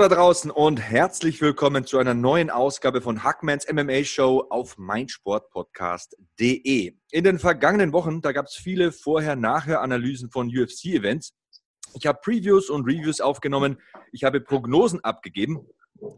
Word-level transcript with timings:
da 0.00 0.08
draußen 0.08 0.50
und 0.50 0.80
herzlich 0.80 1.40
willkommen 1.42 1.84
zu 1.84 1.98
einer 1.98 2.14
neuen 2.14 2.48
Ausgabe 2.48 3.02
von 3.02 3.22
Hackmans 3.22 3.70
MMA 3.70 4.04
Show 4.04 4.46
auf 4.48 4.78
meinsportpodcast.de. 4.78 6.94
In 7.10 7.24
den 7.24 7.38
vergangenen 7.38 7.92
Wochen, 7.92 8.22
da 8.22 8.32
gab 8.32 8.46
es 8.46 8.54
viele 8.54 8.92
Vorher-Nachher-Analysen 8.92 10.30
von 10.30 10.46
UFC-Events. 10.46 11.34
Ich 11.92 12.06
habe 12.06 12.18
Previews 12.22 12.70
und 12.70 12.86
Reviews 12.86 13.20
aufgenommen, 13.20 13.76
ich 14.10 14.24
habe 14.24 14.40
Prognosen 14.40 15.04
abgegeben, 15.04 15.66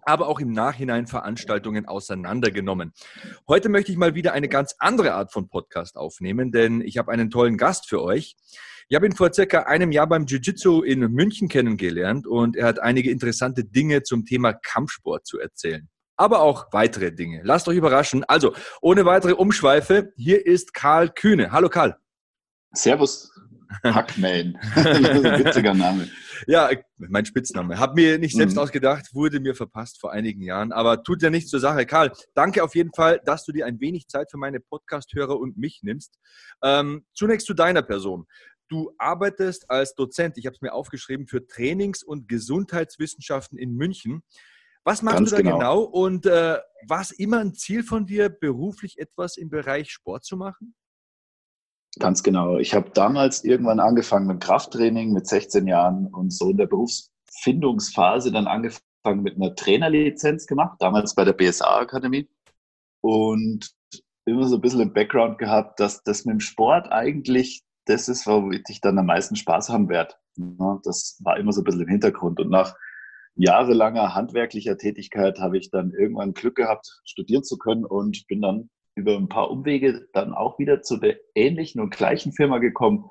aber 0.02 0.28
auch 0.28 0.38
im 0.38 0.52
Nachhinein 0.52 1.08
Veranstaltungen 1.08 1.86
auseinandergenommen. 1.86 2.92
Heute 3.48 3.68
möchte 3.68 3.90
ich 3.90 3.98
mal 3.98 4.14
wieder 4.14 4.32
eine 4.32 4.48
ganz 4.48 4.76
andere 4.78 5.14
Art 5.14 5.32
von 5.32 5.48
Podcast 5.48 5.96
aufnehmen, 5.96 6.52
denn 6.52 6.82
ich 6.82 6.98
habe 6.98 7.10
einen 7.10 7.30
tollen 7.30 7.56
Gast 7.56 7.88
für 7.88 8.00
euch. 8.00 8.36
Ich 8.92 8.96
habe 8.96 9.06
ihn 9.06 9.16
vor 9.16 9.32
circa 9.32 9.60
einem 9.60 9.90
Jahr 9.90 10.06
beim 10.06 10.26
Jiu-Jitsu 10.26 10.82
in 10.82 11.00
München 11.00 11.48
kennengelernt 11.48 12.26
und 12.26 12.56
er 12.56 12.66
hat 12.66 12.78
einige 12.78 13.10
interessante 13.10 13.64
Dinge 13.64 14.02
zum 14.02 14.26
Thema 14.26 14.52
Kampfsport 14.52 15.26
zu 15.26 15.40
erzählen. 15.40 15.88
Aber 16.18 16.42
auch 16.42 16.66
weitere 16.72 17.10
Dinge. 17.10 17.40
Lasst 17.42 17.66
euch 17.68 17.78
überraschen. 17.78 18.22
Also, 18.24 18.54
ohne 18.82 19.06
weitere 19.06 19.32
Umschweife, 19.32 20.12
hier 20.16 20.44
ist 20.44 20.74
Karl 20.74 21.08
Kühne. 21.08 21.52
Hallo 21.52 21.70
Karl. 21.70 21.96
Servus, 22.74 23.32
Hackman. 23.82 24.58
Witziger 24.74 25.72
Name. 25.72 26.10
Ja, 26.46 26.70
mein 26.98 27.24
Spitzname. 27.24 27.78
Hab 27.78 27.94
mir 27.94 28.18
nicht 28.18 28.36
selbst 28.36 28.54
Mhm. 28.54 28.58
ausgedacht, 28.60 29.14
wurde 29.14 29.40
mir 29.40 29.54
verpasst 29.54 30.00
vor 30.00 30.12
einigen 30.12 30.42
Jahren, 30.42 30.72
aber 30.72 31.02
tut 31.02 31.22
ja 31.22 31.30
nichts 31.30 31.50
zur 31.50 31.60
Sache. 31.60 31.86
Karl, 31.86 32.12
danke 32.34 32.62
auf 32.64 32.74
jeden 32.74 32.92
Fall, 32.94 33.20
dass 33.24 33.44
du 33.44 33.52
dir 33.52 33.66
ein 33.66 33.80
wenig 33.80 34.08
Zeit 34.08 34.30
für 34.30 34.38
meine 34.38 34.60
Podcast-Hörer 34.60 35.38
und 35.38 35.56
mich 35.56 35.80
nimmst. 35.82 36.18
Ähm, 36.62 37.06
zunächst 37.14 37.46
zu 37.46 37.54
deiner 37.54 37.82
Person. 37.82 38.26
Du 38.72 38.90
arbeitest 38.96 39.68
als 39.68 39.94
Dozent, 39.94 40.38
ich 40.38 40.46
habe 40.46 40.54
es 40.54 40.62
mir 40.62 40.72
aufgeschrieben, 40.72 41.26
für 41.26 41.46
Trainings- 41.46 42.02
und 42.02 42.26
Gesundheitswissenschaften 42.26 43.58
in 43.58 43.74
München. 43.74 44.22
Was 44.82 45.02
machst 45.02 45.18
Ganz 45.18 45.28
du 45.28 45.36
da 45.36 45.42
genau, 45.42 45.58
genau. 45.58 45.82
und 45.82 46.24
äh, 46.24 46.56
war 46.88 47.02
es 47.02 47.10
immer 47.10 47.40
ein 47.40 47.52
Ziel 47.52 47.82
von 47.82 48.06
dir, 48.06 48.30
beruflich 48.30 48.98
etwas 48.98 49.36
im 49.36 49.50
Bereich 49.50 49.92
Sport 49.92 50.24
zu 50.24 50.38
machen? 50.38 50.74
Ganz 51.98 52.22
genau. 52.22 52.56
Ich 52.56 52.72
habe 52.72 52.88
damals 52.94 53.44
irgendwann 53.44 53.78
angefangen 53.78 54.26
mit 54.26 54.40
Krafttraining 54.40 55.12
mit 55.12 55.26
16 55.26 55.66
Jahren 55.66 56.06
und 56.06 56.32
so 56.32 56.48
in 56.48 56.56
der 56.56 56.66
Berufsfindungsphase 56.66 58.32
dann 58.32 58.46
angefangen 58.46 59.22
mit 59.22 59.36
einer 59.36 59.54
Trainerlizenz 59.54 60.46
gemacht, 60.46 60.78
damals 60.80 61.14
bei 61.14 61.26
der 61.26 61.34
BSA-Akademie. 61.34 62.26
Und 63.02 63.70
immer 64.24 64.48
so 64.48 64.56
ein 64.56 64.62
bisschen 64.62 64.80
im 64.80 64.94
Background 64.94 65.36
gehabt, 65.36 65.78
dass 65.78 66.02
das 66.04 66.24
mit 66.24 66.32
dem 66.32 66.40
Sport 66.40 66.90
eigentlich 66.90 67.62
das 67.84 68.08
ist, 68.08 68.26
womit 68.26 68.68
ich 68.70 68.80
dann 68.80 68.98
am 68.98 69.06
meisten 69.06 69.36
Spaß 69.36 69.68
haben 69.68 69.88
werde. 69.88 70.14
Ja, 70.36 70.80
das 70.84 71.18
war 71.22 71.36
immer 71.38 71.52
so 71.52 71.60
ein 71.60 71.64
bisschen 71.64 71.82
im 71.82 71.88
Hintergrund. 71.88 72.40
Und 72.40 72.50
nach 72.50 72.74
jahrelanger 73.34 74.14
handwerklicher 74.14 74.76
Tätigkeit 74.76 75.38
habe 75.38 75.58
ich 75.58 75.70
dann 75.70 75.92
irgendwann 75.92 76.34
Glück 76.34 76.56
gehabt, 76.56 77.00
studieren 77.04 77.44
zu 77.44 77.58
können 77.58 77.84
und 77.84 78.26
bin 78.28 78.42
dann 78.42 78.70
über 78.94 79.16
ein 79.16 79.28
paar 79.28 79.50
Umwege 79.50 80.06
dann 80.12 80.34
auch 80.34 80.58
wieder 80.58 80.82
zu 80.82 80.98
der 80.98 81.16
ähnlichen 81.34 81.80
und 81.80 81.94
gleichen 81.94 82.32
Firma 82.32 82.58
gekommen, 82.58 83.08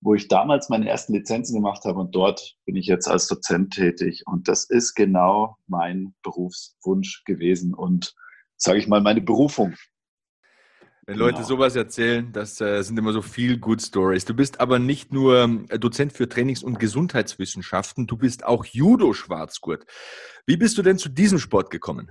wo 0.00 0.14
ich 0.14 0.28
damals 0.28 0.68
meine 0.68 0.88
ersten 0.88 1.14
Lizenzen 1.14 1.56
gemacht 1.56 1.84
habe 1.84 1.98
und 1.98 2.14
dort 2.14 2.54
bin 2.64 2.76
ich 2.76 2.86
jetzt 2.86 3.08
als 3.08 3.26
Dozent 3.26 3.72
tätig 3.72 4.22
und 4.26 4.46
das 4.46 4.64
ist 4.64 4.94
genau 4.94 5.56
mein 5.66 6.14
Berufswunsch 6.22 7.24
gewesen 7.24 7.74
und 7.74 8.14
sage 8.56 8.78
ich 8.78 8.86
mal 8.86 9.00
meine 9.00 9.20
Berufung. 9.20 9.74
Wenn 11.06 11.18
Leute 11.18 11.36
Genau. 11.36 11.46
sowas 11.46 11.76
erzählen, 11.76 12.32
das 12.32 12.60
äh, 12.60 12.82
sind 12.82 12.98
immer 12.98 13.12
so 13.12 13.22
viel 13.22 13.58
Good 13.58 13.80
Stories. 13.80 14.24
Du 14.24 14.34
bist 14.34 14.58
aber 14.58 14.80
nicht 14.80 15.12
nur 15.12 15.38
ähm, 15.38 15.68
Dozent 15.68 16.12
für 16.12 16.28
Trainings- 16.28 16.64
und 16.64 16.80
Gesundheitswissenschaften, 16.80 18.08
du 18.08 18.16
bist 18.16 18.44
auch 18.44 18.64
Judo-Schwarzgurt. 18.64 19.86
Wie 20.46 20.56
bist 20.56 20.76
du 20.78 20.82
denn 20.82 20.98
zu 20.98 21.08
diesem 21.08 21.38
Sport 21.38 21.70
gekommen? 21.70 22.10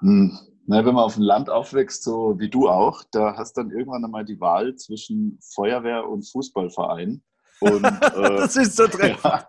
Hm. 0.00 0.38
Na, 0.66 0.84
wenn 0.84 0.94
man 0.94 1.04
auf 1.04 1.14
dem 1.14 1.22
Land 1.22 1.48
aufwächst, 1.48 2.04
so 2.04 2.38
wie 2.38 2.50
du 2.50 2.68
auch, 2.68 3.02
da 3.10 3.36
hast 3.36 3.54
dann 3.56 3.70
irgendwann 3.70 4.04
einmal 4.04 4.24
die 4.24 4.38
Wahl 4.38 4.76
zwischen 4.76 5.38
Feuerwehr 5.54 6.06
und 6.06 6.30
Fußballverein. 6.30 7.22
Und, 7.60 7.84
äh, 7.84 8.36
das 8.36 8.54
ist 8.56 8.76
so 8.76 8.86
treffend. 8.86 9.24
Ja. 9.24 9.48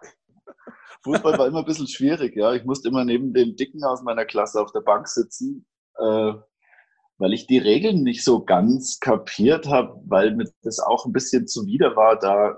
Fußball 1.04 1.38
war 1.38 1.48
immer 1.48 1.60
ein 1.60 1.66
bisschen 1.66 1.88
schwierig, 1.88 2.38
ja. 2.38 2.54
Ich 2.54 2.64
musste 2.64 2.88
immer 2.88 3.04
neben 3.04 3.34
dem 3.34 3.58
Dicken 3.58 3.84
aus 3.84 4.02
meiner 4.02 4.24
Klasse 4.24 4.62
auf 4.62 4.72
der 4.72 4.80
Bank 4.80 5.10
sitzen, 5.10 5.66
äh, 6.00 6.34
weil 7.24 7.32
ich 7.32 7.48
die 7.48 7.58
Regeln 7.58 8.04
nicht 8.04 8.22
so 8.22 8.44
ganz 8.44 9.00
kapiert 9.00 9.68
habe, 9.68 9.98
weil 10.06 10.36
mir 10.36 10.52
das 10.62 10.82
auch 10.82 11.06
ein 11.06 11.14
bisschen 11.14 11.48
zuwider 11.48 11.96
war, 11.96 12.20
da 12.20 12.58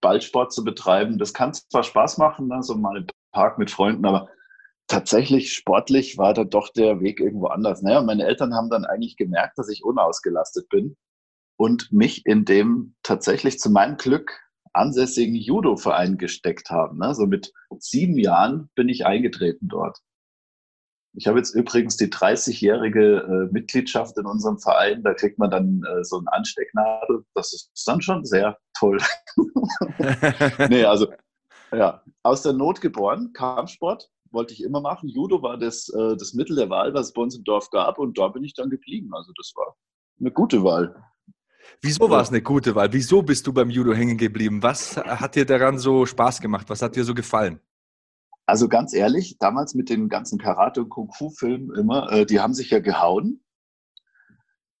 Ballsport 0.00 0.52
zu 0.52 0.64
betreiben. 0.64 1.16
Das 1.16 1.32
kann 1.32 1.54
zwar 1.54 1.84
Spaß 1.84 2.18
machen, 2.18 2.48
ne, 2.48 2.60
so 2.64 2.74
mal 2.74 2.96
im 2.96 3.06
Park 3.30 3.58
mit 3.58 3.70
Freunden, 3.70 4.04
aber 4.04 4.28
tatsächlich 4.88 5.52
sportlich 5.52 6.18
war 6.18 6.34
da 6.34 6.42
doch 6.42 6.70
der 6.70 7.00
Weg 7.02 7.20
irgendwo 7.20 7.46
anders. 7.46 7.82
Naja, 7.82 8.02
meine 8.02 8.24
Eltern 8.24 8.52
haben 8.52 8.68
dann 8.68 8.84
eigentlich 8.84 9.16
gemerkt, 9.16 9.56
dass 9.58 9.68
ich 9.68 9.84
unausgelastet 9.84 10.68
bin 10.68 10.96
und 11.56 11.92
mich 11.92 12.26
in 12.26 12.44
dem 12.44 12.96
tatsächlich 13.04 13.60
zu 13.60 13.70
meinem 13.70 13.96
Glück 13.96 14.40
ansässigen 14.72 15.36
Judo-Verein 15.36 16.18
gesteckt 16.18 16.70
haben. 16.70 16.98
Ne? 16.98 17.14
So 17.14 17.26
mit 17.26 17.52
sieben 17.78 18.18
Jahren 18.18 18.70
bin 18.74 18.88
ich 18.88 19.06
eingetreten 19.06 19.68
dort. 19.68 19.98
Ich 21.14 21.26
habe 21.26 21.38
jetzt 21.38 21.54
übrigens 21.54 21.96
die 21.96 22.08
30-jährige 22.08 23.48
äh, 23.50 23.52
Mitgliedschaft 23.52 24.16
in 24.16 24.26
unserem 24.26 24.58
Verein. 24.58 25.02
Da 25.02 25.12
kriegt 25.12 25.38
man 25.38 25.50
dann 25.50 25.82
äh, 25.84 26.04
so 26.04 26.16
einen 26.18 26.28
Anstecknadel. 26.28 27.24
Das 27.34 27.52
ist 27.52 27.70
dann 27.86 28.00
schon 28.00 28.24
sehr 28.24 28.58
toll. 28.78 28.98
nee, 30.70 30.84
also 30.84 31.12
ja, 31.72 32.02
aus 32.22 32.42
der 32.42 32.52
Not 32.52 32.80
geboren, 32.80 33.32
Kampfsport 33.32 34.10
wollte 34.30 34.54
ich 34.54 34.62
immer 34.62 34.80
machen. 34.80 35.08
Judo 35.08 35.42
war 35.42 35.58
das, 35.58 35.88
äh, 35.90 36.16
das 36.16 36.32
Mittel 36.32 36.56
der 36.56 36.70
Wahl, 36.70 36.94
was 36.94 37.08
es 37.08 37.12
bei 37.12 37.22
uns 37.22 37.36
im 37.36 37.44
Dorf 37.44 37.70
gab. 37.70 37.98
Und 37.98 38.18
da 38.18 38.28
bin 38.28 38.44
ich 38.44 38.54
dann 38.54 38.70
geblieben. 38.70 39.10
Also 39.14 39.32
das 39.36 39.52
war 39.54 39.76
eine 40.20 40.30
gute 40.30 40.64
Wahl. 40.64 40.94
Wieso 41.80 42.10
war 42.10 42.22
es 42.22 42.30
eine 42.30 42.42
gute 42.42 42.74
Wahl? 42.74 42.92
Wieso 42.92 43.22
bist 43.22 43.46
du 43.46 43.52
beim 43.52 43.70
Judo 43.70 43.92
hängen 43.92 44.16
geblieben? 44.16 44.62
Was 44.62 44.96
hat 44.96 45.36
dir 45.36 45.44
daran 45.44 45.78
so 45.78 46.06
Spaß 46.06 46.40
gemacht? 46.40 46.68
Was 46.70 46.82
hat 46.82 46.96
dir 46.96 47.04
so 47.04 47.14
gefallen? 47.14 47.60
Also 48.46 48.68
ganz 48.68 48.92
ehrlich, 48.92 49.38
damals 49.38 49.74
mit 49.74 49.88
den 49.88 50.08
ganzen 50.08 50.38
Karate- 50.38 50.82
und 50.82 50.88
Kung-Fu-Filmen 50.88 51.74
immer, 51.76 52.10
äh, 52.10 52.26
die 52.26 52.40
haben 52.40 52.54
sich 52.54 52.70
ja 52.70 52.80
gehauen. 52.80 53.44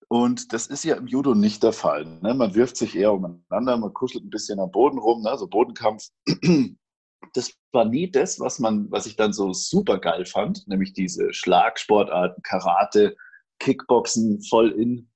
Und 0.08 0.52
das 0.52 0.66
ist 0.66 0.84
ja 0.84 0.96
im 0.96 1.06
Judo 1.06 1.34
nicht 1.34 1.62
der 1.62 1.72
Fall. 1.72 2.04
Ne? 2.20 2.34
Man 2.34 2.54
wirft 2.54 2.76
sich 2.76 2.96
eher 2.96 3.14
umeinander, 3.14 3.76
man 3.78 3.94
kuschelt 3.94 4.24
ein 4.24 4.30
bisschen 4.30 4.60
am 4.60 4.70
Boden 4.70 4.98
rum, 4.98 5.22
ne? 5.22 5.36
so 5.38 5.46
Bodenkampf. 5.46 6.08
Das 7.34 7.52
war 7.70 7.84
nie 7.84 8.10
das, 8.10 8.40
was 8.40 8.58
man, 8.58 8.90
was 8.90 9.06
ich 9.06 9.14
dann 9.14 9.32
so 9.32 9.52
super 9.52 9.98
geil 9.98 10.26
fand, 10.26 10.66
nämlich 10.66 10.92
diese 10.92 11.32
Schlagsportarten, 11.32 12.42
Karate, 12.42 13.16
Kickboxen 13.60 14.42
voll 14.42 14.72
in 14.72 15.08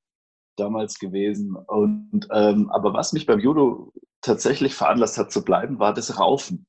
damals 0.54 1.00
gewesen. 1.00 1.56
Und 1.56 2.28
ähm, 2.32 2.70
aber 2.70 2.94
was 2.94 3.12
mich 3.12 3.26
beim 3.26 3.40
Judo 3.40 3.92
tatsächlich 4.22 4.74
veranlasst 4.74 5.18
hat 5.18 5.32
zu 5.32 5.44
bleiben, 5.44 5.80
war 5.80 5.92
das 5.92 6.18
Raufen 6.18 6.66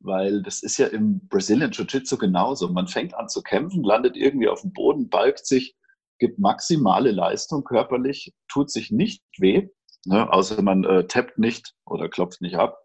weil 0.00 0.42
das 0.42 0.62
ist 0.62 0.78
ja 0.78 0.86
im 0.86 1.26
Brazilian 1.28 1.70
Jiu-Jitsu 1.70 2.18
genauso. 2.18 2.68
Man 2.72 2.88
fängt 2.88 3.14
an 3.14 3.28
zu 3.28 3.42
kämpfen, 3.42 3.84
landet 3.84 4.16
irgendwie 4.16 4.48
auf 4.48 4.62
dem 4.62 4.72
Boden, 4.72 5.08
balgt 5.08 5.46
sich, 5.46 5.76
gibt 6.18 6.38
maximale 6.38 7.12
Leistung 7.12 7.64
körperlich, 7.64 8.34
tut 8.48 8.70
sich 8.70 8.90
nicht 8.90 9.22
weh, 9.38 9.68
ne, 10.06 10.32
außer 10.32 10.62
man 10.62 10.84
äh, 10.84 11.06
tappt 11.06 11.38
nicht 11.38 11.74
oder 11.84 12.08
klopft 12.08 12.40
nicht 12.40 12.56
ab 12.56 12.78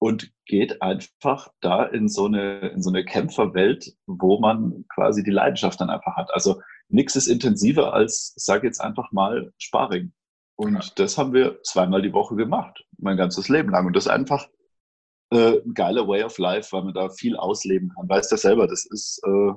und 0.00 0.32
geht 0.46 0.82
einfach 0.82 1.48
da 1.60 1.84
in 1.84 2.08
so 2.08 2.26
eine, 2.26 2.68
in 2.70 2.82
so 2.82 2.90
eine 2.90 3.04
Kämpferwelt, 3.04 3.94
wo 4.06 4.40
man 4.40 4.84
quasi 4.92 5.22
die 5.22 5.30
Leidenschaft 5.30 5.80
dann 5.80 5.90
einfach 5.90 6.16
hat. 6.16 6.32
Also 6.32 6.60
nichts 6.88 7.16
ist 7.16 7.28
intensiver 7.28 7.92
als, 7.92 8.34
ich 8.36 8.44
sage 8.44 8.66
jetzt 8.66 8.80
einfach 8.80 9.12
mal, 9.12 9.52
Sparring. 9.58 10.12
Und 10.56 10.74
Ja. 10.74 10.80
das 10.96 11.18
haben 11.18 11.32
wir 11.32 11.62
zweimal 11.62 12.02
die 12.02 12.12
Woche 12.12 12.34
gemacht, 12.34 12.84
mein 12.98 13.16
ganzes 13.16 13.48
Leben 13.48 13.70
lang. 13.70 13.86
Und 13.86 13.96
das 13.96 14.08
einfach 14.08 14.48
äh, 15.30 15.60
ein 15.64 15.74
geiler 15.74 16.06
Way 16.06 16.24
of 16.24 16.38
Life, 16.38 16.72
weil 16.72 16.84
man 16.84 16.94
da 16.94 17.08
viel 17.08 17.36
ausleben 17.36 17.92
kann. 17.94 18.08
Weißt 18.08 18.30
du 18.32 18.36
selber, 18.36 18.66
das 18.66 18.84
ist, 18.86 19.20
äh, 19.24 19.52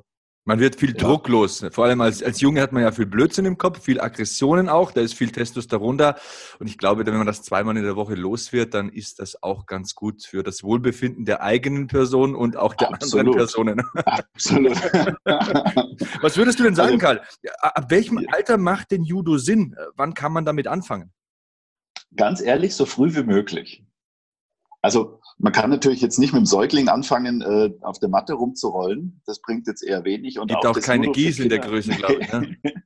Man 0.45 0.59
wird 0.59 0.75
viel 0.75 0.91
ja. 0.91 0.97
drucklos. 0.97 1.65
Vor 1.71 1.85
allem 1.85 2.01
als, 2.01 2.21
als 2.21 2.41
Junge 2.41 2.61
hat 2.61 2.73
man 2.73 2.83
ja 2.83 2.91
viel 2.91 3.05
Blödsinn 3.05 3.45
im 3.45 3.57
Kopf, 3.57 3.81
viel 3.81 3.99
Aggressionen 3.99 4.69
auch, 4.69 4.91
da 4.91 5.01
ist 5.01 5.13
viel 5.13 5.31
Testosteron 5.31 5.97
da. 5.97 6.15
Und 6.59 6.67
ich 6.67 6.77
glaube, 6.77 7.05
wenn 7.05 7.17
man 7.17 7.25
das 7.25 7.41
zweimal 7.41 7.75
in 7.75 7.83
der 7.83 7.95
Woche 7.95 8.13
los 8.15 8.53
wird, 8.53 8.73
dann 8.73 8.89
ist 8.89 9.19
das 9.19 9.41
auch 9.41 9.65
ganz 9.65 9.95
gut 9.95 10.23
für 10.23 10.43
das 10.43 10.63
Wohlbefinden 10.63 11.25
der 11.25 11.41
eigenen 11.41 11.87
Person 11.87 12.35
und 12.35 12.55
auch 12.55 12.75
der 12.75 12.93
Absolut. 12.93 13.19
anderen 13.19 13.37
Personen. 13.37 13.81
Absolut. 14.05 14.77
Was 16.21 16.37
würdest 16.37 16.59
du 16.59 16.63
denn 16.63 16.75
sagen, 16.75 17.01
also, 17.01 17.05
Karl? 17.05 17.21
Ab 17.61 17.89
welchem 17.89 18.23
Alter 18.31 18.57
macht 18.57 18.91
denn 18.91 19.03
Judo 19.03 19.37
Sinn? 19.37 19.75
Wann 19.95 20.13
kann 20.13 20.33
man 20.33 20.45
damit 20.45 20.67
anfangen? 20.67 21.11
Ganz 22.15 22.41
ehrlich, 22.41 22.75
so 22.75 22.85
früh 22.85 23.15
wie 23.15 23.23
möglich. 23.23 23.83
Also 24.83 25.21
man 25.38 25.51
kann 25.51 25.69
natürlich 25.69 26.01
jetzt 26.01 26.19
nicht 26.19 26.33
mit 26.33 26.41
dem 26.41 26.45
Säugling 26.45 26.88
anfangen, 26.88 27.41
äh, 27.41 27.71
auf 27.81 28.00
der 28.00 28.09
Matte 28.09 28.33
rumzurollen. 28.33 29.21
Das 29.25 29.41
bringt 29.41 29.68
jetzt 29.68 29.83
eher 29.83 30.03
wenig. 30.03 30.39
Und 30.39 30.47
gibt 30.47 30.65
auch, 30.65 30.77
auch 30.77 30.81
keine 30.81 31.12
Gies 31.12 31.39
in 31.39 31.50
der 31.50 31.59
Größe, 31.59 31.91
glaube 31.91 32.19
ich. 32.21 32.31
Ne? 32.31 32.57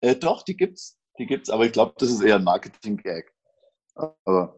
äh, 0.00 0.16
doch, 0.16 0.42
die 0.42 0.56
gibt's, 0.56 0.98
die 1.18 1.26
gibt's. 1.26 1.50
Aber 1.50 1.66
ich 1.66 1.72
glaube, 1.72 1.94
das 1.98 2.10
ist 2.10 2.20
eher 2.20 2.36
ein 2.36 2.44
Marketing-Gag. 2.44 3.32
Aber 3.94 4.56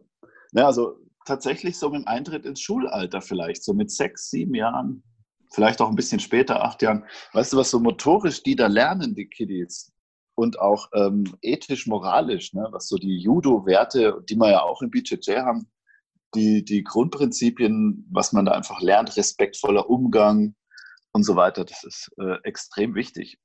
ja, 0.53 0.65
also 0.65 0.97
tatsächlich 1.25 1.77
so 1.77 1.89
mit 1.89 2.01
dem 2.01 2.07
Eintritt 2.07 2.45
ins 2.45 2.61
Schulalter 2.61 3.21
vielleicht, 3.21 3.63
so 3.63 3.73
mit 3.73 3.91
sechs, 3.91 4.29
sieben 4.29 4.55
Jahren, 4.55 5.03
vielleicht 5.51 5.81
auch 5.81 5.89
ein 5.89 5.95
bisschen 5.95 6.19
später, 6.19 6.63
acht 6.63 6.81
Jahren. 6.81 7.05
Weißt 7.33 7.53
du, 7.53 7.57
was 7.57 7.69
so 7.69 7.79
motorisch 7.79 8.43
die 8.43 8.55
da 8.55 8.67
lernen, 8.67 9.15
die 9.15 9.27
Kiddies? 9.27 9.93
Und 10.35 10.59
auch 10.59 10.89
ähm, 10.93 11.35
ethisch, 11.41 11.87
moralisch, 11.87 12.53
ne? 12.53 12.67
was 12.71 12.87
so 12.87 12.97
die 12.97 13.17
Judo-Werte, 13.17 14.23
die 14.29 14.35
wir 14.35 14.51
ja 14.51 14.61
auch 14.61 14.81
im 14.83 14.91
BJJ 14.91 15.37
haben, 15.37 15.67
die, 16.35 16.63
die 16.63 16.83
Grundprinzipien, 16.83 18.07
was 18.11 18.33
man 18.33 18.45
da 18.45 18.51
einfach 18.51 18.81
lernt, 18.81 19.15
respektvoller 19.17 19.89
Umgang 19.89 20.55
und 21.11 21.23
so 21.23 21.35
weiter, 21.35 21.65
das 21.65 21.83
ist 21.83 22.11
äh, 22.17 22.37
extrem 22.43 22.95
wichtig. 22.95 23.37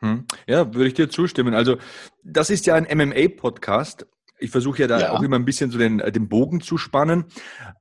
Hm. 0.00 0.26
Ja, 0.46 0.74
würde 0.74 0.88
ich 0.88 0.94
dir 0.94 1.08
zustimmen. 1.08 1.54
Also, 1.54 1.78
das 2.22 2.50
ist 2.50 2.66
ja 2.66 2.74
ein 2.74 2.84
MMA-Podcast 2.84 4.06
ich 4.38 4.50
versuche 4.50 4.80
ja 4.82 4.86
da 4.86 5.00
ja. 5.00 5.12
auch 5.12 5.22
immer 5.22 5.36
ein 5.36 5.44
bisschen 5.44 5.70
so 5.70 5.78
den, 5.78 6.00
äh, 6.00 6.12
den 6.12 6.28
Bogen 6.28 6.60
zu 6.60 6.76
spannen. 6.78 7.24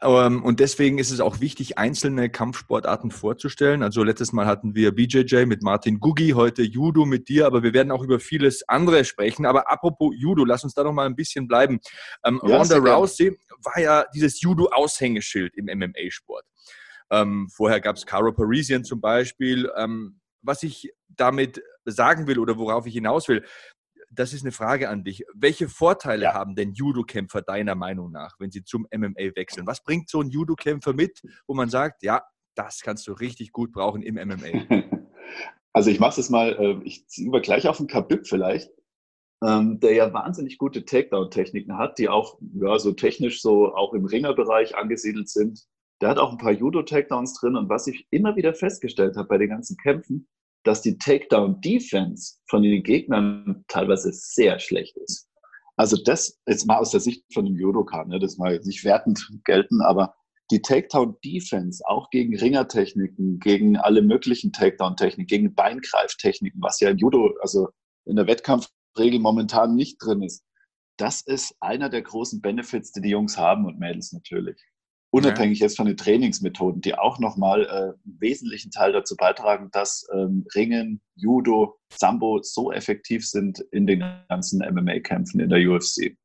Ähm, 0.02 0.44
und 0.44 0.60
deswegen 0.60 0.98
ist 0.98 1.12
es 1.12 1.20
auch 1.20 1.40
wichtig, 1.42 1.78
einzelne 1.78 2.30
Kampfsportarten 2.30 3.12
vorzustellen. 3.12 3.84
Also 3.84 4.04
letztes 4.04 4.32
Mal 4.32 4.46
hatten 4.46 4.76
wir 4.76 4.94
BJJ 4.94 5.46
mit 5.46 5.64
Martin 5.64 6.00
Gugi, 6.00 6.30
heute 6.30 6.64
Judo 6.64 7.06
mit 7.06 7.28
dir, 7.28 7.46
aber 7.46 7.64
wir 7.64 7.74
werden 7.74 7.92
auch 7.92 8.04
über 8.04 8.20
vieles 8.20 8.68
andere 8.68 9.04
sprechen. 9.06 9.46
Aber 9.46 9.70
apropos 9.70 10.14
Judo, 10.18 10.46
lass 10.46 10.64
uns 10.64 10.74
da 10.74 10.84
noch 10.84 10.94
mal 10.94 11.06
ein 11.06 11.16
bisschen 11.16 11.48
bleiben. 11.48 11.80
Ähm, 12.24 12.40
ja, 12.44 12.58
Ronda 12.58 12.78
Rousey 12.78 13.38
war 13.64 13.80
ja 13.80 14.06
dieses 14.14 14.42
Judo-Aushängeschild 14.42 15.56
im 15.56 15.66
MMA-Sport. 15.66 16.46
Ähm, 17.12 17.50
vorher 17.54 17.82
gab 17.82 17.98
es 17.98 18.06
Caro 18.06 18.32
Parisian 18.32 18.84
zum 18.84 19.02
Beispiel. 19.02 19.70
Ähm, 19.78 20.20
was 20.42 20.64
ich 20.64 20.92
damit 21.08 21.62
sagen 21.86 22.28
will 22.28 22.40
oder 22.40 22.58
worauf 22.58 22.86
ich 22.86 22.94
hinaus 22.94 23.28
will, 23.28 23.44
das 24.16 24.34
ist 24.34 24.44
eine 24.44 24.52
Frage 24.52 24.90
an 24.90 25.04
dich. 25.04 25.26
Welche 25.34 25.70
Vorteile 25.70 26.26
ja. 26.26 26.34
haben 26.34 26.56
denn 26.56 26.74
Judo-Kämpfer 26.74 27.42
deiner 27.42 27.76
Meinung 27.76 28.12
nach, 28.12 28.40
wenn 28.40 28.52
sie 28.52 28.64
zum 28.64 28.88
MMA 28.94 29.36
wechseln? 29.36 29.68
Was 29.68 29.84
bringt 29.84 30.10
so 30.10 30.22
ein 30.22 30.30
Judo-Kämpfer 30.30 30.94
mit, 30.94 31.22
wo 31.48 31.54
man 31.54 31.70
sagt, 31.70 32.04
ja, 32.04 32.24
das 32.56 32.82
kannst 32.82 33.08
du 33.08 33.14
richtig 33.14 33.52
gut 33.52 33.72
brauchen 33.72 34.02
im 34.02 34.16
MMA? 34.16 34.86
Also 35.74 35.90
ich 35.90 36.00
mache 36.00 36.22
es 36.22 36.30
mal, 36.30 36.54
äh, 36.54 36.82
ich 36.86 37.06
ziehe 37.10 37.28
über 37.28 37.42
gleich 37.42 37.68
auf 37.68 37.76
den 37.76 37.88
Kabib 37.88 38.28
vielleicht, 38.28 38.72
ähm, 39.44 39.82
der 39.82 39.94
ja 39.94 40.14
wahnsinnig 40.14 40.58
gute 40.58 40.86
Takedown-Techniken 40.86 41.78
hat, 41.78 42.00
die 42.00 42.08
auch 42.08 42.40
ja, 42.54 42.80
so 42.80 42.94
technisch 42.94 43.42
so 43.42 43.76
auch 43.76 43.94
im 43.94 44.06
Ringerbereich 44.06 44.78
angesiedelt 44.78 45.28
sind. 45.28 45.66
Der 46.02 46.08
hat 46.08 46.18
auch 46.18 46.32
ein 46.32 46.38
paar 46.38 46.54
Judo-Takedowns 46.54 47.34
drin 47.34 47.58
und 47.58 47.68
was 47.68 47.88
ich 47.88 48.08
immer 48.10 48.38
wieder 48.38 48.54
festgestellt 48.54 49.18
habe 49.18 49.28
bei 49.28 49.38
den 49.38 49.50
ganzen 49.50 49.76
Kämpfen, 49.76 50.30
dass 50.66 50.82
die 50.82 50.98
Takedown-Defense 50.98 52.36
von 52.50 52.64
den 52.64 52.84
Gegnern 52.84 53.64
teilweise 53.68 54.12
sehr 54.12 54.60
schlecht 54.60 54.98
ist. 54.98 55.30
Also 55.78 55.98
das 56.04 56.40
jetzt 56.48 56.66
mal 56.66 56.78
aus 56.78 56.92
der 56.92 57.00
Sicht 57.00 57.24
von 57.34 57.46
einem 57.46 57.58
Judoka, 57.58 58.04
ne, 58.06 58.20
das 58.20 58.38
mal 58.38 58.60
nicht 58.64 58.84
wertend 58.84 59.26
gelten, 59.46 59.82
aber 59.82 60.16
die 60.52 60.62
Takedown-Defense 60.62 61.84
auch 61.88 62.10
gegen 62.10 62.38
Ringertechniken, 62.38 63.40
gegen 63.40 63.78
alle 63.78 64.02
möglichen 64.02 64.52
Takedown-Techniken, 64.52 65.28
gegen 65.28 65.56
Beingreiftechniken, 65.56 66.62
was 66.62 66.80
ja 66.80 66.90
im 66.90 66.98
Judo, 66.98 67.34
also 67.42 67.70
in 68.06 68.16
der 68.16 68.28
Wettkampfregel 68.28 69.20
momentan 69.20 69.76
nicht 69.76 69.98
drin 70.02 70.22
ist, 70.22 70.44
das 70.98 71.22
ist 71.22 71.56
einer 71.60 71.90
der 71.90 72.04
großen 72.04 72.42
Benefits, 72.42 72.92
die 72.92 73.02
die 73.02 73.10
Jungs 73.10 73.38
haben 73.38 73.66
und 73.66 73.80
Mädels 73.80 74.14
natürlich. 74.14 74.58
Unabhängig 75.16 75.60
ja. 75.60 75.66
jetzt 75.68 75.78
von 75.78 75.86
den 75.86 75.96
Trainingsmethoden, 75.96 76.82
die 76.82 76.98
auch 76.98 77.20
nochmal 77.20 77.64
äh, 77.64 77.70
einen 77.70 78.18
wesentlichen 78.20 78.70
Teil 78.70 78.92
dazu 78.92 79.16
beitragen, 79.16 79.70
dass 79.72 80.06
ähm, 80.14 80.46
Ringen, 80.54 81.02
Judo, 81.16 81.80
Sambo 81.94 82.42
so 82.44 82.72
effektiv 82.72 83.26
sind 83.26 83.60
in 83.72 83.88
den 83.88 84.04
ganzen 84.28 84.60
MMA-Kämpfen 84.60 85.40
in 85.40 85.50
der 85.50 85.60
UFC. 85.60 86.18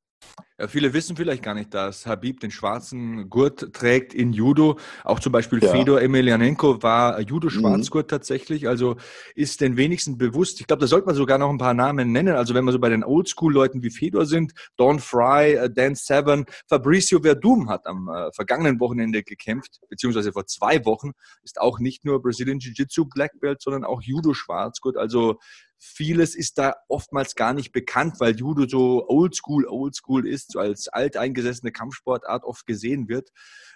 Ja, 0.61 0.69
viele 0.69 0.93
wissen 0.93 1.17
vielleicht 1.17 1.43
gar 1.43 1.55
nicht, 1.55 1.73
dass 1.73 2.07
Habib 2.07 2.41
den 2.41 2.51
schwarzen 2.51 3.31
Gurt 3.31 3.73
trägt 3.73 4.13
in 4.13 4.35
Judo. 4.35 4.79
Auch 5.05 5.19
zum 5.19 5.33
Beispiel 5.33 5.63
ja. 5.63 5.71
Fedor 5.71 6.03
Emelianenko 6.03 6.83
war 6.83 7.19
Judo-Schwarzgurt 7.19 8.07
mhm. 8.07 8.11
tatsächlich. 8.11 8.69
Also 8.69 8.97
ist 9.35 9.63
den 9.63 9.79
wenigsten 9.79 10.19
bewusst. 10.19 10.61
Ich 10.61 10.67
glaube, 10.67 10.81
da 10.81 10.87
sollte 10.87 11.07
man 11.07 11.15
sogar 11.15 11.39
noch 11.39 11.49
ein 11.49 11.57
paar 11.57 11.73
Namen 11.73 12.13
nennen. 12.13 12.37
Also 12.37 12.53
wenn 12.53 12.67
wir 12.67 12.73
so 12.73 12.79
bei 12.79 12.91
den 12.91 13.05
Oldschool-Leuten 13.05 13.83
wie 13.83 13.89
Fedor 13.89 14.27
sind, 14.27 14.53
Don 14.77 14.99
Fry, 14.99 15.55
äh, 15.55 15.71
Dan 15.71 15.95
Severn, 15.95 16.45
Fabricio 16.69 17.21
Verdum 17.21 17.71
hat 17.71 17.87
am 17.87 18.11
äh, 18.11 18.31
vergangenen 18.33 18.81
Wochenende 18.81 19.23
gekämpft, 19.23 19.81
beziehungsweise 19.89 20.31
vor 20.31 20.45
zwei 20.45 20.85
Wochen, 20.85 21.13
ist 21.43 21.59
auch 21.59 21.79
nicht 21.79 22.05
nur 22.05 22.21
Brazilian 22.21 22.59
Jiu-Jitsu 22.59 23.07
Black 23.07 23.41
Belt, 23.41 23.63
sondern 23.63 23.85
auch 23.85 24.03
Judo-Schwarzgurt. 24.03 24.99
Also 24.99 25.39
Vieles 25.83 26.35
ist 26.35 26.59
da 26.59 26.75
oftmals 26.89 27.35
gar 27.35 27.55
nicht 27.55 27.73
bekannt, 27.73 28.21
weil 28.21 28.37
Judo 28.37 28.69
so 28.69 29.09
oldschool, 29.09 29.67
oldschool 29.67 30.29
ist, 30.29 30.53
so 30.53 30.59
als 30.59 30.89
alteingesessene 30.89 31.73
Kampfsportart 31.73 32.45
oft 32.45 32.67
gesehen 32.67 33.09
wird. 33.09 33.31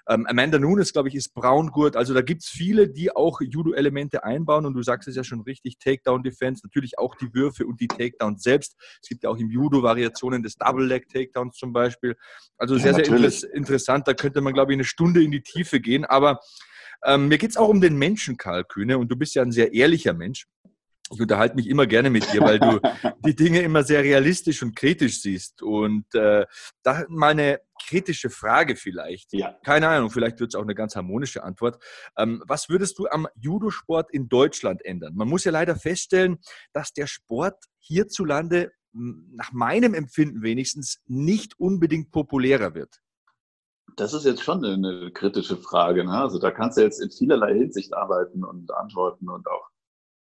Ähm, 0.06 0.26
Amanda 0.26 0.58
Nunes, 0.58 0.92
glaube 0.92 1.08
ich, 1.08 1.14
ist 1.14 1.32
Braungurt. 1.32 1.96
Also 1.96 2.12
da 2.12 2.20
gibt 2.20 2.42
es 2.42 2.48
viele, 2.48 2.90
die 2.90 3.16
auch 3.16 3.40
Judo-Elemente 3.40 4.22
einbauen. 4.22 4.66
Und 4.66 4.74
du 4.74 4.82
sagst 4.82 5.08
es 5.08 5.16
ja 5.16 5.24
schon 5.24 5.40
richtig, 5.40 5.78
Takedown-Defense, 5.78 6.60
natürlich 6.62 6.98
auch 6.98 7.14
die 7.14 7.32
Würfe 7.32 7.64
und 7.66 7.80
die 7.80 7.88
Takedowns 7.88 8.42
selbst. 8.42 8.76
Es 9.02 9.08
gibt 9.08 9.24
ja 9.24 9.30
auch 9.30 9.38
im 9.38 9.50
Judo 9.50 9.82
Variationen 9.82 10.42
des 10.42 10.56
Double-Leg-Takedowns 10.56 11.56
zum 11.56 11.72
Beispiel. 11.72 12.16
Also 12.58 12.76
sehr, 12.76 12.92
ja, 12.92 13.04
sehr 13.04 13.06
inter 13.06 13.54
interessant. 13.54 14.06
Da 14.06 14.12
könnte 14.12 14.42
man, 14.42 14.52
glaube 14.52 14.72
ich, 14.72 14.76
eine 14.76 14.84
Stunde 14.84 15.22
in 15.22 15.30
die 15.30 15.42
Tiefe 15.42 15.80
gehen. 15.80 16.04
Aber 16.04 16.40
ähm, 17.02 17.28
mir 17.28 17.38
geht 17.38 17.50
es 17.50 17.56
auch 17.56 17.68
um 17.68 17.80
den 17.80 17.96
Menschen, 17.96 18.36
Karl 18.36 18.64
Kühne. 18.64 18.98
Und 18.98 19.08
du 19.08 19.16
bist 19.16 19.34
ja 19.34 19.42
ein 19.42 19.52
sehr 19.52 19.72
ehrlicher 19.72 20.12
Mensch 20.12 20.46
ich 21.12 21.20
unterhalte 21.20 21.54
mich 21.54 21.68
immer 21.68 21.86
gerne 21.86 22.08
mit 22.08 22.32
dir, 22.32 22.40
weil 22.40 22.58
du 22.58 22.80
die 23.26 23.36
Dinge 23.36 23.60
immer 23.60 23.82
sehr 23.82 24.02
realistisch 24.02 24.62
und 24.62 24.74
kritisch 24.74 25.20
siehst. 25.20 25.62
Und 25.62 26.06
äh, 26.14 26.46
da 26.82 27.04
mal 27.08 27.32
eine 27.32 27.60
kritische 27.86 28.30
Frage 28.30 28.76
vielleicht. 28.76 29.32
Ja. 29.32 29.54
Keine 29.64 29.88
Ahnung, 29.88 30.10
vielleicht 30.10 30.40
wird 30.40 30.50
es 30.50 30.54
auch 30.54 30.62
eine 30.62 30.74
ganz 30.74 30.96
harmonische 30.96 31.44
Antwort. 31.44 31.82
Ähm, 32.16 32.42
was 32.46 32.68
würdest 32.68 32.98
du 32.98 33.06
am 33.08 33.28
Judosport 33.34 34.10
in 34.12 34.28
Deutschland 34.28 34.84
ändern? 34.84 35.14
Man 35.14 35.28
muss 35.28 35.44
ja 35.44 35.52
leider 35.52 35.76
feststellen, 35.76 36.38
dass 36.72 36.92
der 36.92 37.06
Sport 37.06 37.64
hierzulande 37.80 38.72
nach 38.92 39.52
meinem 39.52 39.92
Empfinden 39.92 40.42
wenigstens 40.42 41.00
nicht 41.06 41.58
unbedingt 41.58 42.12
populärer 42.12 42.74
wird. 42.74 43.00
Das 43.96 44.14
ist 44.14 44.24
jetzt 44.24 44.42
schon 44.42 44.64
eine 44.64 45.10
kritische 45.12 45.56
Frage. 45.56 46.04
Ne? 46.04 46.12
Also 46.12 46.38
da 46.38 46.50
kannst 46.50 46.78
du 46.78 46.82
jetzt 46.82 47.00
in 47.00 47.10
vielerlei 47.10 47.54
Hinsicht 47.54 47.92
arbeiten 47.92 48.44
und 48.44 48.72
antworten 48.72 49.28
und 49.28 49.46
auch 49.48 49.68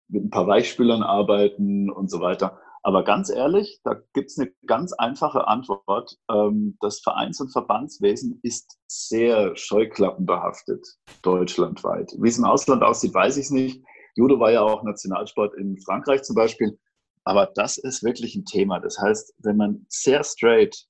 mit 0.09 0.25
ein 0.25 0.29
paar 0.29 0.47
Weichspülern 0.47 1.03
arbeiten 1.03 1.89
und 1.89 2.09
so 2.09 2.19
weiter. 2.19 2.59
Aber 2.81 3.03
ganz 3.03 3.29
ehrlich, 3.29 3.79
da 3.83 4.01
gibt 4.13 4.31
es 4.31 4.39
eine 4.39 4.51
ganz 4.65 4.93
einfache 4.93 5.47
Antwort. 5.47 6.17
Ähm, 6.31 6.77
das 6.79 7.01
Vereins- 7.01 7.41
und 7.41 7.51
Verbandswesen 7.51 8.39
ist 8.41 8.77
sehr 8.87 9.55
scheuklappenbehaftet, 9.55 10.87
deutschlandweit. 11.21 12.13
Wie 12.17 12.29
es 12.29 12.37
im 12.37 12.45
Ausland 12.45 12.83
aussieht, 12.83 13.13
weiß 13.13 13.37
ich 13.37 13.49
nicht. 13.51 13.83
Judo 14.15 14.39
war 14.39 14.51
ja 14.51 14.61
auch 14.61 14.83
Nationalsport 14.83 15.55
in 15.55 15.77
Frankreich 15.81 16.23
zum 16.23 16.35
Beispiel. 16.35 16.79
Aber 17.25 17.47
das 17.47 17.77
ist 17.77 18.03
wirklich 18.03 18.35
ein 18.35 18.45
Thema. 18.45 18.79
Das 18.79 18.97
heißt, 18.97 19.35
wenn 19.39 19.57
man 19.57 19.85
sehr 19.89 20.23
straight 20.23 20.85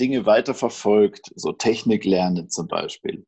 Dinge 0.00 0.24
weiterverfolgt, 0.26 1.32
so 1.34 1.52
Technik 1.52 2.04
lernen 2.04 2.48
zum 2.48 2.68
Beispiel, 2.68 3.26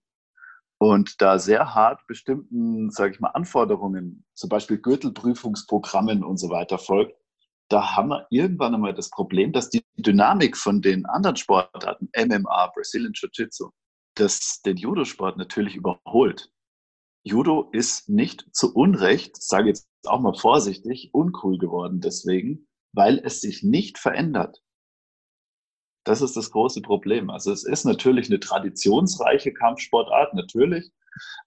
und 0.85 1.23
da 1.23 1.39
sehr 1.39 1.75
hart 1.75 2.07
bestimmten, 2.07 2.91
sage 2.91 3.15
ich 3.15 3.21
mal, 3.21 3.31
Anforderungen, 3.31 4.25
zum 4.35 4.49
Beispiel 4.51 4.79
Gürtelprüfungsprogrammen 4.79 6.23
und 6.23 6.37
so 6.37 6.51
weiter 6.51 6.79
folgt, 6.79 7.17
da 7.71 7.97
haben 7.97 8.11
wir 8.11 8.27
irgendwann 8.31 8.75
einmal 8.75 8.93
das 8.93 9.09
Problem, 9.09 9.53
dass 9.53 9.71
die 9.71 9.83
Dynamik 9.97 10.57
von 10.57 10.83
den 10.83 11.07
anderen 11.07 11.37
Sportarten, 11.37 12.11
MMA, 12.15 12.73
Brazilian 12.75 13.15
Jiu-Jitsu, 13.15 13.71
das 14.15 14.61
den 14.63 14.77
Judo-Sport 14.77 15.39
natürlich 15.39 15.75
überholt. 15.75 16.51
Judo 17.25 17.71
ist 17.73 18.11
nicht 18.11 18.47
zu 18.53 18.75
Unrecht, 18.75 19.43
sage 19.43 19.69
jetzt 19.69 19.89
auch 20.05 20.21
mal 20.21 20.35
vorsichtig, 20.35 21.09
uncool 21.15 21.57
geworden 21.57 22.01
deswegen, 22.01 22.69
weil 22.93 23.19
es 23.25 23.41
sich 23.41 23.63
nicht 23.63 23.99
verändert. 23.99 24.61
Das 26.05 26.21
ist 26.21 26.37
das 26.37 26.51
große 26.51 26.83
Problem. 26.83 27.31
Also 27.31 27.51
es 27.51 27.65
ist 27.65 27.85
natürlich 27.85 28.29
eine 28.29 28.39
traditionsreiche 28.39 29.53
Kampfsportart, 29.53 30.35
natürlich. 30.35 30.91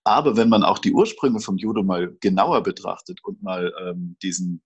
Aber 0.04 0.36
wenn 0.38 0.50
man 0.50 0.64
auch 0.64 0.80
die 0.80 0.94
Ursprünge 0.94 1.40
vom 1.40 1.58
Judo 1.58 1.84
mal 1.84 2.16
genauer 2.22 2.64
betrachtet 2.64 3.24
und 3.24 3.42
mal 3.44 3.72
ähm, 3.86 4.18
diesen, 4.24 4.62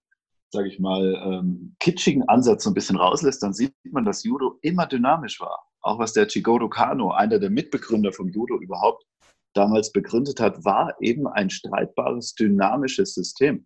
sage 0.51 0.69
ich 0.69 0.79
mal, 0.79 1.15
ähm, 1.25 1.75
kitschigen 1.79 2.27
Ansatz 2.29 2.63
so 2.63 2.69
ein 2.69 2.73
bisschen 2.73 2.97
rauslässt, 2.97 3.43
dann 3.43 3.53
sieht 3.53 3.73
man, 3.91 4.05
dass 4.05 4.23
Judo 4.23 4.59
immer 4.61 4.85
dynamisch 4.85 5.41
war. 5.41 5.59
Auch 5.81 5.99
was 5.99 6.13
der 6.13 6.27
Chigoro 6.27 6.69
Kano, 6.69 7.11
einer 7.11 7.39
der 7.39 7.49
Mitbegründer 7.49 8.13
vom 8.13 8.29
Judo 8.29 8.59
überhaupt, 8.59 9.03
damals 9.53 9.91
begründet 9.91 10.39
hat, 10.39 10.63
war 10.63 10.95
eben 11.01 11.27
ein 11.27 11.49
streitbares, 11.49 12.35
dynamisches 12.35 13.13
System. 13.15 13.65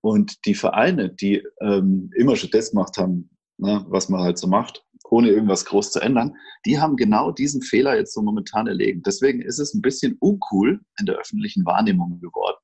Und 0.00 0.44
die 0.46 0.54
Vereine, 0.54 1.10
die 1.10 1.46
ähm, 1.60 2.10
immer 2.16 2.34
schon 2.34 2.50
das 2.50 2.70
gemacht 2.70 2.96
haben, 2.96 3.30
ne, 3.58 3.84
was 3.88 4.08
man 4.08 4.20
halt 4.20 4.38
so 4.38 4.48
macht, 4.48 4.84
ohne 5.12 5.28
irgendwas 5.28 5.66
groß 5.66 5.92
zu 5.92 6.00
ändern, 6.00 6.34
die 6.64 6.80
haben 6.80 6.96
genau 6.96 7.32
diesen 7.32 7.60
Fehler 7.60 7.96
jetzt 7.96 8.14
so 8.14 8.22
momentan 8.22 8.66
erlegen. 8.66 9.02
Deswegen 9.02 9.42
ist 9.42 9.58
es 9.58 9.74
ein 9.74 9.82
bisschen 9.82 10.16
uncool 10.20 10.80
in 10.98 11.04
der 11.04 11.16
öffentlichen 11.16 11.66
Wahrnehmung 11.66 12.18
geworden. 12.18 12.56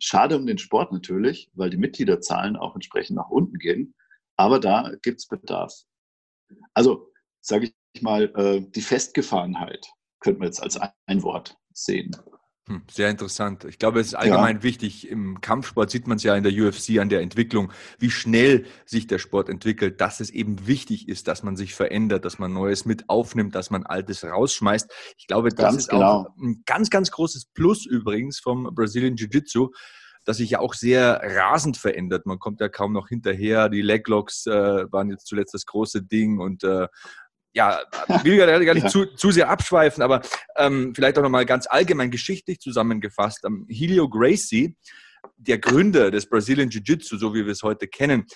Schade 0.00 0.38
um 0.38 0.46
den 0.46 0.56
Sport 0.56 0.92
natürlich, 0.92 1.50
weil 1.52 1.68
die 1.68 1.76
Mitgliederzahlen 1.76 2.56
auch 2.56 2.74
entsprechend 2.74 3.16
nach 3.16 3.28
unten 3.28 3.58
gehen. 3.58 3.94
Aber 4.38 4.58
da 4.58 4.92
gibt 5.02 5.18
es 5.20 5.28
Bedarf. 5.28 5.74
Also, 6.72 7.12
sage 7.42 7.70
ich 7.92 8.02
mal, 8.02 8.32
äh, 8.34 8.62
die 8.62 8.80
Festgefahrenheit 8.80 9.86
könnte 10.20 10.38
man 10.38 10.46
jetzt 10.46 10.62
als 10.62 10.80
ein 11.06 11.22
Wort 11.22 11.58
sehen. 11.74 12.16
Hm, 12.70 12.82
sehr 12.88 13.10
interessant. 13.10 13.64
Ich 13.64 13.80
glaube, 13.80 13.98
es 13.98 14.06
ist 14.06 14.14
allgemein 14.14 14.58
ja. 14.58 14.62
wichtig. 14.62 15.10
Im 15.10 15.40
Kampfsport 15.40 15.90
sieht 15.90 16.06
man 16.06 16.18
es 16.18 16.22
ja 16.22 16.36
in 16.36 16.44
der 16.44 16.52
UFC 16.52 17.00
an 17.00 17.08
der 17.08 17.20
Entwicklung, 17.20 17.72
wie 17.98 18.12
schnell 18.12 18.64
sich 18.86 19.08
der 19.08 19.18
Sport 19.18 19.48
entwickelt, 19.48 20.00
dass 20.00 20.20
es 20.20 20.30
eben 20.30 20.68
wichtig 20.68 21.08
ist, 21.08 21.26
dass 21.26 21.42
man 21.42 21.56
sich 21.56 21.74
verändert, 21.74 22.24
dass 22.24 22.38
man 22.38 22.52
Neues 22.52 22.84
mit 22.84 23.08
aufnimmt, 23.08 23.56
dass 23.56 23.70
man 23.70 23.86
Altes 23.86 24.22
rausschmeißt. 24.22 24.88
Ich 25.18 25.26
glaube, 25.26 25.48
das 25.48 25.58
ganz 25.58 25.76
ist 25.78 25.88
genau. 25.88 26.12
auch 26.12 26.26
ein 26.36 26.62
ganz, 26.64 26.90
ganz 26.90 27.10
großes 27.10 27.46
Plus 27.46 27.86
übrigens 27.86 28.38
vom 28.38 28.72
Brazilian 28.72 29.16
Jiu-Jitsu 29.16 29.70
das 30.26 30.36
sich 30.36 30.50
ja 30.50 30.60
auch 30.60 30.74
sehr 30.74 31.18
rasend 31.24 31.78
verändert. 31.78 32.26
Man 32.26 32.38
kommt 32.38 32.60
ja 32.60 32.68
kaum 32.68 32.92
noch 32.92 33.08
hinterher. 33.08 33.70
Die 33.70 33.80
Leglocks 33.80 34.46
äh, 34.46 34.84
waren 34.92 35.08
jetzt 35.08 35.26
zuletzt 35.26 35.54
das 35.54 35.64
große 35.64 36.02
Ding 36.02 36.38
und 36.38 36.62
äh, 36.62 36.88
ja, 37.52 37.80
will 38.22 38.36
gar, 38.36 38.46
gar 38.46 38.74
nicht 38.74 38.84
ja. 38.84 38.88
zu, 38.88 39.06
zu 39.06 39.30
sehr 39.30 39.48
abschweifen, 39.48 40.02
aber 40.02 40.22
ähm, 40.56 40.92
vielleicht 40.94 41.18
auch 41.18 41.22
nochmal 41.22 41.46
ganz 41.46 41.66
allgemein 41.68 42.10
geschichtlich 42.10 42.60
zusammengefasst. 42.60 43.44
Ähm, 43.44 43.66
Helio 43.68 44.08
Gracie, 44.08 44.76
der 45.36 45.58
Gründer 45.58 46.10
des 46.10 46.28
Brazilian 46.28 46.70
Jiu-Jitsu, 46.70 47.16
so 47.16 47.34
wie 47.34 47.44
wir 47.44 47.52
es 47.52 47.62
heute 47.62 47.88
kennen, 47.88 48.26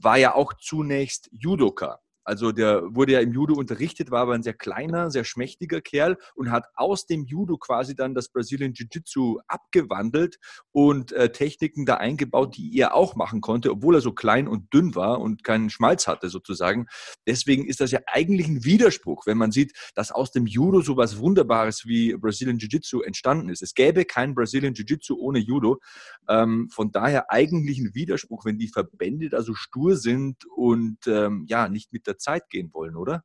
war 0.00 0.16
ja 0.16 0.34
auch 0.34 0.52
zunächst 0.54 1.28
Judoka. 1.32 2.00
Also 2.24 2.52
der 2.52 2.82
wurde 2.94 3.12
ja 3.12 3.20
im 3.20 3.32
Judo 3.32 3.54
unterrichtet, 3.54 4.10
war 4.10 4.22
aber 4.22 4.34
ein 4.34 4.42
sehr 4.42 4.54
kleiner, 4.54 5.10
sehr 5.10 5.24
schmächtiger 5.24 5.80
Kerl 5.80 6.16
und 6.34 6.50
hat 6.50 6.66
aus 6.74 7.06
dem 7.06 7.24
Judo 7.24 7.58
quasi 7.58 7.94
dann 7.94 8.14
das 8.14 8.28
Brazilian 8.30 8.72
Jiu-Jitsu 8.72 9.40
abgewandelt 9.46 10.38
und 10.72 11.12
äh, 11.12 11.30
Techniken 11.30 11.84
da 11.84 11.96
eingebaut, 11.96 12.56
die 12.56 12.76
er 12.78 12.94
auch 12.94 13.14
machen 13.14 13.40
konnte, 13.40 13.70
obwohl 13.70 13.96
er 13.96 14.00
so 14.00 14.12
klein 14.12 14.48
und 14.48 14.72
dünn 14.72 14.94
war 14.94 15.20
und 15.20 15.44
keinen 15.44 15.68
Schmalz 15.68 16.06
hatte 16.06 16.30
sozusagen. 16.30 16.86
Deswegen 17.26 17.66
ist 17.66 17.80
das 17.80 17.90
ja 17.90 18.00
eigentlich 18.06 18.48
ein 18.48 18.64
Widerspruch, 18.64 19.26
wenn 19.26 19.38
man 19.38 19.52
sieht, 19.52 19.72
dass 19.94 20.10
aus 20.10 20.32
dem 20.32 20.46
Judo 20.46 20.80
so 20.80 20.96
was 20.96 21.18
Wunderbares 21.18 21.86
wie 21.86 22.14
Brazilian 22.16 22.58
Jiu-Jitsu 22.58 23.02
entstanden 23.02 23.50
ist. 23.50 23.62
Es 23.62 23.74
gäbe 23.74 24.04
kein 24.06 24.34
Brazilian 24.34 24.74
Jiu-Jitsu 24.74 25.16
ohne 25.18 25.38
Judo. 25.38 25.80
Ähm, 26.28 26.70
von 26.70 26.90
daher 26.90 27.30
eigentlich 27.30 27.78
ein 27.78 27.94
Widerspruch, 27.94 28.44
wenn 28.44 28.58
die 28.58 28.68
Verbände 28.68 29.28
da 29.28 29.42
so 29.42 29.54
stur 29.54 29.96
sind 29.96 30.44
und 30.56 31.06
ähm, 31.06 31.44
ja, 31.48 31.68
nicht 31.68 31.92
mit 31.92 32.06
der 32.06 32.13
der 32.14 32.18
Zeit 32.18 32.48
gehen 32.48 32.70
wollen, 32.72 32.96
oder? 32.96 33.24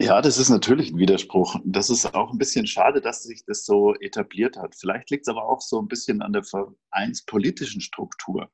Ja, 0.00 0.20
das 0.20 0.38
ist 0.38 0.50
natürlich 0.50 0.90
ein 0.90 0.98
Widerspruch. 0.98 1.56
Das 1.64 1.88
ist 1.88 2.14
auch 2.14 2.32
ein 2.32 2.38
bisschen 2.38 2.66
schade, 2.66 3.00
dass 3.00 3.22
sich 3.22 3.44
das 3.46 3.64
so 3.64 3.94
etabliert 3.94 4.56
hat. 4.56 4.74
Vielleicht 4.74 5.10
liegt 5.10 5.26
es 5.26 5.30
aber 5.30 5.48
auch 5.48 5.60
so 5.60 5.80
ein 5.80 5.88
bisschen 5.88 6.20
an 6.20 6.32
der 6.32 6.42
vereinspolitischen 6.42 7.80
Struktur. 7.80 8.50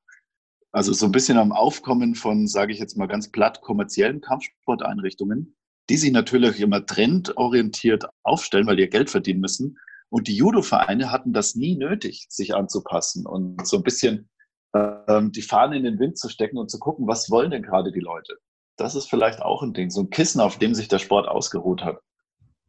Also 0.70 0.92
so 0.92 1.06
ein 1.06 1.12
bisschen 1.12 1.38
am 1.38 1.50
Aufkommen 1.52 2.14
von, 2.14 2.46
sage 2.46 2.72
ich 2.72 2.78
jetzt 2.78 2.96
mal 2.96 3.08
ganz 3.08 3.30
platt, 3.32 3.62
kommerziellen 3.62 4.20
Kampfsporteinrichtungen, 4.20 5.56
die 5.88 5.96
sich 5.96 6.12
natürlich 6.12 6.60
immer 6.60 6.84
trendorientiert 6.86 8.04
aufstellen, 8.22 8.66
weil 8.66 8.76
die 8.76 8.82
ihr 8.82 8.90
Geld 8.90 9.10
verdienen 9.10 9.40
müssen. 9.40 9.78
Und 10.10 10.28
die 10.28 10.36
Judo-Vereine 10.36 11.10
hatten 11.10 11.32
das 11.32 11.54
nie 11.54 11.76
nötig, 11.76 12.26
sich 12.28 12.54
anzupassen 12.54 13.26
und 13.26 13.66
so 13.66 13.78
ein 13.78 13.82
bisschen 13.82 14.28
ähm, 14.74 15.32
die 15.32 15.42
Fahne 15.42 15.76
in 15.78 15.84
den 15.84 15.98
Wind 15.98 16.18
zu 16.18 16.28
stecken 16.28 16.58
und 16.58 16.70
zu 16.70 16.78
gucken, 16.78 17.08
was 17.08 17.30
wollen 17.30 17.50
denn 17.50 17.62
gerade 17.62 17.90
die 17.90 18.00
Leute 18.00 18.38
das 18.80 18.94
ist 18.94 19.08
vielleicht 19.08 19.42
auch 19.42 19.62
ein 19.62 19.74
Ding, 19.74 19.90
so 19.90 20.00
ein 20.00 20.10
Kissen, 20.10 20.40
auf 20.40 20.58
dem 20.58 20.74
sich 20.74 20.88
der 20.88 20.98
Sport 20.98 21.28
ausgeruht 21.28 21.84
hat. 21.84 22.00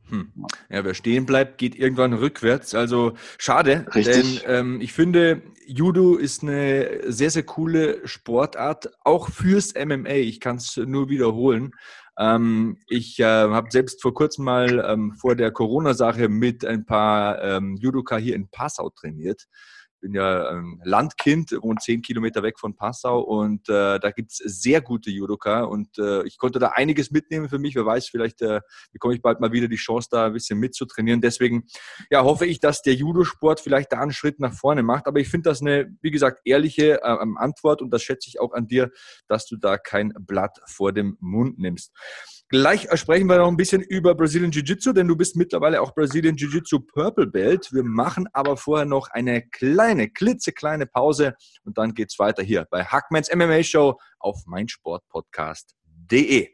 Hm. 0.10 0.32
Ja, 0.70 0.84
wer 0.84 0.94
stehen 0.94 1.26
bleibt, 1.26 1.58
geht 1.58 1.74
irgendwann 1.76 2.14
rückwärts. 2.14 2.76
Also 2.76 3.14
schade, 3.38 3.86
Richtig. 3.96 4.44
denn 4.44 4.54
ähm, 4.54 4.82
ich 4.82 4.92
finde, 4.92 5.42
Judo 5.66 6.16
ist 6.16 6.44
eine 6.44 7.12
sehr, 7.12 7.30
sehr 7.30 7.44
coole 7.44 8.06
Sportart, 8.06 8.90
auch 9.06 9.30
fürs 9.30 9.74
MMA. 9.74 10.10
Ich 10.10 10.42
kann 10.42 10.58
es 10.58 10.76
nur 10.76 11.10
wiederholen. 11.10 11.72
Ähm, 12.20 12.78
ich 12.88 13.20
äh, 13.20 13.24
habe 13.24 13.72
selbst 13.72 14.02
vor 14.02 14.14
kurzem 14.14 14.44
mal 14.44 14.84
ähm, 14.86 15.14
vor 15.14 15.36
der 15.36 15.52
Corona-Sache 15.52 16.28
mit 16.28 16.66
ein 16.66 16.86
paar 16.86 17.42
ähm, 17.42 17.78
Judoka 17.78 18.18
hier 18.18 18.36
in 18.36 18.50
Passau 18.50 18.90
trainiert 18.90 19.48
bin 20.02 20.14
ja 20.14 20.50
ein 20.50 20.82
Landkind, 20.84 21.54
rund 21.54 21.82
zehn 21.82 22.02
Kilometer 22.02 22.44
weg 22.44 22.60
von 22.60 22.76
Passau 22.76 23.22
und 23.22 23.70
äh, 23.70 24.00
da 24.00 24.12
gibt 24.12 24.32
es 24.32 24.38
sehr 24.38 24.82
gute 24.82 25.10
Judoka 25.10 25.64
und 25.64 25.98
äh, 25.98 26.24
ich 26.24 26.38
konnte 26.38 26.60
da 26.60 26.70
einiges 26.70 27.12
mitnehmen 27.12 27.48
für 27.48 27.60
mich. 27.60 27.76
Wer 27.76 27.86
weiß, 27.86 28.10
vielleicht 28.10 28.42
äh, 28.42 28.62
bekomme 28.92 29.14
ich 29.14 29.22
bald 29.22 29.40
mal 29.40 29.52
wieder 29.52 29.68
die 29.68 29.78
Chance, 29.78 30.10
da 30.12 30.26
ein 30.26 30.34
bisschen 30.34 30.60
mitzutrainieren. 30.60 31.22
Deswegen 31.22 31.68
ja, 32.10 32.24
hoffe 32.24 32.46
ich, 32.46 32.60
dass 32.60 32.82
der 32.82 32.96
Judosport 32.96 33.60
vielleicht 33.60 33.94
da 33.94 34.02
einen 34.02 34.12
Schritt 34.12 34.40
nach 34.40 34.54
vorne 34.54 34.84
macht. 34.84 35.08
Aber 35.08 35.20
ich 35.20 35.30
finde 35.30 35.50
das 35.50 35.62
eine, 35.62 35.96
wie 36.02 36.12
gesagt, 36.12 36.42
ehrliche 36.46 37.02
äh, 37.02 37.18
Antwort 37.36 37.82
und 37.82 37.92
das 37.92 38.04
schätze 38.04 38.28
ich 38.28 38.40
auch 38.40 38.54
an 38.54 38.68
dir, 38.68 38.92
dass 39.28 39.46
du 39.46 39.56
da 39.56 39.78
kein 39.78 40.14
Blatt 40.20 40.60
vor 40.66 40.92
dem 40.92 41.18
Mund 41.20 41.60
nimmst. 41.60 41.94
Gleich 42.52 42.88
sprechen 42.96 43.28
wir 43.28 43.38
noch 43.38 43.48
ein 43.48 43.56
bisschen 43.56 43.82
über 43.82 44.14
Brazilian 44.14 44.52
Jiu-Jitsu, 44.52 44.92
denn 44.92 45.08
du 45.08 45.16
bist 45.16 45.38
mittlerweile 45.38 45.82
auch 45.82 45.96
Brazilian 45.96 46.36
Jiu-Jitsu 46.36 46.82
Purple 46.82 47.28
Belt. 47.28 47.70
Wir 47.72 47.86
machen 47.86 48.28
aber 48.34 48.58
vorher 48.58 48.86
noch 48.86 49.08
eine 49.10 49.42
kleine, 49.42 50.10
klitzekleine 50.10 50.86
Pause 50.86 51.36
und 51.64 51.78
dann 51.78 51.94
geht's 51.94 52.20
weiter 52.20 52.44
hier 52.44 52.68
bei 52.70 52.84
Hackmans 52.84 53.34
MMA 53.34 53.64
Show 53.64 53.98
auf 54.20 54.46
meinsportpodcast.de. 54.48 56.50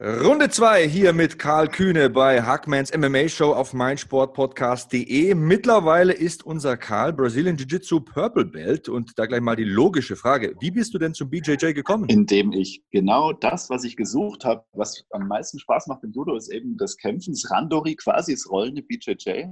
Runde 0.00 0.48
2 0.48 0.86
hier 0.86 1.12
mit 1.12 1.40
Karl 1.40 1.66
Kühne 1.66 2.08
bei 2.08 2.40
Hackmans 2.40 2.96
MMA 2.96 3.28
Show 3.28 3.52
auf 3.52 3.72
meinsportpodcast.de. 3.72 5.34
Mittlerweile 5.34 6.12
ist 6.12 6.46
unser 6.46 6.76
Karl 6.76 7.12
Brazilian 7.12 7.56
Jiu-Jitsu 7.56 8.02
Purple 8.02 8.44
Belt 8.44 8.88
und 8.88 9.18
da 9.18 9.26
gleich 9.26 9.40
mal 9.40 9.56
die 9.56 9.64
logische 9.64 10.14
Frage. 10.14 10.54
Wie 10.60 10.70
bist 10.70 10.94
du 10.94 10.98
denn 10.98 11.14
zum 11.14 11.30
BJJ 11.30 11.72
gekommen? 11.72 12.04
Indem 12.08 12.52
ich 12.52 12.84
genau 12.92 13.32
das, 13.32 13.70
was 13.70 13.82
ich 13.82 13.96
gesucht 13.96 14.44
habe, 14.44 14.64
was 14.70 15.04
am 15.10 15.26
meisten 15.26 15.58
Spaß 15.58 15.88
macht 15.88 16.04
im 16.04 16.12
Judo, 16.12 16.36
ist 16.36 16.52
eben 16.52 16.76
das 16.76 16.96
Kämpfen, 16.96 17.32
das 17.32 17.50
Randori, 17.50 17.96
quasi 17.96 18.34
das 18.34 18.48
rollende 18.48 18.82
BJJ. 18.82 19.46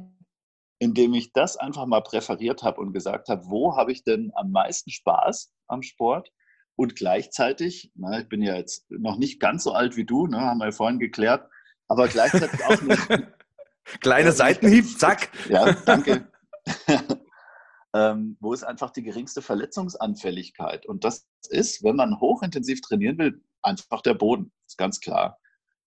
Indem 0.79 1.15
ich 1.15 1.33
das 1.33 1.57
einfach 1.57 1.87
mal 1.87 2.03
präferiert 2.03 2.62
habe 2.62 2.81
und 2.83 2.93
gesagt 2.93 3.29
habe, 3.31 3.43
wo 3.47 3.76
habe 3.76 3.91
ich 3.91 4.05
denn 4.05 4.31
am 4.37 4.53
meisten 4.53 4.93
Spaß 4.93 5.50
am 5.67 5.83
Sport? 5.83 6.31
Und 6.76 6.95
gleichzeitig, 6.95 7.90
na, 7.95 8.21
ich 8.21 8.28
bin 8.28 8.42
ja 8.42 8.54
jetzt 8.54 8.90
noch 8.90 9.16
nicht 9.16 9.40
ganz 9.40 9.64
so 9.64 9.73
alt 9.73 9.97
wie 9.97 10.04
du, 10.04 10.26
ne, 10.26 10.40
haben 10.40 10.59
wir 10.59 10.66
ja 10.66 10.73
vorhin 10.73 10.99
geklärt, 10.99 11.49
aber 11.88 12.06
gleichzeitig 12.06 12.62
auch 12.64 12.83
nicht. 12.83 13.09
Kleine 14.00 14.33
Seitenhieb, 14.33 14.99
zack. 14.99 15.30
Ja, 15.49 15.73
danke. 15.73 16.30
ähm, 17.95 18.37
wo 18.40 18.52
ist 18.52 18.64
einfach 18.64 18.90
die 18.90 19.02
geringste 19.02 19.42
Verletzungsanfälligkeit? 19.42 20.87
Und 20.87 21.04
das 21.04 21.26
ist, 21.49 21.83
wenn 21.83 21.97
man 21.97 22.21
hochintensiv 22.21 22.80
trainieren 22.83 23.18
will, 23.18 23.42
einfach 23.62 24.02
der 24.02 24.14
Boden, 24.14 24.52
ist 24.66 24.76
ganz 24.76 25.00
klar. 25.00 25.38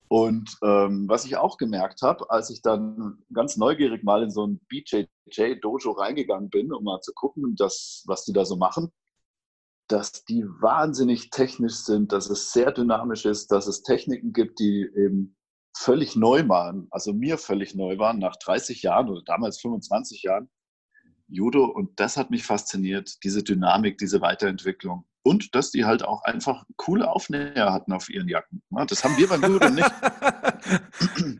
Und 0.07 0.57
ähm, 0.63 1.07
was 1.07 1.25
ich 1.25 1.37
auch 1.37 1.57
gemerkt 1.57 2.01
habe, 2.01 2.31
als 2.31 2.49
ich 2.49 2.63
dann 2.63 3.19
ganz 3.31 3.57
neugierig 3.57 4.03
mal 4.03 4.23
in 4.23 4.31
so 4.31 4.47
ein 4.47 4.59
BJJ-Dojo 4.67 5.91
reingegangen 5.91 6.49
bin, 6.49 6.73
um 6.73 6.83
mal 6.83 7.01
zu 7.01 7.13
gucken, 7.13 7.55
das, 7.55 8.03
was 8.07 8.25
die 8.25 8.33
da 8.33 8.43
so 8.43 8.55
machen, 8.55 8.91
dass 9.89 10.23
die 10.23 10.45
wahnsinnig 10.61 11.31
technisch 11.31 11.77
sind, 11.77 12.11
dass 12.11 12.29
es 12.29 12.51
sehr 12.51 12.71
dynamisch 12.71 13.25
ist, 13.25 13.51
dass 13.51 13.67
es 13.67 13.81
Techniken 13.81 14.33
gibt, 14.33 14.59
die 14.59 14.81
eben 14.95 15.35
völlig 15.75 16.15
neu 16.15 16.47
waren, 16.47 16.87
also 16.91 17.11
mir 17.13 17.37
völlig 17.37 17.75
neu 17.75 17.97
waren, 17.97 18.19
nach 18.19 18.35
30 18.37 18.83
Jahren 18.83 19.09
oder 19.09 19.23
damals 19.25 19.59
25 19.59 20.23
Jahren 20.23 20.49
Judo. 21.27 21.65
Und 21.65 21.99
das 21.99 22.17
hat 22.17 22.29
mich 22.29 22.43
fasziniert, 22.43 23.23
diese 23.23 23.43
Dynamik, 23.43 23.97
diese 23.97 24.21
Weiterentwicklung. 24.21 25.05
Und 25.23 25.53
dass 25.55 25.71
die 25.71 25.85
halt 25.85 26.03
auch 26.03 26.23
einfach 26.23 26.65
coole 26.77 27.11
Aufnäher 27.11 27.73
hatten 27.73 27.91
auf 27.91 28.09
ihren 28.09 28.27
Jacken. 28.27 28.61
Das 28.87 29.03
haben 29.03 29.17
wir 29.17 29.27
beim 29.27 29.43
Judo 29.43 29.69
nicht. 29.69 29.91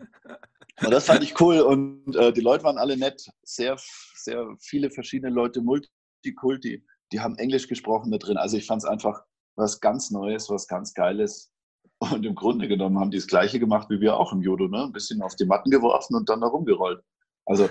Und 0.82 0.92
das 0.92 1.06
fand 1.06 1.24
ich 1.24 1.40
cool. 1.42 1.60
Und 1.60 2.16
äh, 2.16 2.32
die 2.32 2.42
Leute 2.42 2.64
waren 2.64 2.78
alle 2.78 2.98
nett. 2.98 3.30
Sehr, 3.44 3.78
sehr 4.16 4.56
viele 4.60 4.90
verschiedene 4.92 5.34
Leute, 5.34 5.62
Multikulti 5.62 6.86
die 7.12 7.20
haben 7.20 7.38
Englisch 7.38 7.68
gesprochen 7.68 8.12
da 8.12 8.18
drin. 8.18 8.38
Also 8.38 8.58
ich 8.58 8.66
fand 8.66 8.84
es 8.84 8.90
einfach 8.90 9.24
was 9.56 9.82
ganz 9.82 10.12
Neues, 10.12 10.50
was 10.50 10.68
ganz 10.68 10.94
Geiles. 10.94 11.52
Und 12.00 12.26
im 12.26 12.36
Grunde 12.36 12.68
genommen 12.68 13.00
haben 13.00 13.12
die 13.12 13.18
das 13.18 13.28
Gleiche 13.28 13.60
gemacht 13.60 13.90
wie 13.90 14.00
wir 14.00 14.18
auch 14.18 14.32
im 14.32 14.42
Judo, 14.42 14.68
ne? 14.68 14.84
Ein 14.84 14.94
bisschen 14.94 15.22
auf 15.22 15.36
die 15.36 15.46
Matten 15.46 15.70
geworfen 15.70 16.16
und 16.16 16.30
dann 16.30 16.42
da 16.42 16.48
rumgerollt. 16.48 17.02
Also 17.46 17.70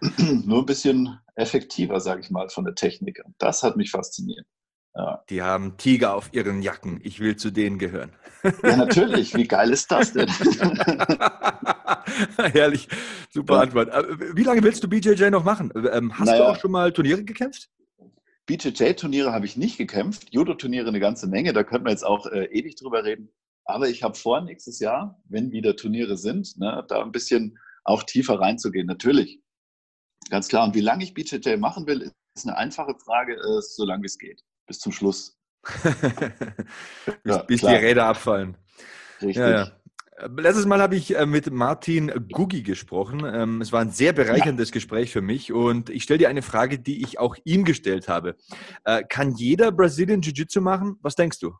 nur 0.18 0.60
ein 0.60 0.66
bisschen 0.66 1.18
effektiver, 1.34 2.00
sage 2.00 2.20
ich 2.20 2.30
mal, 2.30 2.48
von 2.48 2.64
der 2.64 2.74
Technik. 2.74 3.20
Und 3.24 3.34
das 3.38 3.62
hat 3.62 3.76
mich 3.76 3.90
fasziniert. 3.90 4.46
Ja. 4.94 5.22
Die 5.28 5.42
haben 5.42 5.76
Tiger 5.78 6.14
auf 6.14 6.32
ihren 6.32 6.62
Jacken. 6.62 7.00
Ich 7.02 7.20
will 7.20 7.36
zu 7.36 7.50
denen 7.50 7.78
gehören. 7.78 8.12
Ja, 8.62 8.76
natürlich. 8.76 9.34
Wie 9.34 9.48
geil 9.48 9.70
ist 9.70 9.90
das 9.90 10.12
denn? 10.12 10.28
Herrlich. 12.36 12.88
Super 13.30 13.54
ja. 13.54 13.60
Antwort. 13.62 13.88
Äh, 13.88 14.36
wie 14.36 14.42
lange 14.42 14.62
willst 14.62 14.84
du 14.84 14.88
BJJ 14.88 15.30
noch 15.30 15.44
machen? 15.44 15.72
Ähm, 15.92 16.18
hast 16.18 16.26
naja. 16.26 16.44
du 16.44 16.50
auch 16.50 16.60
schon 16.60 16.72
mal 16.72 16.92
Turniere 16.92 17.24
gekämpft? 17.24 17.70
BJJ-Turniere 18.52 19.32
habe 19.32 19.46
ich 19.46 19.56
nicht 19.56 19.78
gekämpft. 19.78 20.28
Judo-Turniere 20.30 20.88
eine 20.88 21.00
ganze 21.00 21.26
Menge. 21.26 21.54
Da 21.54 21.64
könnten 21.64 21.86
wir 21.86 21.90
jetzt 21.90 22.04
auch 22.04 22.26
äh, 22.26 22.44
ewig 22.46 22.76
drüber 22.76 23.02
reden. 23.02 23.32
Aber 23.64 23.88
ich 23.88 24.02
habe 24.02 24.14
vor, 24.14 24.42
nächstes 24.42 24.78
Jahr, 24.78 25.22
wenn 25.24 25.52
wieder 25.52 25.74
Turniere 25.74 26.18
sind, 26.18 26.58
ne, 26.58 26.84
da 26.88 27.02
ein 27.02 27.12
bisschen 27.12 27.58
auch 27.84 28.02
tiefer 28.02 28.38
reinzugehen. 28.38 28.86
Natürlich. 28.86 29.40
Ganz 30.28 30.48
klar. 30.48 30.66
Und 30.66 30.74
wie 30.74 30.80
lange 30.80 31.02
ich 31.02 31.14
BJJ 31.14 31.56
machen 31.56 31.86
will, 31.86 32.12
ist 32.34 32.46
eine 32.46 32.58
einfache 32.58 32.94
Frage, 33.02 33.36
äh, 33.36 33.62
so 33.62 33.86
lange 33.86 34.02
wie 34.02 34.06
es 34.06 34.18
geht. 34.18 34.42
Bis 34.66 34.80
zum 34.80 34.92
Schluss. 34.92 35.38
ja, 37.24 37.38
bis 37.44 37.60
die 37.62 37.66
Räder 37.66 38.04
abfallen. 38.04 38.58
Richtig. 39.22 39.36
Ja, 39.36 39.50
ja. 39.50 39.81
Letztes 40.36 40.66
Mal 40.66 40.80
habe 40.80 40.94
ich 40.94 41.16
äh, 41.16 41.26
mit 41.26 41.50
Martin 41.50 42.12
Gugi 42.30 42.62
gesprochen. 42.62 43.24
Ähm, 43.24 43.60
es 43.60 43.72
war 43.72 43.80
ein 43.80 43.90
sehr 43.90 44.12
bereicherndes 44.12 44.68
ja. 44.68 44.74
Gespräch 44.74 45.10
für 45.10 45.20
mich 45.22 45.52
und 45.52 45.90
ich 45.90 46.04
stelle 46.04 46.18
dir 46.18 46.28
eine 46.28 46.42
Frage, 46.42 46.78
die 46.78 47.02
ich 47.02 47.18
auch 47.18 47.36
ihm 47.44 47.64
gestellt 47.64 48.08
habe. 48.08 48.36
Äh, 48.84 49.02
kann 49.02 49.34
jeder 49.34 49.72
Brazilian 49.72 50.20
Jiu-Jitsu 50.20 50.60
machen? 50.60 50.96
Was 51.02 51.16
denkst 51.16 51.40
du? 51.40 51.54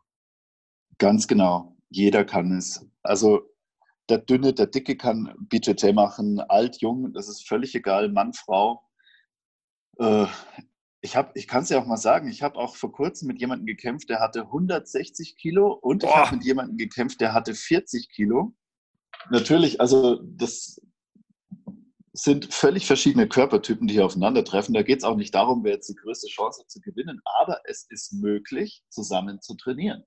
Ganz 0.97 1.27
genau. 1.27 1.75
Jeder 1.89 2.23
kann 2.23 2.51
es. 2.57 2.85
Also 3.01 3.41
der 4.09 4.19
Dünne, 4.19 4.53
der 4.53 4.67
Dicke 4.67 4.95
kann 4.95 5.33
BJJ 5.39 5.91
machen, 5.91 6.39
alt, 6.39 6.81
jung, 6.81 7.11
das 7.13 7.27
ist 7.27 7.47
völlig 7.47 7.75
egal, 7.75 8.09
Mann, 8.09 8.33
Frau. 8.33 8.81
Äh, 9.97 10.25
ich, 11.03 11.17
ich 11.33 11.47
kann 11.49 11.63
es 11.63 11.69
ja 11.69 11.79
auch 11.79 11.85
mal 11.85 11.97
sagen, 11.97 12.29
ich 12.29 12.41
habe 12.41 12.57
auch 12.57 12.77
vor 12.77 12.93
kurzem 12.93 13.27
mit 13.27 13.39
jemandem 13.41 13.65
gekämpft, 13.65 14.09
der 14.09 14.21
hatte 14.21 14.43
160 14.43 15.35
Kilo 15.35 15.73
und 15.73 16.01
Boah. 16.01 16.07
ich 16.07 16.15
habe 16.15 16.35
mit 16.37 16.45
jemandem 16.45 16.77
gekämpft, 16.77 17.19
der 17.19 17.33
hatte 17.33 17.53
40 17.53 18.07
Kilo. 18.09 18.53
Natürlich, 19.29 19.81
also 19.81 20.21
das 20.23 20.81
sind 22.13 22.53
völlig 22.53 22.87
verschiedene 22.87 23.27
Körpertypen, 23.27 23.85
die 23.87 23.95
hier 23.95 24.05
aufeinandertreffen. 24.05 24.73
Da 24.73 24.81
geht 24.81 24.99
es 24.99 25.03
auch 25.03 25.17
nicht 25.17 25.35
darum, 25.35 25.65
wer 25.65 25.73
jetzt 25.73 25.89
die 25.89 25.95
größte 25.95 26.27
Chance 26.27 26.61
hat 26.61 26.71
zu 26.71 26.79
gewinnen, 26.79 27.19
aber 27.25 27.59
es 27.65 27.85
ist 27.89 28.13
möglich, 28.13 28.81
zusammen 28.87 29.41
zu 29.41 29.55
trainieren. 29.55 30.05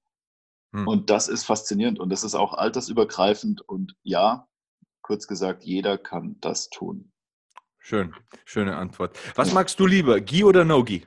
Hm. 0.73 0.89
Und 0.89 1.11
das 1.11 1.29
ist 1.29 1.45
faszinierend 1.45 1.99
und 1.99 2.09
das 2.09 2.25
ist 2.25 2.35
auch 2.35 2.55
altersübergreifend 2.55 3.61
und 3.61 3.97
ja, 4.03 4.49
kurz 5.03 5.27
gesagt, 5.27 5.65
jeder 5.65 5.99
kann 5.99 6.37
das 6.41 6.71
tun. 6.71 7.13
Schön, 7.89 8.13
schöne 8.45 8.75
Antwort. 8.75 9.17
Was 9.37 9.53
magst 9.53 9.79
du 9.79 9.87
lieber, 9.87 10.21
Gi 10.21 10.43
oder 10.43 10.65
No-Gi? 10.65 11.07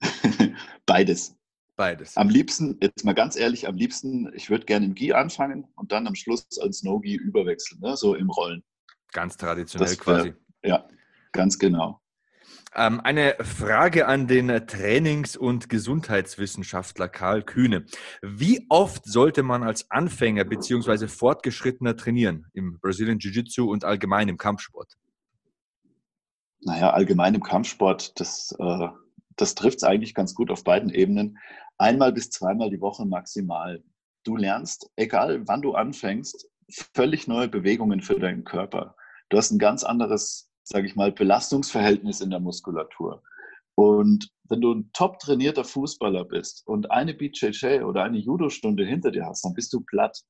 Beides. 0.86 1.36
Beides. 1.76 2.16
Am 2.16 2.30
liebsten, 2.30 2.78
jetzt 2.80 3.04
mal 3.04 3.12
ganz 3.12 3.36
ehrlich, 3.36 3.68
am 3.68 3.76
liebsten, 3.76 4.32
ich 4.34 4.48
würde 4.48 4.64
gerne 4.64 4.86
im 4.86 4.94
Gi 4.94 5.12
anfangen 5.12 5.68
und 5.74 5.92
dann 5.92 6.06
am 6.06 6.14
Schluss 6.14 6.46
als 6.58 6.82
No-Gi 6.84 7.16
überwechseln, 7.16 7.82
ne? 7.82 7.98
so 7.98 8.14
im 8.14 8.30
Rollen. 8.30 8.64
Ganz 9.12 9.36
traditionell 9.36 9.90
wär, 9.90 9.96
quasi. 9.98 10.34
Ja, 10.64 10.88
ganz 11.32 11.58
genau. 11.58 12.00
Ähm, 12.74 13.00
eine 13.00 13.36
Frage 13.40 14.06
an 14.06 14.26
den 14.26 14.48
Trainings- 14.66 15.36
und 15.36 15.68
Gesundheitswissenschaftler 15.68 17.08
Karl 17.08 17.42
Kühne. 17.42 17.84
Wie 18.22 18.64
oft 18.70 19.04
sollte 19.04 19.42
man 19.42 19.62
als 19.62 19.90
Anfänger 19.90 20.44
bzw. 20.44 21.08
Fortgeschrittener 21.08 21.94
trainieren 21.94 22.46
im 22.54 22.78
Brazilian 22.80 23.18
Jiu-Jitsu 23.18 23.70
und 23.70 23.84
allgemein 23.84 24.28
im 24.28 24.38
Kampfsport? 24.38 24.96
Naja, 26.62 26.90
allgemein 26.90 27.34
im 27.34 27.42
Kampfsport, 27.42 28.18
das, 28.20 28.54
äh, 28.58 28.88
das 29.36 29.54
trifft 29.54 29.78
es 29.78 29.84
eigentlich 29.84 30.14
ganz 30.14 30.34
gut 30.34 30.50
auf 30.50 30.64
beiden 30.64 30.90
Ebenen. 30.90 31.38
Einmal 31.78 32.12
bis 32.12 32.30
zweimal 32.30 32.70
die 32.70 32.80
Woche 32.80 33.06
maximal. 33.06 33.82
Du 34.24 34.36
lernst, 34.36 34.90
egal 34.96 35.48
wann 35.48 35.62
du 35.62 35.72
anfängst, 35.72 36.46
völlig 36.94 37.26
neue 37.26 37.48
Bewegungen 37.48 38.02
für 38.02 38.18
deinen 38.18 38.44
Körper. 38.44 38.94
Du 39.30 39.38
hast 39.38 39.50
ein 39.50 39.58
ganz 39.58 39.82
anderes 39.82 40.50
sage 40.70 40.86
ich 40.86 40.96
mal, 40.96 41.12
Belastungsverhältnis 41.12 42.20
in 42.20 42.30
der 42.30 42.40
Muskulatur. 42.40 43.22
Und 43.74 44.30
wenn 44.48 44.60
du 44.60 44.72
ein 44.72 44.90
top 44.92 45.18
trainierter 45.18 45.64
Fußballer 45.64 46.24
bist 46.24 46.66
und 46.66 46.90
eine 46.90 47.14
BJJ 47.14 47.82
oder 47.82 48.04
eine 48.04 48.18
Judo-Stunde 48.18 48.84
hinter 48.84 49.10
dir 49.10 49.26
hast, 49.26 49.44
dann 49.44 49.54
bist 49.54 49.72
du 49.72 49.80
platt. 49.80 50.22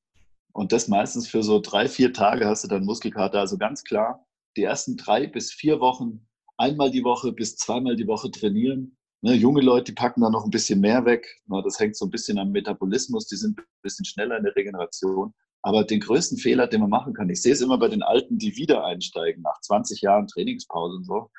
Und 0.52 0.72
das 0.72 0.88
meistens 0.88 1.28
für 1.28 1.42
so 1.42 1.60
drei, 1.60 1.88
vier 1.88 2.12
Tage 2.12 2.46
hast 2.46 2.64
du 2.64 2.68
dann 2.68 2.84
Muskelkater. 2.84 3.40
Also 3.40 3.58
ganz 3.58 3.84
klar, 3.84 4.26
die 4.56 4.62
ersten 4.62 4.96
drei 4.96 5.26
bis 5.26 5.52
vier 5.52 5.80
Wochen 5.80 6.26
einmal 6.60 6.90
die 6.90 7.04
Woche 7.04 7.32
bis 7.32 7.56
zweimal 7.56 7.96
die 7.96 8.06
Woche 8.06 8.30
trainieren. 8.30 8.96
Ne, 9.22 9.34
junge 9.34 9.60
Leute, 9.60 9.92
die 9.92 9.94
packen 9.94 10.20
da 10.20 10.30
noch 10.30 10.44
ein 10.44 10.50
bisschen 10.50 10.80
mehr 10.80 11.04
weg. 11.04 11.26
Na, 11.46 11.62
das 11.62 11.78
hängt 11.78 11.96
so 11.96 12.06
ein 12.06 12.10
bisschen 12.10 12.38
am 12.38 12.50
Metabolismus. 12.50 13.26
Die 13.26 13.36
sind 13.36 13.58
ein 13.58 13.64
bisschen 13.82 14.04
schneller 14.04 14.36
in 14.38 14.44
der 14.44 14.56
Regeneration. 14.56 15.34
Aber 15.62 15.84
den 15.84 16.00
größten 16.00 16.38
Fehler, 16.38 16.66
den 16.66 16.80
man 16.80 16.90
machen 16.90 17.12
kann, 17.12 17.28
ich 17.28 17.42
sehe 17.42 17.52
es 17.52 17.60
immer 17.60 17.78
bei 17.78 17.88
den 17.88 18.02
Alten, 18.02 18.38
die 18.38 18.56
wieder 18.56 18.84
einsteigen, 18.84 19.42
nach 19.42 19.60
20 19.60 20.00
Jahren 20.00 20.26
Trainingspause 20.26 20.96
und 20.96 21.04
so, 21.04 21.30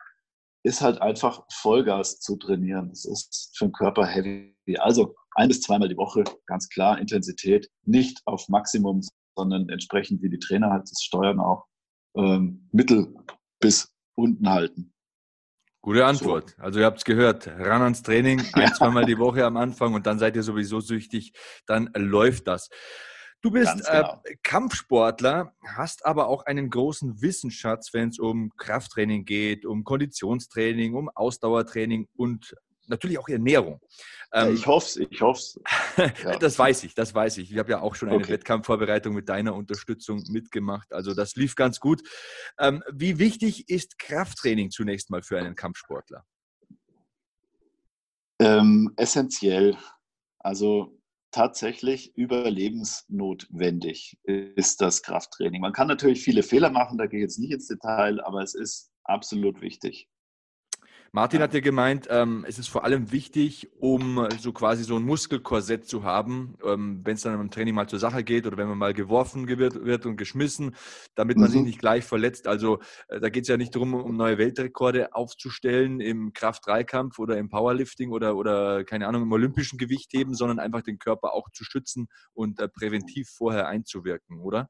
ist 0.64 0.82
halt 0.82 1.02
einfach 1.02 1.44
Vollgas 1.52 2.20
zu 2.20 2.38
trainieren. 2.38 2.90
Das 2.90 3.06
ist 3.06 3.52
für 3.58 3.66
den 3.66 3.72
Körper 3.72 4.06
heavy. 4.06 4.56
Also 4.78 5.16
ein 5.36 5.48
bis 5.48 5.62
zweimal 5.62 5.90
die 5.90 5.98
Woche, 5.98 6.24
ganz 6.46 6.70
klar, 6.70 7.00
Intensität, 7.00 7.70
nicht 7.84 8.22
auf 8.26 8.48
Maximum, 8.48 9.02
sondern 9.36 9.70
entsprechend, 9.70 10.22
wie 10.22 10.30
die 10.30 10.40
Trainer 10.40 10.70
halt 10.70 10.84
das 10.84 11.02
steuern, 11.02 11.40
auch 11.40 11.66
ähm, 12.16 12.68
mittel 12.72 13.16
bis 13.60 13.94
unten 14.16 14.50
halten. 14.50 14.94
Gute 15.82 16.06
Antwort. 16.06 16.52
So. 16.52 16.64
Also 16.64 16.80
ihr 16.80 16.86
habt 16.86 17.00
es 17.00 17.06
gehört, 17.06 17.48
ran 17.48 17.82
ans 17.82 18.04
Training, 18.04 18.42
ein, 18.54 18.74
zweimal 18.74 19.06
die 19.06 19.18
Woche 19.18 19.46
am 19.46 19.58
Anfang 19.58 19.94
und 19.94 20.06
dann 20.06 20.20
seid 20.20 20.36
ihr 20.36 20.44
sowieso 20.44 20.80
süchtig, 20.80 21.34
dann 21.66 21.90
läuft 21.96 22.48
das. 22.48 22.70
Du 23.42 23.50
bist 23.50 23.90
äh, 23.90 23.98
genau. 23.98 24.22
äh, 24.24 24.36
Kampfsportler, 24.44 25.56
hast 25.76 26.06
aber 26.06 26.28
auch 26.28 26.46
einen 26.46 26.70
großen 26.70 27.22
Wissensschatz, 27.24 27.92
wenn 27.94 28.10
es 28.10 28.20
um 28.20 28.52
Krafttraining 28.58 29.26
geht, 29.26 29.66
um 29.66 29.84
Konditionstraining, 29.84 30.94
um 30.94 31.10
Ausdauertraining 31.10 32.08
und 32.16 32.56
natürlich 32.88 33.20
auch 33.20 33.28
Ernährung. 33.28 33.82
Ähm, 34.34 34.54
ich 34.54 34.66
hoffe 34.66 34.86
es, 34.86 35.08
ich 35.12 35.22
hoffe 35.22 35.40
es. 35.40 35.60
Ja. 36.24 36.38
das 36.38 36.58
weiß 36.58 36.84
ich, 36.84 36.96
das 36.96 37.14
weiß 37.14 37.38
ich. 37.40 37.52
Ich 37.52 37.58
habe 37.58 37.72
ja 37.72 37.82
auch 37.82 37.96
schon 37.96 38.10
eine 38.10 38.18
okay. 38.18 38.34
Wettkampfvorbereitung 38.34 39.14
mit 39.14 39.30
deiner 39.30 39.56
Unterstützung 39.56 40.24
mitgemacht. 40.30 40.94
Also 40.94 41.14
das 41.14 41.36
lief 41.36 41.56
ganz 41.56 41.80
gut. 41.80 42.02
Ähm, 42.60 42.84
wie 42.92 43.20
wichtig 43.20 43.70
ist 43.70 44.00
Krafttraining 44.00 44.72
zunächst 44.72 45.10
mal 45.10 45.22
für 45.22 45.38
einen 45.38 45.56
Kampfsportler? 45.56 46.26
Ähm, 48.40 48.94
essentiell. 48.98 49.78
Also 50.40 50.98
tatsächlich 51.32 52.16
überlebensnotwendig 52.16 54.18
ist 54.24 54.82
das 54.82 55.02
Krafttraining. 55.02 55.62
Man 55.62 55.74
kann 55.74 55.88
natürlich 55.88 56.24
viele 56.24 56.44
Fehler 56.44 56.70
machen, 56.70 56.98
da 56.98 57.08
gehe 57.08 57.20
ich 57.20 57.24
jetzt 57.24 57.40
nicht 57.40 57.52
ins 57.52 57.68
Detail, 57.68 58.24
aber 58.24 58.42
es 58.42 58.54
ist 58.54 58.92
absolut 59.04 59.62
wichtig. 59.62 60.08
Martin 61.14 61.42
hat 61.42 61.54
ja 61.54 61.60
gemeint, 61.60 62.08
ähm, 62.10 62.46
es 62.48 62.58
ist 62.58 62.70
vor 62.70 62.86
allem 62.86 63.12
wichtig, 63.12 63.70
um 63.80 64.30
so 64.40 64.54
quasi 64.54 64.86
so 64.86 64.96
ein 64.96 65.04
Muskelkorsett 65.04 65.86
zu 65.86 66.04
haben, 66.04 66.56
ähm, 66.66 67.02
wenn 67.04 67.16
es 67.16 67.22
dann 67.24 67.38
im 67.38 67.52
Training 67.52 67.76
mal 67.76 67.90
zur 67.90 68.00
Sache 68.00 68.24
geht 68.24 68.48
oder 68.48 68.56
wenn 68.56 68.70
man 68.70 68.78
mal 68.78 68.94
geworfen 68.94 69.46
wird, 69.50 69.84
wird 69.84 70.06
und 70.06 70.16
geschmissen, 70.16 70.74
damit 71.16 71.36
man 71.36 71.50
mhm. 71.50 71.54
sich 71.54 71.62
nicht 71.64 71.80
gleich 71.80 72.06
verletzt. 72.06 72.48
Also 72.48 72.80
äh, 73.10 73.20
da 73.20 73.28
geht 73.28 73.44
es 73.44 73.50
ja 73.50 73.58
nicht 73.58 73.76
darum, 73.76 73.94
um 73.94 74.16
neue 74.16 74.38
Weltrekorde 74.38 75.14
aufzustellen 75.14 76.00
im 76.00 76.32
Kraft-3-Kampf 76.32 77.20
oder 77.20 77.38
im 77.38 77.50
Powerlifting 77.50 78.12
oder, 78.12 78.38
oder 78.38 78.86
keine 78.86 79.10
Ahnung, 79.10 79.24
im 79.24 79.32
olympischen 79.34 79.78
Gewichtheben, 79.78 80.34
sondern 80.34 80.60
einfach 80.60 80.82
den 80.82 80.98
Körper 80.98 81.34
auch 81.34 81.50
zu 81.52 81.66
schützen 81.66 82.08
und 82.32 82.62
äh, 82.62 82.70
präventiv 82.70 83.28
vorher 83.36 83.68
einzuwirken, 83.68 84.40
oder? 84.40 84.70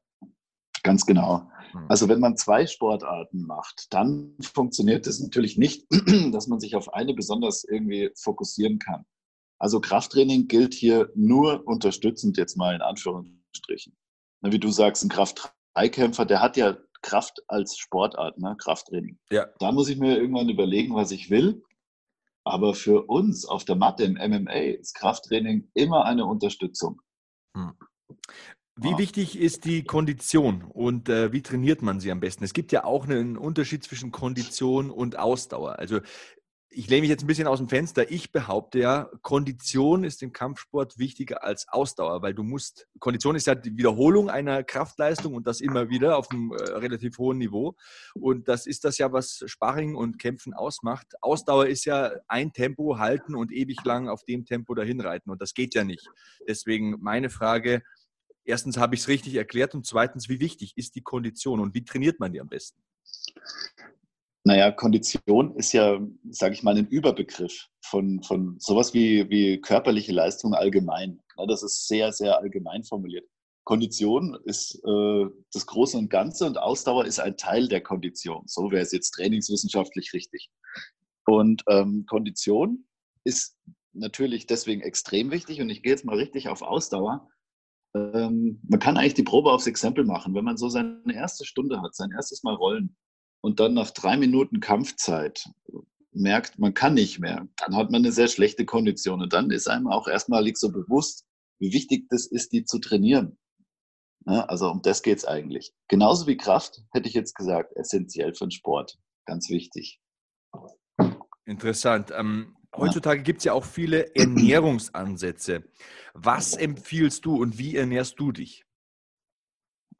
Ganz 0.82 1.06
genau. 1.06 1.48
Hm. 1.72 1.86
Also 1.88 2.08
wenn 2.08 2.20
man 2.20 2.36
zwei 2.36 2.66
Sportarten 2.66 3.42
macht, 3.42 3.92
dann 3.92 4.36
funktioniert 4.40 5.06
es 5.06 5.20
natürlich 5.20 5.58
nicht, 5.58 5.86
dass 6.32 6.46
man 6.46 6.60
sich 6.60 6.76
auf 6.76 6.92
eine 6.94 7.14
besonders 7.14 7.64
irgendwie 7.64 8.10
fokussieren 8.16 8.78
kann. 8.78 9.04
Also 9.58 9.80
Krafttraining 9.80 10.48
gilt 10.48 10.74
hier 10.74 11.10
nur 11.14 11.66
unterstützend 11.66 12.36
jetzt 12.36 12.56
mal 12.56 12.74
in 12.74 12.82
Anführungsstrichen. 12.82 13.96
Wie 14.42 14.58
du 14.58 14.70
sagst, 14.70 15.04
ein 15.04 15.08
Kraft-3-Kämpfer, 15.08 16.24
der 16.24 16.40
hat 16.40 16.56
ja 16.56 16.76
Kraft 17.00 17.42
als 17.48 17.76
Sportart, 17.76 18.38
ne? 18.38 18.56
Krafttraining. 18.58 19.18
Ja. 19.30 19.46
Da 19.58 19.72
muss 19.72 19.88
ich 19.88 19.98
mir 19.98 20.16
irgendwann 20.16 20.48
überlegen, 20.48 20.94
was 20.94 21.10
ich 21.10 21.30
will. 21.30 21.62
Aber 22.44 22.74
für 22.74 23.04
uns 23.06 23.44
auf 23.44 23.64
der 23.64 23.76
Matte 23.76 24.02
im 24.04 24.14
MMA 24.14 24.78
ist 24.80 24.94
Krafttraining 24.94 25.70
immer 25.74 26.04
eine 26.06 26.26
Unterstützung. 26.26 27.00
Hm. 27.56 27.74
Wie 28.76 28.96
wichtig 28.96 29.38
ist 29.38 29.66
die 29.66 29.84
Kondition 29.84 30.62
und 30.62 31.10
äh, 31.10 31.30
wie 31.30 31.42
trainiert 31.42 31.82
man 31.82 32.00
sie 32.00 32.10
am 32.10 32.20
besten? 32.20 32.42
Es 32.42 32.54
gibt 32.54 32.72
ja 32.72 32.84
auch 32.84 33.04
einen 33.04 33.36
Unterschied 33.36 33.84
zwischen 33.84 34.12
Kondition 34.12 34.90
und 34.90 35.18
Ausdauer. 35.18 35.78
Also 35.78 36.00
ich 36.74 36.88
lehne 36.88 37.02
mich 37.02 37.10
jetzt 37.10 37.22
ein 37.22 37.26
bisschen 37.26 37.46
aus 37.46 37.58
dem 37.58 37.68
Fenster. 37.68 38.10
Ich 38.10 38.32
behaupte 38.32 38.78
ja, 38.78 39.10
Kondition 39.20 40.04
ist 40.04 40.22
im 40.22 40.32
Kampfsport 40.32 40.98
wichtiger 40.98 41.44
als 41.44 41.68
Ausdauer, 41.68 42.22
weil 42.22 42.32
du 42.32 42.42
musst, 42.42 42.88
Kondition 42.98 43.36
ist 43.36 43.46
ja 43.46 43.54
die 43.54 43.76
Wiederholung 43.76 44.30
einer 44.30 44.62
Kraftleistung 44.62 45.34
und 45.34 45.46
das 45.46 45.60
immer 45.60 45.90
wieder 45.90 46.16
auf 46.16 46.30
einem 46.30 46.52
äh, 46.52 46.62
relativ 46.62 47.18
hohen 47.18 47.38
Niveau. 47.38 47.76
Und 48.14 48.48
das 48.48 48.66
ist 48.66 48.84
das 48.84 48.98
ja, 48.98 49.12
was 49.12 49.42
Sparring 49.46 49.94
und 49.94 50.18
Kämpfen 50.18 50.54
ausmacht. 50.54 51.08
Ausdauer 51.20 51.66
ist 51.66 51.84
ja 51.84 52.10
ein 52.26 52.52
Tempo 52.52 52.98
halten 52.98 53.34
und 53.34 53.52
ewig 53.52 53.84
lang 53.84 54.08
auf 54.08 54.24
dem 54.24 54.46
Tempo 54.46 54.74
dahin 54.74 55.00
reiten 55.00 55.30
und 55.30 55.42
das 55.42 55.52
geht 55.52 55.74
ja 55.74 55.84
nicht. 55.84 56.08
Deswegen 56.48 56.96
meine 57.00 57.28
Frage, 57.28 57.82
erstens 58.44 58.76
habe 58.76 58.94
ich 58.94 59.02
es 59.02 59.08
richtig 59.08 59.34
erklärt 59.34 59.74
und 59.74 59.86
zweitens, 59.86 60.28
wie 60.28 60.40
wichtig 60.40 60.74
ist 60.76 60.94
die 60.94 61.02
Kondition 61.02 61.60
und 61.60 61.74
wie 61.74 61.84
trainiert 61.84 62.20
man 62.20 62.32
die 62.32 62.40
am 62.40 62.48
besten? 62.48 62.82
Naja, 64.44 64.72
Kondition 64.72 65.54
ist 65.56 65.72
ja, 65.72 66.00
sage 66.30 66.54
ich 66.54 66.62
mal, 66.64 66.76
ein 66.76 66.88
Überbegriff 66.88 67.68
von, 67.84 68.22
von 68.24 68.56
sowas 68.58 68.92
wie, 68.92 69.28
wie 69.30 69.60
körperliche 69.60 70.12
Leistung 70.12 70.54
allgemein. 70.54 71.20
das 71.46 71.62
ist 71.62 71.86
sehr, 71.86 72.12
sehr 72.12 72.38
allgemein 72.38 72.82
formuliert. 72.82 73.28
Kondition 73.64 74.36
ist 74.44 74.82
äh, 74.84 75.26
das 75.52 75.66
Große 75.66 75.96
und 75.96 76.10
Ganze 76.10 76.46
und 76.46 76.58
Ausdauer 76.58 77.04
ist 77.04 77.20
ein 77.20 77.36
Teil 77.36 77.68
der 77.68 77.80
Kondition. 77.80 78.42
So 78.46 78.72
wäre 78.72 78.82
es 78.82 78.90
jetzt 78.90 79.12
trainingswissenschaftlich 79.12 80.12
richtig. 80.12 80.50
Und 81.26 81.62
ähm, 81.68 82.04
Kondition 82.08 82.84
ist 83.24 83.56
natürlich 83.92 84.46
deswegen 84.46 84.80
extrem 84.80 85.30
wichtig 85.30 85.60
und 85.60 85.70
ich 85.70 85.82
gehe 85.82 85.92
jetzt 85.92 86.04
mal 86.04 86.16
richtig 86.16 86.48
auf 86.48 86.62
Ausdauer. 86.62 87.28
Ähm, 87.94 88.60
man 88.68 88.80
kann 88.80 88.96
eigentlich 88.96 89.14
die 89.14 89.22
Probe 89.22 89.52
aufs 89.52 89.66
Exempel 89.66 90.04
machen. 90.04 90.34
Wenn 90.34 90.44
man 90.44 90.56
so 90.56 90.68
seine 90.68 91.14
erste 91.14 91.44
Stunde 91.44 91.82
hat, 91.82 91.94
sein 91.94 92.10
erstes 92.10 92.42
Mal 92.42 92.54
rollen, 92.54 92.96
und 93.42 93.58
dann 93.60 93.74
nach 93.74 93.90
drei 93.90 94.16
Minuten 94.16 94.60
Kampfzeit 94.60 95.48
merkt, 96.12 96.58
man 96.58 96.74
kann 96.74 96.94
nicht 96.94 97.18
mehr, 97.18 97.48
dann 97.56 97.76
hat 97.76 97.90
man 97.90 98.02
eine 98.02 98.12
sehr 98.12 98.28
schlechte 98.28 98.64
Kondition. 98.64 99.20
Und 99.20 99.32
dann 99.32 99.50
ist 99.50 99.68
einem 99.68 99.88
auch 99.88 100.06
erstmalig 100.06 100.56
so 100.56 100.70
bewusst, 100.70 101.26
wie 101.58 101.72
wichtig 101.72 102.06
das 102.08 102.26
ist, 102.26 102.52
die 102.52 102.64
zu 102.64 102.78
trainieren. 102.78 103.38
Ja, 104.26 104.44
also 104.44 104.70
um 104.70 104.82
das 104.82 105.02
geht 105.02 105.18
es 105.18 105.24
eigentlich. 105.24 105.74
Genauso 105.88 106.28
wie 106.28 106.36
Kraft, 106.36 106.82
hätte 106.92 107.08
ich 107.08 107.14
jetzt 107.14 107.34
gesagt, 107.34 107.76
essentiell 107.76 108.34
für 108.34 108.46
den 108.46 108.52
Sport. 108.52 108.96
Ganz 109.26 109.48
wichtig. 109.50 110.00
Interessant. 111.44 112.12
Ähm, 112.16 112.56
heutzutage 112.76 113.22
gibt 113.22 113.38
es 113.38 113.44
ja 113.44 113.52
auch 113.52 113.64
viele 113.64 114.14
Ernährungsansätze. 114.14 115.64
Was 116.14 116.54
empfiehlst 116.54 117.24
du 117.24 117.36
und 117.36 117.58
wie 117.58 117.76
ernährst 117.76 118.18
du 118.18 118.32
dich? 118.32 118.64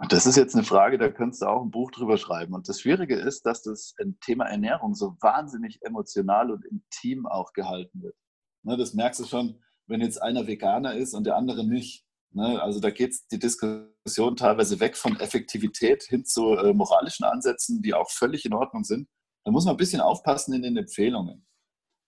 Das 0.09 0.27
ist 0.27 0.37
jetzt 0.37 0.55
eine 0.55 0.65
Frage, 0.65 0.99
da 0.99 1.11
könntest 1.11 1.43
du 1.43 1.47
auch 1.47 1.63
ein 1.63 1.71
Buch 1.71 1.91
drüber 1.93 2.19
schreiben. 2.19 2.55
Und 2.55 2.69
das 2.69 2.81
Schwierige 2.81 3.15
ist, 3.15 3.47
dass 3.47 3.63
das 3.63 3.95
Thema 4.21 4.47
Ernährung 4.47 4.95
so 4.95 5.17
wahnsinnig 5.21 5.81
emotional 5.83 6.51
und 6.51 6.65
intim 6.65 7.27
auch 7.27 7.53
gehalten 7.53 8.03
wird. 8.03 8.17
Ne, 8.65 8.77
das 8.77 8.95
merkst 8.95 9.21
du 9.21 9.25
schon, 9.27 9.61
wenn 9.87 10.01
jetzt 10.01 10.21
einer 10.21 10.47
Veganer 10.47 10.95
ist 10.95 11.15
und 11.15 11.25
der 11.25 11.37
andere 11.37 11.65
nicht. 11.65 12.05
Ne, 12.31 12.61
also 12.61 12.81
da 12.81 12.91
geht 12.91 13.15
die 13.31 13.39
Diskussion 13.39 14.37
teilweise 14.37 14.81
weg 14.81 14.97
von 14.97 15.19
Effektivität 15.21 16.03
hin 16.05 16.25
zu 16.25 16.55
äh, 16.55 16.73
moralischen 16.73 17.25
Ansätzen, 17.25 17.83
die 17.83 17.95
auch 17.95 18.11
völlig 18.11 18.45
in 18.45 18.55
Ordnung 18.55 18.85
sind. 18.85 19.09
Da 19.45 19.53
muss 19.53 19.65
man 19.65 19.75
ein 19.75 19.79
bisschen 19.79 20.01
aufpassen 20.01 20.55
in 20.55 20.63
den 20.63 20.77
Empfehlungen. 20.77 21.47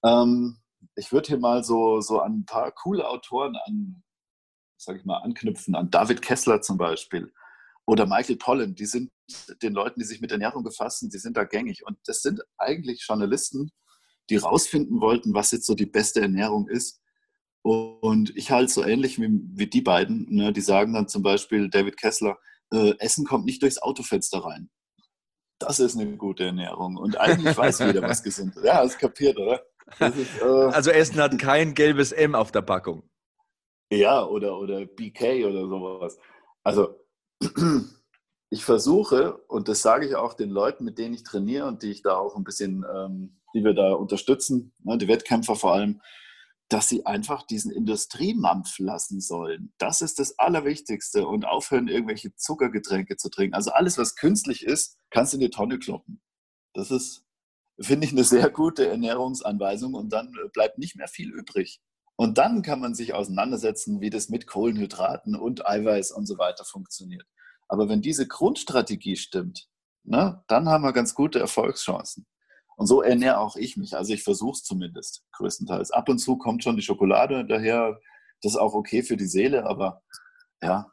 Ähm, 0.04 0.58
ich 0.96 1.12
würde 1.12 1.28
hier 1.28 1.38
mal 1.38 1.64
so, 1.64 2.00
so 2.00 2.20
an 2.20 2.40
ein 2.40 2.46
paar 2.46 2.70
coole 2.72 3.08
Autoren 3.08 3.56
an, 3.66 4.02
sag 4.76 4.96
ich 4.96 5.04
mal, 5.04 5.18
anknüpfen, 5.18 5.74
an 5.74 5.90
David 5.90 6.22
Kessler 6.22 6.60
zum 6.60 6.76
Beispiel 6.76 7.32
oder 7.86 8.06
Michael 8.06 8.36
Pollan, 8.36 8.74
die 8.74 8.86
sind 8.86 9.10
den 9.62 9.74
Leuten, 9.74 10.00
die 10.00 10.06
sich 10.06 10.20
mit 10.20 10.32
Ernährung 10.32 10.64
befassen, 10.64 11.10
die 11.10 11.18
sind 11.18 11.36
da 11.36 11.44
gängig. 11.44 11.84
Und 11.86 11.98
das 12.06 12.22
sind 12.22 12.40
eigentlich 12.56 13.04
Journalisten, 13.06 13.70
die 14.30 14.36
rausfinden 14.36 15.00
wollten, 15.00 15.34
was 15.34 15.50
jetzt 15.50 15.66
so 15.66 15.74
die 15.74 15.86
beste 15.86 16.22
Ernährung 16.22 16.68
ist. 16.68 17.00
Und 17.62 18.34
ich 18.36 18.50
halte 18.50 18.72
so 18.72 18.84
ähnlich 18.84 19.18
wie, 19.20 19.28
wie 19.54 19.66
die 19.66 19.80
beiden. 19.80 20.26
Ne? 20.34 20.52
Die 20.52 20.60
sagen 20.60 20.94
dann 20.94 21.08
zum 21.08 21.22
Beispiel, 21.22 21.68
David 21.68 21.96
Kessler, 21.98 22.38
äh, 22.72 22.94
Essen 22.98 23.26
kommt 23.26 23.44
nicht 23.44 23.62
durchs 23.62 23.78
Autofenster 23.78 24.38
rein. 24.38 24.70
Das 25.58 25.78
ist 25.78 25.96
eine 25.96 26.16
gute 26.16 26.44
Ernährung. 26.44 26.96
Und 26.96 27.18
eigentlich 27.18 27.56
weiß 27.56 27.80
jeder, 27.80 28.02
was 28.02 28.22
gesund 28.22 28.56
ist. 28.56 28.64
Ja, 28.64 28.82
das 28.82 28.98
kapiert, 28.98 29.38
oder? 29.38 29.62
Ist, 29.86 30.40
äh, 30.40 30.44
also 30.72 30.90
Essen 30.90 31.20
hat 31.20 31.38
kein 31.38 31.74
gelbes 31.74 32.12
M 32.12 32.34
auf 32.34 32.52
der 32.52 32.62
Packung. 32.62 33.08
Ja, 33.90 34.24
oder, 34.24 34.58
oder 34.58 34.86
BK 34.86 35.44
oder 35.46 35.68
sowas. 35.68 36.18
Also 36.62 37.00
ich 38.50 38.64
versuche, 38.64 39.36
und 39.48 39.68
das 39.68 39.82
sage 39.82 40.06
ich 40.06 40.16
auch 40.16 40.34
den 40.34 40.50
Leuten, 40.50 40.84
mit 40.84 40.98
denen 40.98 41.14
ich 41.14 41.22
trainiere 41.22 41.66
und 41.66 41.82
die 41.82 41.90
ich 41.90 42.02
da 42.02 42.16
auch 42.16 42.36
ein 42.36 42.44
bisschen, 42.44 42.84
ähm, 42.92 43.40
die 43.54 43.64
wir 43.64 43.74
da 43.74 43.92
unterstützen, 43.92 44.74
ne, 44.82 44.98
die 44.98 45.08
Wettkämpfer 45.08 45.54
vor 45.54 45.74
allem, 45.74 46.00
dass 46.68 46.88
sie 46.88 47.04
einfach 47.04 47.46
diesen 47.46 47.70
Industriemampf 47.70 48.78
lassen 48.78 49.20
sollen. 49.20 49.72
Das 49.78 50.00
ist 50.00 50.18
das 50.18 50.38
Allerwichtigste 50.38 51.26
und 51.26 51.44
aufhören, 51.44 51.88
irgendwelche 51.88 52.34
Zuckergetränke 52.36 53.16
zu 53.16 53.28
trinken. 53.28 53.54
Also 53.54 53.70
alles, 53.70 53.98
was 53.98 54.16
künstlich 54.16 54.64
ist, 54.64 54.98
kannst 55.10 55.32
du 55.32 55.36
in 55.36 55.42
die 55.42 55.50
Tonne 55.50 55.78
kloppen. 55.78 56.22
Das 56.72 56.90
ist, 56.90 57.23
finde 57.80 58.06
ich, 58.06 58.12
eine 58.12 58.24
sehr 58.24 58.50
gute 58.50 58.86
Ernährungsanweisung 58.88 59.94
und 59.94 60.12
dann 60.12 60.32
bleibt 60.52 60.78
nicht 60.78 60.96
mehr 60.96 61.08
viel 61.08 61.30
übrig. 61.30 61.80
Und 62.16 62.38
dann 62.38 62.62
kann 62.62 62.80
man 62.80 62.94
sich 62.94 63.12
auseinandersetzen, 63.14 64.00
wie 64.00 64.10
das 64.10 64.28
mit 64.28 64.46
Kohlenhydraten 64.46 65.34
und 65.34 65.66
Eiweiß 65.66 66.12
und 66.12 66.26
so 66.26 66.38
weiter 66.38 66.64
funktioniert. 66.64 67.26
Aber 67.68 67.88
wenn 67.88 68.02
diese 68.02 68.28
Grundstrategie 68.28 69.16
stimmt, 69.16 69.68
ne, 70.04 70.42
dann 70.46 70.68
haben 70.68 70.84
wir 70.84 70.92
ganz 70.92 71.14
gute 71.14 71.40
Erfolgschancen. 71.40 72.26
Und 72.76 72.86
so 72.86 73.02
ernähre 73.02 73.38
auch 73.38 73.56
ich 73.56 73.76
mich. 73.76 73.96
Also 73.96 74.12
ich 74.12 74.22
versuche 74.22 74.52
es 74.52 74.64
zumindest 74.64 75.24
größtenteils. 75.32 75.90
Ab 75.90 76.08
und 76.08 76.18
zu 76.18 76.36
kommt 76.36 76.62
schon 76.62 76.76
die 76.76 76.82
Schokolade 76.82 77.46
daher. 77.46 77.98
Das 78.42 78.52
ist 78.52 78.58
auch 78.58 78.74
okay 78.74 79.02
für 79.02 79.16
die 79.16 79.26
Seele, 79.26 79.64
aber 79.64 80.02
ja, 80.62 80.90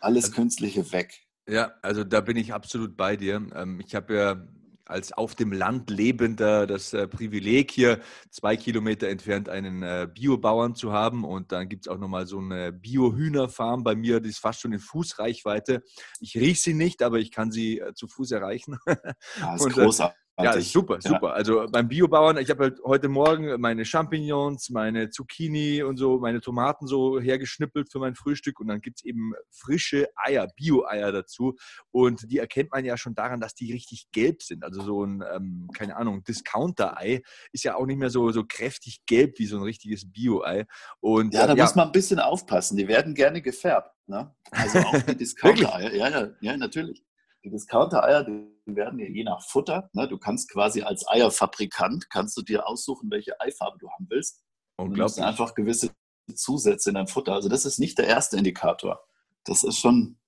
alles 0.00 0.24
also, 0.24 0.36
Künstliche 0.36 0.92
weg. 0.92 1.26
Ja, 1.46 1.72
also 1.82 2.04
da 2.04 2.20
bin 2.20 2.36
ich 2.36 2.52
absolut 2.52 2.96
bei 2.96 3.16
dir. 3.16 3.46
Ähm, 3.54 3.80
ich 3.84 3.94
habe 3.94 4.14
ja 4.14 4.48
als 4.92 5.12
auf 5.12 5.34
dem 5.34 5.52
Land 5.52 5.90
lebender 5.90 6.66
das 6.66 6.92
äh, 6.92 7.08
Privileg, 7.08 7.70
hier 7.70 8.00
zwei 8.30 8.56
Kilometer 8.56 9.08
entfernt 9.08 9.48
einen 9.48 9.82
äh, 9.82 10.08
Biobauern 10.12 10.74
zu 10.74 10.92
haben. 10.92 11.24
Und 11.24 11.52
dann 11.52 11.68
gibt 11.68 11.86
es 11.86 11.92
auch 11.92 11.98
nochmal 11.98 12.26
so 12.26 12.38
eine 12.38 12.72
Bio-Hühnerfarm 12.72 13.82
bei 13.82 13.94
mir, 13.94 14.20
die 14.20 14.28
ist 14.28 14.38
fast 14.38 14.60
schon 14.60 14.72
in 14.72 14.78
Fußreichweite. 14.78 15.82
Ich 16.20 16.36
rieche 16.36 16.60
sie 16.60 16.74
nicht, 16.74 17.02
aber 17.02 17.18
ich 17.18 17.30
kann 17.30 17.50
sie 17.50 17.80
äh, 17.80 17.94
zu 17.94 18.06
Fuß 18.06 18.30
erreichen. 18.30 18.78
Ja, 18.86 18.96
das 19.52 19.54
ist 19.56 19.66
und, 19.66 19.72
großartig. 19.74 20.21
Ja, 20.40 20.58
super, 20.60 20.98
super. 21.00 21.28
Ja. 21.28 21.32
Also 21.32 21.66
beim 21.70 21.88
Biobauern, 21.88 22.38
ich 22.38 22.48
habe 22.48 22.64
halt 22.64 22.80
heute 22.84 23.08
Morgen 23.08 23.60
meine 23.60 23.84
Champignons, 23.84 24.70
meine 24.70 25.10
Zucchini 25.10 25.82
und 25.82 25.98
so, 25.98 26.18
meine 26.18 26.40
Tomaten 26.40 26.86
so 26.86 27.20
hergeschnippelt 27.20 27.92
für 27.92 27.98
mein 27.98 28.14
Frühstück 28.14 28.58
und 28.58 28.68
dann 28.68 28.80
gibt 28.80 29.00
es 29.00 29.04
eben 29.04 29.34
frische 29.50 30.08
Eier, 30.16 30.48
Bio-Eier 30.56 31.12
dazu 31.12 31.56
und 31.90 32.30
die 32.30 32.38
erkennt 32.38 32.70
man 32.72 32.84
ja 32.84 32.96
schon 32.96 33.14
daran, 33.14 33.40
dass 33.40 33.54
die 33.54 33.72
richtig 33.72 34.10
gelb 34.12 34.42
sind. 34.42 34.64
Also 34.64 34.82
so 34.82 35.04
ein, 35.04 35.22
ähm, 35.34 35.68
keine 35.74 35.96
Ahnung, 35.96 36.24
Discounter-Ei 36.24 37.20
ist 37.52 37.64
ja 37.64 37.76
auch 37.76 37.84
nicht 37.84 37.98
mehr 37.98 38.10
so, 38.10 38.30
so 38.30 38.44
kräftig 38.44 39.04
gelb 39.04 39.38
wie 39.38 39.46
so 39.46 39.56
ein 39.56 39.62
richtiges 39.62 40.10
Bio-Ei. 40.10 40.64
Und, 41.00 41.34
ja, 41.34 41.46
da 41.46 41.54
ja, 41.54 41.62
muss 41.62 41.74
man 41.74 41.88
ein 41.88 41.92
bisschen 41.92 42.18
aufpassen. 42.18 42.78
Die 42.78 42.88
werden 42.88 43.14
gerne 43.14 43.42
gefärbt. 43.42 43.94
Ne? 44.06 44.34
Also 44.50 44.78
auch 44.78 45.02
die 45.02 45.16
Discounter-Eier. 45.18 45.94
ja, 45.94 46.08
ja, 46.08 46.28
ja, 46.40 46.56
natürlich. 46.56 47.04
Die 47.44 47.50
Discounter-Eier, 47.50 48.24
die 48.24 48.46
werden 48.66 48.98
ja 48.98 49.06
je 49.06 49.24
nach 49.24 49.42
Futter. 49.42 49.90
Ne? 49.94 50.06
Du 50.06 50.18
kannst 50.18 50.50
quasi 50.50 50.82
als 50.82 51.08
Eierfabrikant, 51.08 52.08
kannst 52.08 52.36
du 52.36 52.42
dir 52.42 52.68
aussuchen, 52.68 53.10
welche 53.10 53.40
Eifarbe 53.40 53.78
du 53.78 53.90
haben 53.90 54.06
willst. 54.08 54.42
Und 54.76 54.96
du 54.96 55.04
einfach 55.22 55.54
gewisse 55.54 55.90
Zusätze 56.34 56.90
in 56.90 56.94
dein 56.94 57.08
Futter. 57.08 57.32
Also 57.32 57.48
das 57.48 57.66
ist 57.66 57.78
nicht 57.78 57.98
der 57.98 58.06
erste 58.06 58.36
Indikator. 58.36 59.04
Das 59.44 59.64
ist 59.64 59.78
schon 59.78 60.18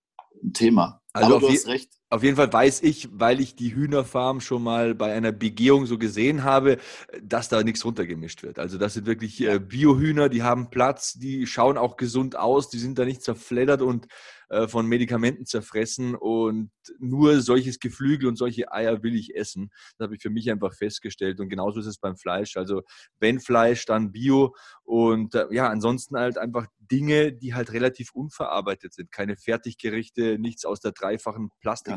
ein 0.42 0.52
Thema. 0.52 1.02
Also 1.12 1.36
Aber 1.36 1.46
du 1.46 1.52
hast 1.52 1.68
recht. 1.68 1.92
Auf 2.14 2.22
jeden 2.22 2.36
Fall 2.36 2.52
weiß 2.52 2.84
ich, 2.84 3.08
weil 3.10 3.40
ich 3.40 3.56
die 3.56 3.74
Hühnerfarm 3.74 4.40
schon 4.40 4.62
mal 4.62 4.94
bei 4.94 5.12
einer 5.12 5.32
Begehung 5.32 5.84
so 5.84 5.98
gesehen 5.98 6.44
habe, 6.44 6.78
dass 7.20 7.48
da 7.48 7.60
nichts 7.64 7.84
runtergemischt 7.84 8.44
wird. 8.44 8.60
Also 8.60 8.78
das 8.78 8.94
sind 8.94 9.06
wirklich 9.06 9.40
äh, 9.40 9.58
Biohühner, 9.58 10.28
die 10.28 10.44
haben 10.44 10.70
Platz, 10.70 11.14
die 11.14 11.44
schauen 11.48 11.76
auch 11.76 11.96
gesund 11.96 12.36
aus, 12.36 12.70
die 12.70 12.78
sind 12.78 13.00
da 13.00 13.04
nicht 13.04 13.22
zerfleddert 13.22 13.82
und 13.82 14.06
äh, 14.48 14.68
von 14.68 14.86
Medikamenten 14.86 15.46
zerfressen 15.46 16.14
und 16.14 16.70
nur 17.00 17.40
solches 17.40 17.80
Geflügel 17.80 18.28
und 18.28 18.36
solche 18.36 18.70
Eier 18.70 19.02
will 19.02 19.16
ich 19.16 19.34
essen. 19.34 19.70
Das 19.98 20.06
habe 20.06 20.14
ich 20.14 20.22
für 20.22 20.30
mich 20.30 20.50
einfach 20.50 20.74
festgestellt 20.74 21.40
und 21.40 21.48
genauso 21.48 21.80
ist 21.80 21.86
es 21.86 21.98
beim 21.98 22.16
Fleisch. 22.16 22.56
Also 22.56 22.82
wenn 23.18 23.40
Fleisch, 23.40 23.86
dann 23.86 24.12
Bio 24.12 24.54
und 24.84 25.34
äh, 25.34 25.46
ja, 25.50 25.68
ansonsten 25.68 26.16
halt 26.16 26.38
einfach 26.38 26.66
Dinge, 26.78 27.32
die 27.32 27.54
halt 27.54 27.72
relativ 27.72 28.12
unverarbeitet 28.12 28.92
sind. 28.92 29.10
Keine 29.10 29.36
Fertiggerichte, 29.36 30.38
nichts 30.38 30.64
aus 30.64 30.80
der 30.80 30.92
dreifachen 30.92 31.50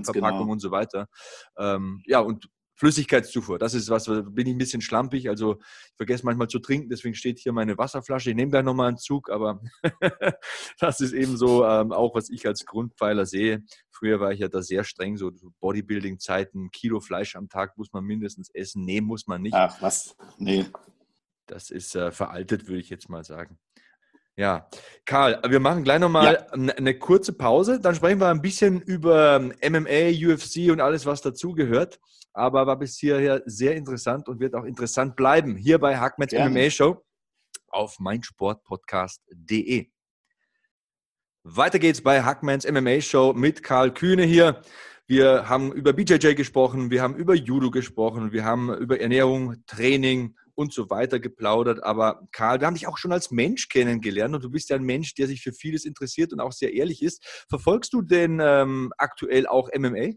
Plastikverpackung 0.07 0.41
genau. 0.41 0.51
und 0.53 0.59
so 0.59 0.71
weiter. 0.71 1.07
Ähm, 1.57 2.01
ja, 2.05 2.19
und 2.19 2.49
Flüssigkeitszufuhr, 2.77 3.57
das 3.57 3.73
ist 3.73 3.89
was, 3.89 4.03
da 4.03 4.21
bin 4.21 4.45
ich 4.45 4.53
ein 4.53 4.59
bisschen 4.59 4.81
schlampig. 4.81 5.29
Also 5.29 5.59
ich 5.59 5.95
vergesse 5.95 6.23
manchmal 6.23 6.47
zu 6.47 6.59
trinken, 6.59 6.89
deswegen 6.89 7.15
steht 7.15 7.39
hier 7.39 7.51
meine 7.51 7.75
Wasserflasche. 7.75 8.29
Ich 8.29 8.35
nehme 8.35 8.51
gleich 8.51 8.63
nochmal 8.63 8.89
einen 8.89 8.97
Zug, 8.97 9.31
aber 9.31 9.61
das 10.79 11.01
ist 11.01 11.13
eben 11.13 11.37
so 11.37 11.65
ähm, 11.65 11.91
auch, 11.91 12.13
was 12.13 12.29
ich 12.29 12.45
als 12.45 12.65
Grundpfeiler 12.65 13.25
sehe. 13.25 13.63
Früher 13.89 14.19
war 14.19 14.31
ich 14.31 14.41
ja 14.41 14.47
da 14.47 14.61
sehr 14.61 14.83
streng, 14.83 15.17
so 15.17 15.31
Bodybuilding-Zeiten, 15.59 16.69
Kilo 16.69 16.99
Fleisch 16.99 17.35
am 17.35 17.49
Tag 17.49 17.75
muss 17.79 17.91
man 17.93 18.03
mindestens 18.03 18.51
essen. 18.53 18.85
Nee, 18.85 19.01
muss 19.01 19.25
man 19.25 19.41
nicht. 19.41 19.55
Ach, 19.55 19.81
was? 19.81 20.15
Nee. 20.37 20.67
Das 21.47 21.71
ist 21.71 21.95
äh, 21.95 22.11
veraltet, 22.11 22.67
würde 22.67 22.79
ich 22.79 22.89
jetzt 22.89 23.09
mal 23.09 23.23
sagen. 23.23 23.57
Ja, 24.37 24.69
Karl, 25.05 25.41
wir 25.49 25.59
machen 25.59 25.83
gleich 25.83 25.99
nochmal 25.99 26.47
ja. 26.51 26.73
eine 26.75 26.97
kurze 26.99 27.33
Pause. 27.33 27.79
Dann 27.79 27.95
sprechen 27.95 28.19
wir 28.19 28.27
ein 28.27 28.41
bisschen 28.41 28.81
über 28.81 29.39
MMA, 29.39 30.11
UFC 30.13 30.71
und 30.71 30.79
alles, 30.79 31.07
was 31.07 31.21
dazugehört. 31.21 31.99
Aber 32.33 32.67
war 32.67 32.77
bis 32.77 32.97
hierher 32.97 33.41
sehr 33.47 33.75
interessant 33.75 34.29
und 34.29 34.39
wird 34.39 34.53
auch 34.53 34.63
interessant 34.63 35.15
bleiben 35.15 35.55
hier 35.55 35.79
bei 35.79 35.97
Hackmans 35.97 36.33
MMA 36.33 36.69
Show 36.69 37.03
auf 37.69 37.99
meinsportpodcast.de. 37.99 39.87
Weiter 41.43 41.79
geht's 41.79 42.01
bei 42.01 42.21
Hackmans 42.21 42.69
MMA 42.69 43.01
Show 43.01 43.33
mit 43.33 43.63
Karl 43.63 43.91
Kühne 43.91 44.23
hier. 44.23 44.61
Wir 45.07 45.49
haben 45.49 45.71
über 45.71 45.93
BJJ 45.93 46.35
gesprochen, 46.35 46.91
wir 46.91 47.01
haben 47.01 47.15
über 47.15 47.33
Judo 47.33 47.71
gesprochen, 47.71 48.31
wir 48.33 48.45
haben 48.45 48.71
über 48.75 48.99
Ernährung, 48.99 49.63
Training 49.65 50.35
und 50.57 50.73
so 50.73 50.89
weiter 50.89 51.19
geplaudert. 51.19 51.83
Aber 51.83 52.27
Karl, 52.31 52.59
wir 52.59 52.67
haben 52.67 52.73
dich 52.73 52.87
auch 52.87 52.97
schon 52.97 53.11
als 53.11 53.29
Mensch 53.29 53.69
kennengelernt 53.69 54.33
und 54.33 54.43
du 54.43 54.49
bist 54.49 54.69
ja 54.69 54.75
ein 54.75 54.83
Mensch, 54.83 55.13
der 55.13 55.27
sich 55.27 55.41
für 55.41 55.53
vieles 55.53 55.85
interessiert 55.85 56.33
und 56.33 56.39
auch 56.39 56.51
sehr 56.51 56.73
ehrlich 56.73 57.03
ist. 57.03 57.23
Verfolgst 57.47 57.93
du 57.93 58.01
denn 58.01 58.39
ähm, 58.41 58.91
aktuell 58.97 59.45
auch 59.45 59.69
MMA? 59.77 60.15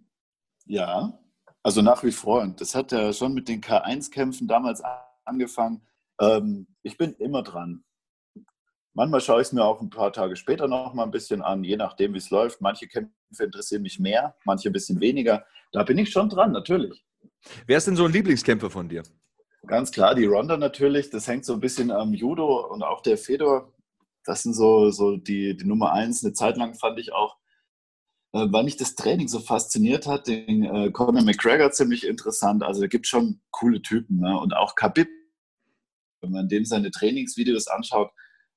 Ja, 0.65 1.19
also 1.63 1.83
nach 1.83 2.03
wie 2.03 2.13
vor. 2.13 2.41
Und 2.41 2.61
das 2.61 2.75
hat 2.75 2.91
ja 2.91 3.13
schon 3.13 3.35
mit 3.35 3.49
den 3.49 3.61
K1-Kämpfen 3.61 4.49
damals 4.49 4.83
angefangen. 5.27 5.87
Ähm, 6.19 6.67
ich 6.83 6.97
bin 6.97 7.13
immer 7.15 7.43
dran. 7.43 7.85
Manchmal 8.95 9.21
schaue 9.21 9.43
ich 9.43 9.49
es 9.49 9.53
mir 9.53 9.65
auch 9.65 9.81
ein 9.83 9.91
paar 9.91 10.13
Tage 10.13 10.37
später 10.37 10.69
noch 10.69 10.95
mal 10.95 11.05
ein 11.05 11.11
bisschen 11.11 11.43
an, 11.43 11.63
je 11.65 11.77
nachdem, 11.77 12.15
wie 12.15 12.19
es 12.19 12.31
läuft. 12.31 12.63
Manche 12.63 12.89
Kämpfe 12.89 13.45
interessieren 13.45 13.83
mich 13.83 14.01
mehr, 14.01 14.35
manche 14.45 14.71
ein 14.71 14.73
bisschen 14.73 15.01
weniger. 15.01 15.45
Da 15.71 15.85
bin 15.85 15.99
ich 15.99 16.11
schon 16.11 16.29
dran, 16.31 16.51
natürlich. 16.51 17.05
Wer 17.67 17.79
ist 17.79 17.87
denn 17.87 17.97
so 17.97 18.07
ein 18.07 18.13
Lieblingskämpfer 18.13 18.71
von 18.71 18.89
dir? 18.89 19.03
Ganz 19.67 19.91
klar, 19.91 20.15
die 20.15 20.25
Ronda 20.25 20.57
natürlich. 20.57 21.11
Das 21.11 21.29
hängt 21.29 21.45
so 21.45 21.53
ein 21.55 21.61
bisschen 21.61 21.91
am 21.91 22.15
Judo 22.15 22.67
und 22.67 22.83
auch 22.83 23.03
der 23.03 23.19
Fedor. 23.19 23.73
Das 24.25 24.43
sind 24.43 24.55
so, 24.55 24.91
so 24.91 25.17
die, 25.17 25.57
die 25.57 25.67
Nummer 25.67 25.93
eins. 25.93 26.25
Eine 26.25 26.33
Zeit 26.33 26.57
lang 26.57 26.75
fand 26.75 26.99
ich 26.99 27.13
auch, 27.13 27.37
äh, 28.33 28.47
weil 28.51 28.65
mich 28.65 28.77
das 28.77 28.95
Training 28.95 29.29
so 29.29 29.39
fasziniert 29.39 30.07
hat, 30.07 30.27
den 30.27 30.65
äh, 30.65 30.91
Conor 30.91 31.23
McGregor 31.23 31.71
ziemlich 31.73 32.07
interessant. 32.07 32.63
Also 32.63 32.81
da 32.81 32.87
gibt 32.87 33.07
schon 33.07 33.41
coole 33.51 33.83
Typen. 33.83 34.21
Ne? 34.21 34.39
Und 34.39 34.55
auch 34.55 34.75
Khabib, 34.75 35.09
wenn 36.23 36.33
man 36.33 36.49
dem 36.49 36.65
seine 36.65 36.91
Trainingsvideos 36.91 37.67
anschaut, 37.69 38.11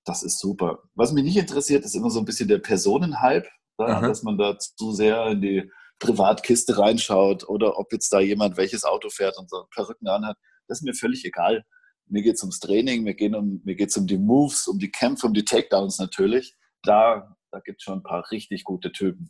das 0.05 0.23
ist 0.23 0.39
super. 0.39 0.83
Was 0.95 1.13
mich 1.13 1.23
nicht 1.23 1.37
interessiert, 1.37 1.85
ist 1.85 1.95
immer 1.95 2.09
so 2.09 2.19
ein 2.19 2.25
bisschen 2.25 2.49
der 2.49 2.59
Personenhype, 2.59 3.47
ne? 3.77 4.01
dass 4.01 4.23
man 4.23 4.37
da 4.37 4.57
zu 4.57 4.91
sehr 4.91 5.27
in 5.27 5.41
die 5.41 5.71
Privatkiste 5.99 6.77
reinschaut 6.77 7.47
oder 7.47 7.77
ob 7.77 7.93
jetzt 7.93 8.11
da 8.11 8.19
jemand 8.19 8.57
welches 8.57 8.83
Auto 8.83 9.09
fährt 9.09 9.37
und 9.37 9.49
so 9.49 9.65
Perücken 9.73 10.07
anhat. 10.07 10.37
Das 10.73 10.79
ist 10.79 10.85
mir 10.85 10.95
völlig 10.95 11.23
egal. 11.23 11.63
Mir 12.07 12.23
geht 12.23 12.33
es 12.33 12.41
ums 12.41 12.59
Training, 12.59 13.03
mir 13.03 13.13
geht 13.13 13.35
um, 13.35 13.61
mir 13.63 13.75
geht's 13.75 13.95
um 13.95 14.07
die 14.07 14.17
Moves, 14.17 14.67
um 14.67 14.79
die 14.79 14.89
Kämpfe, 14.89 15.27
um 15.27 15.33
die 15.35 15.45
Takedowns 15.45 15.99
natürlich. 15.99 16.55
Da, 16.81 17.37
da 17.51 17.59
gibt 17.59 17.79
es 17.79 17.83
schon 17.83 17.99
ein 17.99 18.03
paar 18.03 18.31
richtig 18.31 18.63
gute 18.63 18.91
Typen. 18.91 19.29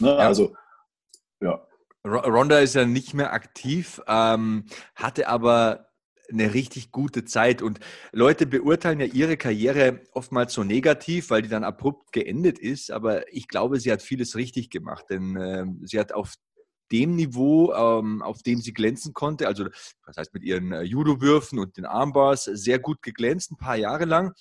Ne? 0.00 0.08
Ja. 0.08 0.16
Also, 0.18 0.54
ja. 1.40 1.66
Ronda 2.04 2.58
ist 2.58 2.74
ja 2.74 2.84
nicht 2.84 3.14
mehr 3.14 3.32
aktiv, 3.32 4.02
ähm, 4.06 4.66
hatte 4.94 5.28
aber 5.28 5.88
eine 6.30 6.52
richtig 6.52 6.92
gute 6.92 7.24
Zeit. 7.24 7.62
Und 7.62 7.80
Leute 8.12 8.44
beurteilen 8.44 9.00
ja 9.00 9.06
ihre 9.06 9.38
Karriere 9.38 10.02
oftmals 10.12 10.52
so 10.52 10.62
negativ, 10.62 11.30
weil 11.30 11.40
die 11.40 11.48
dann 11.48 11.64
abrupt 11.64 12.12
geendet 12.12 12.58
ist. 12.58 12.90
Aber 12.90 13.32
ich 13.32 13.48
glaube, 13.48 13.80
sie 13.80 13.90
hat 13.90 14.02
vieles 14.02 14.36
richtig 14.36 14.68
gemacht, 14.68 15.06
denn 15.08 15.36
äh, 15.36 15.64
sie 15.84 15.98
hat 15.98 16.12
auf 16.12 16.34
dem 16.92 17.16
Niveau, 17.16 17.72
ähm, 17.72 18.22
auf 18.22 18.42
dem 18.42 18.60
sie 18.60 18.72
glänzen 18.72 19.14
konnte, 19.14 19.48
also 19.48 19.64
das 20.06 20.16
heißt 20.16 20.34
mit 20.34 20.44
ihren 20.44 20.72
äh, 20.72 20.82
Judo-Würfen 20.82 21.58
und 21.58 21.76
den 21.76 21.86
Armbars, 21.86 22.44
sehr 22.44 22.78
gut 22.78 23.02
geglänzt, 23.02 23.50
ein 23.50 23.56
paar 23.56 23.76
Jahre 23.76 24.04
lang 24.04 24.34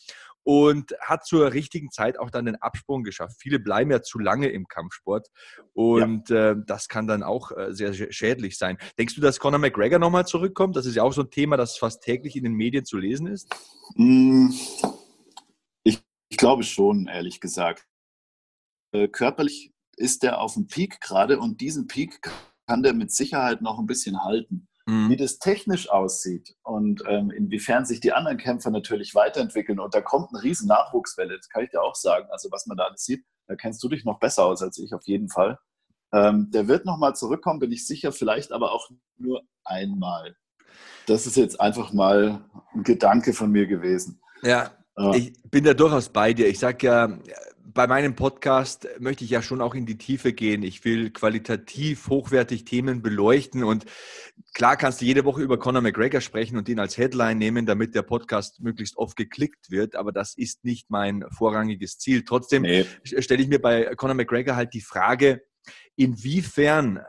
und 0.44 0.96
hat 1.00 1.26
zur 1.26 1.54
richtigen 1.54 1.92
Zeit 1.92 2.18
auch 2.20 2.32
dann 2.32 2.46
den 2.46 2.56
Absprung 2.56 3.04
geschafft. 3.04 3.38
Viele 3.40 3.60
bleiben 3.60 3.92
ja 3.92 4.02
zu 4.02 4.20
lange 4.20 4.50
im 4.50 4.68
Kampfsport 4.68 5.28
und 5.74 6.30
ja. 6.30 6.52
äh, 6.52 6.56
das 6.66 6.88
kann 6.88 7.08
dann 7.08 7.24
auch 7.24 7.52
äh, 7.52 7.74
sehr 7.74 7.94
schädlich 7.94 8.58
sein. 8.58 8.78
Denkst 8.98 9.16
du, 9.16 9.22
dass 9.22 9.40
Conor 9.40 9.60
McGregor 9.60 10.00
nochmal 10.00 10.26
zurückkommt? 10.26 10.76
Das 10.76 10.86
ist 10.86 10.96
ja 10.96 11.04
auch 11.04 11.14
so 11.14 11.22
ein 11.22 11.30
Thema, 11.30 11.58
das 11.58 11.78
fast 11.78 12.04
täglich 12.04 12.36
in 12.36 12.44
den 12.44 12.54
Medien 12.54 12.86
zu 12.86 12.98
lesen 12.98 13.28
ist. 13.28 13.54
Mm, 13.96 14.50
ich, 15.84 16.02
ich 16.30 16.38
glaube 16.38 16.64
schon, 16.64 17.08
ehrlich 17.08 17.40
gesagt. 17.40 17.88
Äh, 18.94 19.08
körperlich 19.08 19.72
ist 20.02 20.24
der 20.24 20.42
auf 20.42 20.56
dem 20.56 20.68
Peak 20.68 21.00
gerade 21.00 21.40
und 21.40 21.62
diesen 21.62 21.88
Peak 21.88 22.30
kann 22.68 22.84
der 22.84 22.94
mit 22.94 23.12
Sicherheit 23.12 23.62
noch 23.62 23.80
ein 23.80 23.86
bisschen 23.86 24.24
halten. 24.24 24.68
Mhm. 24.88 25.10
Wie 25.10 25.16
das 25.16 25.38
technisch 25.38 25.90
aussieht 25.90 26.56
und 26.64 27.04
ähm, 27.08 27.30
inwiefern 27.30 27.86
sich 27.86 28.00
die 28.00 28.14
anderen 28.14 28.38
Kämpfer 28.38 28.72
natürlich 28.72 29.14
weiterentwickeln. 29.14 29.80
Und 29.80 29.94
da 29.94 30.02
kommt 30.02 30.30
eine 30.34 30.42
riesen 30.44 30.68
Nachwuchswelle, 30.68 31.38
das 31.38 31.50
kann 31.50 31.64
ich 31.64 31.70
dir 31.70 31.82
auch 31.82 31.96
sagen. 31.96 32.28
Also 32.32 32.50
was 32.52 32.66
man 32.66 32.78
da 32.78 32.86
alles 32.86 33.06
sieht, 33.06 33.24
da 33.48 33.56
kennst 33.56 33.84
du 33.84 33.90
dich 33.90 34.06
noch 34.06 34.20
besser 34.20 34.46
aus 34.46 34.62
als 34.62 34.80
ich 34.80 34.94
auf 34.94 35.04
jeden 35.06 35.30
Fall. 35.30 35.60
Ähm, 36.14 36.50
der 36.52 36.68
wird 36.68 36.86
nochmal 36.86 37.16
zurückkommen, 37.16 37.60
bin 37.60 37.72
ich 37.72 37.86
sicher, 37.86 38.12
vielleicht 38.12 38.52
aber 38.52 38.72
auch 38.72 38.90
nur 39.18 39.44
einmal. 39.64 40.36
Das 41.06 41.28
ist 41.28 41.38
jetzt 41.38 41.62
einfach 41.62 41.94
mal 41.94 42.44
ein 42.74 42.84
Gedanke 42.84 43.34
von 43.34 43.52
mir 43.52 43.68
gewesen. 43.68 44.20
Ja, 44.42 44.72
ich 45.14 45.34
bin 45.44 45.64
da 45.64 45.74
durchaus 45.74 46.10
bei 46.10 46.34
dir. 46.34 46.48
Ich 46.48 46.60
sage 46.60 46.88
ja, 46.88 47.20
bei 47.66 47.88
meinem 47.88 48.16
Podcast 48.16 48.88
möchte 49.00 49.24
ich 49.24 49.30
ja 49.30 49.42
schon 49.42 49.62
auch 49.62 49.76
in 49.76 49.86
die 49.86 49.98
Tiefe 49.98 50.34
gehen. 50.34 50.64
Ich 50.64 50.84
will 50.84 51.12
qualitativ 51.12 52.08
hochwertig 52.10 52.66
Themen 52.66 53.02
beleuchten 53.02 53.64
und 53.64 53.86
klar 54.54 54.76
kannst 54.78 55.02
du 55.02 55.06
jede 55.06 55.26
Woche 55.26 55.42
über 55.42 55.58
Conor 55.58 55.82
McGregor 55.82 56.22
sprechen 56.22 56.58
und 56.58 56.68
ihn 56.70 56.80
als 56.80 56.98
Headline 56.98 57.38
nehmen, 57.38 57.66
damit 57.66 57.96
der 57.96 58.02
Podcast 58.02 58.62
möglichst 58.62 58.98
oft 58.98 59.16
geklickt 59.16 59.72
wird, 59.72 59.96
aber 59.96 60.12
das 60.12 60.36
ist 60.36 60.64
nicht 60.66 60.90
mein 60.90 61.24
vorrangiges 61.32 61.98
Ziel. 61.98 62.24
Trotzdem 62.24 62.64
nee. 62.64 62.86
stelle 63.04 63.42
ich 63.42 63.50
mir 63.50 63.62
bei 63.62 63.96
Conor 63.96 64.16
McGregor 64.16 64.56
halt 64.56 64.74
die 64.74 64.82
Frage, 64.82 65.44
inwiefern 65.96 67.00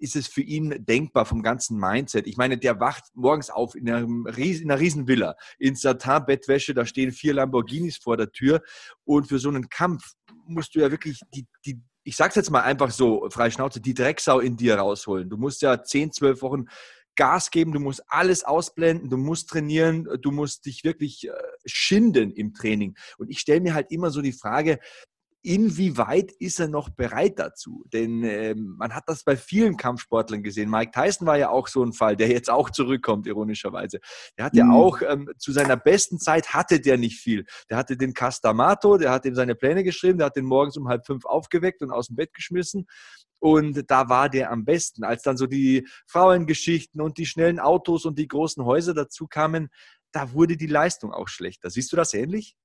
ist 0.00 0.16
es 0.16 0.26
für 0.26 0.42
ihn 0.42 0.84
denkbar 0.84 1.26
vom 1.26 1.42
ganzen 1.42 1.78
Mindset? 1.78 2.26
Ich 2.26 2.36
meine, 2.36 2.58
der 2.58 2.80
wacht 2.80 3.04
morgens 3.14 3.50
auf 3.50 3.74
in 3.74 3.88
einer, 3.88 4.06
Ries 4.36 4.60
in 4.60 4.70
einer 4.70 4.80
Riesenvilla, 4.80 5.36
in 5.58 5.76
Satin-Bettwäsche, 5.76 6.74
da 6.74 6.86
stehen 6.86 7.12
vier 7.12 7.34
Lamborghinis 7.34 7.98
vor 7.98 8.16
der 8.16 8.32
Tür 8.32 8.62
und 9.04 9.28
für 9.28 9.38
so 9.38 9.48
einen 9.48 9.68
Kampf 9.68 10.12
musst 10.46 10.74
du 10.74 10.80
ja 10.80 10.90
wirklich 10.90 11.20
die, 11.34 11.46
die 11.64 11.80
ich 12.02 12.16
sag's 12.16 12.34
jetzt 12.34 12.50
mal 12.50 12.62
einfach 12.62 12.90
so, 12.90 13.28
frei 13.30 13.50
Schnauze, 13.50 13.80
die 13.80 13.92
Drecksau 13.92 14.40
in 14.40 14.56
dir 14.56 14.76
rausholen. 14.76 15.28
Du 15.28 15.36
musst 15.36 15.60
ja 15.60 15.82
zehn, 15.82 16.10
zwölf 16.12 16.40
Wochen 16.40 16.64
Gas 17.14 17.50
geben, 17.50 17.72
du 17.72 17.80
musst 17.80 18.02
alles 18.08 18.44
ausblenden, 18.44 19.10
du 19.10 19.18
musst 19.18 19.50
trainieren, 19.50 20.08
du 20.22 20.30
musst 20.30 20.64
dich 20.64 20.84
wirklich 20.84 21.28
äh, 21.28 21.32
schinden 21.66 22.32
im 22.32 22.54
Training. 22.54 22.96
Und 23.18 23.28
ich 23.30 23.40
stelle 23.40 23.60
mir 23.60 23.74
halt 23.74 23.90
immer 23.90 24.10
so 24.10 24.22
die 24.22 24.32
Frage, 24.32 24.78
inwieweit 25.42 26.32
ist 26.32 26.60
er 26.60 26.68
noch 26.68 26.90
bereit 26.90 27.38
dazu? 27.38 27.84
Denn 27.92 28.22
ähm, 28.24 28.76
man 28.78 28.94
hat 28.94 29.04
das 29.06 29.24
bei 29.24 29.36
vielen 29.36 29.76
Kampfsportlern 29.76 30.42
gesehen. 30.42 30.70
Mike 30.70 30.92
Tyson 30.92 31.26
war 31.26 31.38
ja 31.38 31.50
auch 31.50 31.68
so 31.68 31.82
ein 31.82 31.92
Fall, 31.92 32.16
der 32.16 32.28
jetzt 32.28 32.50
auch 32.50 32.70
zurückkommt, 32.70 33.26
ironischerweise. 33.26 34.00
Der 34.36 34.44
hat 34.44 34.54
ja 34.54 34.64
mhm. 34.64 34.72
auch 34.72 35.02
ähm, 35.02 35.30
zu 35.38 35.52
seiner 35.52 35.76
besten 35.76 36.18
Zeit 36.18 36.52
hatte 36.52 36.80
der 36.80 36.98
nicht 36.98 37.18
viel. 37.18 37.46
Der 37.70 37.76
hatte 37.76 37.96
den 37.96 38.12
Castamato, 38.12 38.98
der 38.98 39.10
hat 39.10 39.24
ihm 39.24 39.34
seine 39.34 39.54
Pläne 39.54 39.84
geschrieben, 39.84 40.18
der 40.18 40.26
hat 40.26 40.36
den 40.36 40.44
morgens 40.44 40.76
um 40.76 40.88
halb 40.88 41.06
fünf 41.06 41.24
aufgeweckt 41.24 41.82
und 41.82 41.90
aus 41.90 42.08
dem 42.08 42.16
Bett 42.16 42.34
geschmissen. 42.34 42.86
Und 43.38 43.90
da 43.90 44.10
war 44.10 44.28
der 44.28 44.50
am 44.50 44.64
besten. 44.64 45.02
Als 45.02 45.22
dann 45.22 45.38
so 45.38 45.46
die 45.46 45.88
Frauengeschichten 46.06 47.00
und 47.00 47.16
die 47.16 47.24
schnellen 47.24 47.58
Autos 47.58 48.04
und 48.04 48.18
die 48.18 48.28
großen 48.28 48.64
Häuser 48.64 48.92
dazu 48.92 49.26
kamen, 49.26 49.70
da 50.12 50.32
wurde 50.32 50.56
die 50.56 50.66
Leistung 50.66 51.12
auch 51.12 51.28
schlechter. 51.28 51.70
Siehst 51.70 51.90
du 51.92 51.96
das 51.96 52.12
ähnlich? 52.12 52.56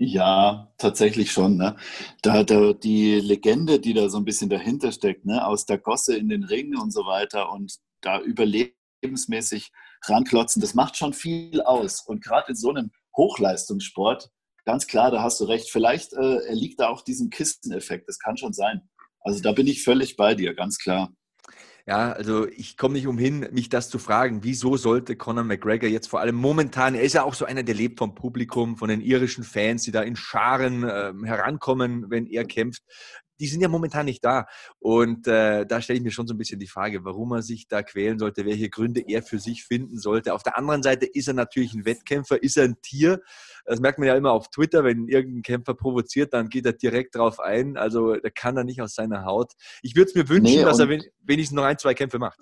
Ja, 0.00 0.72
tatsächlich 0.78 1.32
schon. 1.32 1.56
Ne? 1.56 1.76
Da, 2.22 2.44
da 2.44 2.72
die 2.72 3.16
Legende, 3.16 3.80
die 3.80 3.94
da 3.94 4.08
so 4.08 4.18
ein 4.18 4.24
bisschen 4.24 4.48
dahinter 4.48 4.92
steckt, 4.92 5.26
ne? 5.26 5.44
aus 5.44 5.66
der 5.66 5.78
Gosse 5.78 6.16
in 6.16 6.28
den 6.28 6.44
Ring 6.44 6.76
und 6.78 6.92
so 6.92 7.04
weiter 7.04 7.50
und 7.50 7.74
da 8.00 8.20
überlebensmäßig 8.20 9.72
ranklotzen, 10.04 10.62
das 10.62 10.74
macht 10.74 10.96
schon 10.96 11.12
viel 11.12 11.60
aus. 11.62 12.02
Und 12.06 12.22
gerade 12.22 12.50
in 12.50 12.54
so 12.54 12.70
einem 12.70 12.92
Hochleistungssport, 13.16 14.30
ganz 14.64 14.86
klar, 14.86 15.10
da 15.10 15.20
hast 15.20 15.40
du 15.40 15.46
recht, 15.46 15.68
vielleicht 15.68 16.12
äh, 16.12 16.52
liegt 16.52 16.78
da 16.78 16.90
auch 16.90 17.02
diesem 17.02 17.28
Kisteneffekt, 17.28 18.08
das 18.08 18.20
kann 18.20 18.36
schon 18.36 18.52
sein. 18.52 18.88
Also 19.22 19.42
da 19.42 19.50
bin 19.50 19.66
ich 19.66 19.82
völlig 19.82 20.14
bei 20.14 20.36
dir, 20.36 20.54
ganz 20.54 20.78
klar. 20.78 21.12
Ja, 21.88 22.12
also 22.12 22.46
ich 22.46 22.76
komme 22.76 22.92
nicht 22.92 23.06
umhin, 23.06 23.48
mich 23.50 23.70
das 23.70 23.88
zu 23.88 23.98
fragen, 23.98 24.44
wieso 24.44 24.76
sollte 24.76 25.16
Conor 25.16 25.44
McGregor 25.44 25.88
jetzt 25.88 26.08
vor 26.08 26.20
allem 26.20 26.34
momentan, 26.34 26.94
er 26.94 27.00
ist 27.00 27.14
ja 27.14 27.22
auch 27.22 27.32
so 27.32 27.46
einer, 27.46 27.62
der 27.62 27.74
lebt 27.74 27.98
vom 27.98 28.14
Publikum, 28.14 28.76
von 28.76 28.90
den 28.90 29.00
irischen 29.00 29.42
Fans, 29.42 29.84
die 29.84 29.90
da 29.90 30.02
in 30.02 30.14
Scharen 30.14 30.84
äh, 30.84 31.14
herankommen, 31.24 32.10
wenn 32.10 32.26
er 32.26 32.44
kämpft. 32.44 32.82
Die 33.40 33.46
sind 33.46 33.60
ja 33.60 33.68
momentan 33.68 34.06
nicht 34.06 34.24
da. 34.24 34.46
Und 34.78 35.26
äh, 35.26 35.66
da 35.66 35.80
stelle 35.80 35.98
ich 35.98 36.04
mir 36.04 36.10
schon 36.10 36.26
so 36.26 36.34
ein 36.34 36.38
bisschen 36.38 36.58
die 36.58 36.66
Frage, 36.66 37.04
warum 37.04 37.32
er 37.32 37.42
sich 37.42 37.68
da 37.68 37.82
quälen 37.82 38.18
sollte, 38.18 38.44
welche 38.44 38.70
Gründe 38.70 39.02
er 39.06 39.22
für 39.22 39.38
sich 39.38 39.64
finden 39.64 39.98
sollte. 39.98 40.34
Auf 40.34 40.42
der 40.42 40.58
anderen 40.58 40.82
Seite 40.82 41.06
ist 41.06 41.28
er 41.28 41.34
natürlich 41.34 41.74
ein 41.74 41.84
Wettkämpfer, 41.84 42.42
ist 42.42 42.56
er 42.56 42.64
ein 42.64 42.80
Tier. 42.82 43.20
Das 43.64 43.80
merkt 43.80 43.98
man 43.98 44.08
ja 44.08 44.16
immer 44.16 44.32
auf 44.32 44.48
Twitter, 44.48 44.84
wenn 44.84 45.08
irgendein 45.08 45.42
Kämpfer 45.42 45.74
provoziert, 45.74 46.32
dann 46.34 46.48
geht 46.48 46.66
er 46.66 46.72
direkt 46.72 47.14
drauf 47.14 47.40
ein. 47.40 47.76
Also 47.76 48.16
da 48.16 48.30
kann 48.30 48.56
er 48.56 48.64
nicht 48.64 48.82
aus 48.82 48.94
seiner 48.94 49.24
Haut. 49.24 49.52
Ich 49.82 49.94
würde 49.94 50.10
es 50.10 50.14
mir 50.14 50.28
wünschen, 50.28 50.56
nee, 50.56 50.64
dass 50.64 50.78
er 50.78 50.88
wenigstens 50.88 51.56
noch 51.56 51.64
ein, 51.64 51.78
zwei 51.78 51.94
Kämpfe 51.94 52.18
macht. 52.18 52.40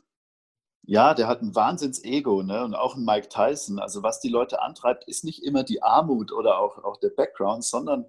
Ja, 0.89 1.15
der 1.15 1.27
hat 1.27 1.43
ein 1.43 1.55
Wahnsinns-Ego 1.55 2.45
ne? 2.45 2.65
und 2.65 2.77
auch 2.77 2.95
ein 2.95 3.05
Mike 3.05 3.29
Tyson. 3.29 3.81
Also 3.81 4.05
was 4.05 4.21
die 4.21 4.29
Leute 4.29 4.63
antreibt, 4.63 5.03
ist 5.09 5.25
nicht 5.25 5.43
immer 5.43 5.65
die 5.65 5.83
Armut 5.83 6.31
oder 6.31 6.61
auch, 6.61 6.83
auch 6.85 6.97
der 6.99 7.11
Background, 7.11 7.65
sondern 7.65 8.07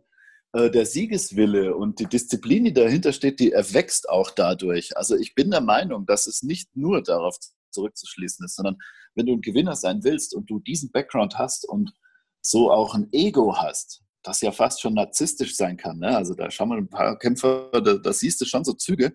äh, 0.57 0.71
der 0.71 0.87
Siegeswille 0.87 1.75
und 1.75 1.99
die 1.99 2.07
Disziplin, 2.07 2.65
die 2.65 2.73
dahinter 2.73 3.13
steht, 3.13 3.39
die 3.39 3.51
erwächst 3.51 4.09
auch 4.09 4.31
dadurch. 4.31 4.97
Also 4.97 5.15
ich 5.15 5.35
bin 5.35 5.51
der 5.51 5.61
Meinung, 5.61 6.07
dass 6.07 6.25
es 6.25 6.41
nicht 6.41 6.75
nur 6.75 7.03
darauf 7.03 7.37
zurückzuschließen 7.69 8.43
ist, 8.43 8.55
sondern 8.55 8.77
wenn 9.13 9.27
du 9.27 9.33
ein 9.33 9.41
Gewinner 9.41 9.75
sein 9.75 10.03
willst 10.03 10.33
und 10.33 10.49
du 10.49 10.59
diesen 10.59 10.91
Background 10.91 11.37
hast 11.37 11.67
und 11.69 11.93
so 12.41 12.71
auch 12.71 12.95
ein 12.95 13.07
Ego 13.11 13.57
hast, 13.57 14.01
das 14.23 14.41
ja 14.41 14.51
fast 14.51 14.81
schon 14.81 14.95
narzisstisch 14.95 15.55
sein 15.55 15.77
kann. 15.77 15.99
Ne? 15.99 16.15
Also 16.15 16.33
da 16.33 16.49
schauen 16.49 16.69
wir 16.69 16.77
ein 16.77 16.89
paar 16.89 17.19
Kämpfer, 17.19 17.69
da, 17.71 17.93
da 17.93 18.13
siehst 18.13 18.41
du 18.41 18.45
schon 18.45 18.63
so 18.63 18.73
Züge, 18.73 19.13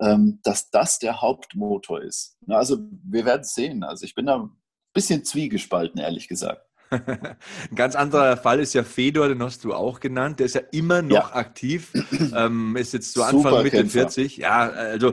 ähm, 0.00 0.40
dass 0.42 0.70
das 0.70 0.98
der 0.98 1.20
Hauptmotor 1.20 2.00
ist. 2.00 2.38
Also 2.46 2.78
wir 3.04 3.26
werden 3.26 3.44
sehen. 3.44 3.82
Also 3.82 4.06
ich 4.06 4.14
bin 4.14 4.24
da 4.24 4.38
ein 4.38 4.50
bisschen 4.94 5.22
zwiegespalten, 5.22 6.00
ehrlich 6.00 6.28
gesagt. 6.28 6.67
Ein 6.90 7.36
ganz 7.74 7.94
anderer 7.94 8.36
Fall 8.36 8.60
ist 8.60 8.74
ja 8.74 8.82
Fedor, 8.82 9.28
den 9.28 9.42
hast 9.42 9.64
du 9.64 9.74
auch 9.74 10.00
genannt. 10.00 10.38
Der 10.38 10.46
ist 10.46 10.54
ja 10.54 10.62
immer 10.70 11.02
noch 11.02 11.30
ja. 11.30 11.36
aktiv. 11.36 11.92
Ähm, 12.34 12.76
ist 12.76 12.92
jetzt 12.92 13.12
so 13.12 13.22
Anfang 13.22 13.42
Super 13.42 13.62
Mitte 13.62 13.76
Kämpfer. 13.78 14.00
40. 14.00 14.36
Ja, 14.38 14.68
also 14.70 15.12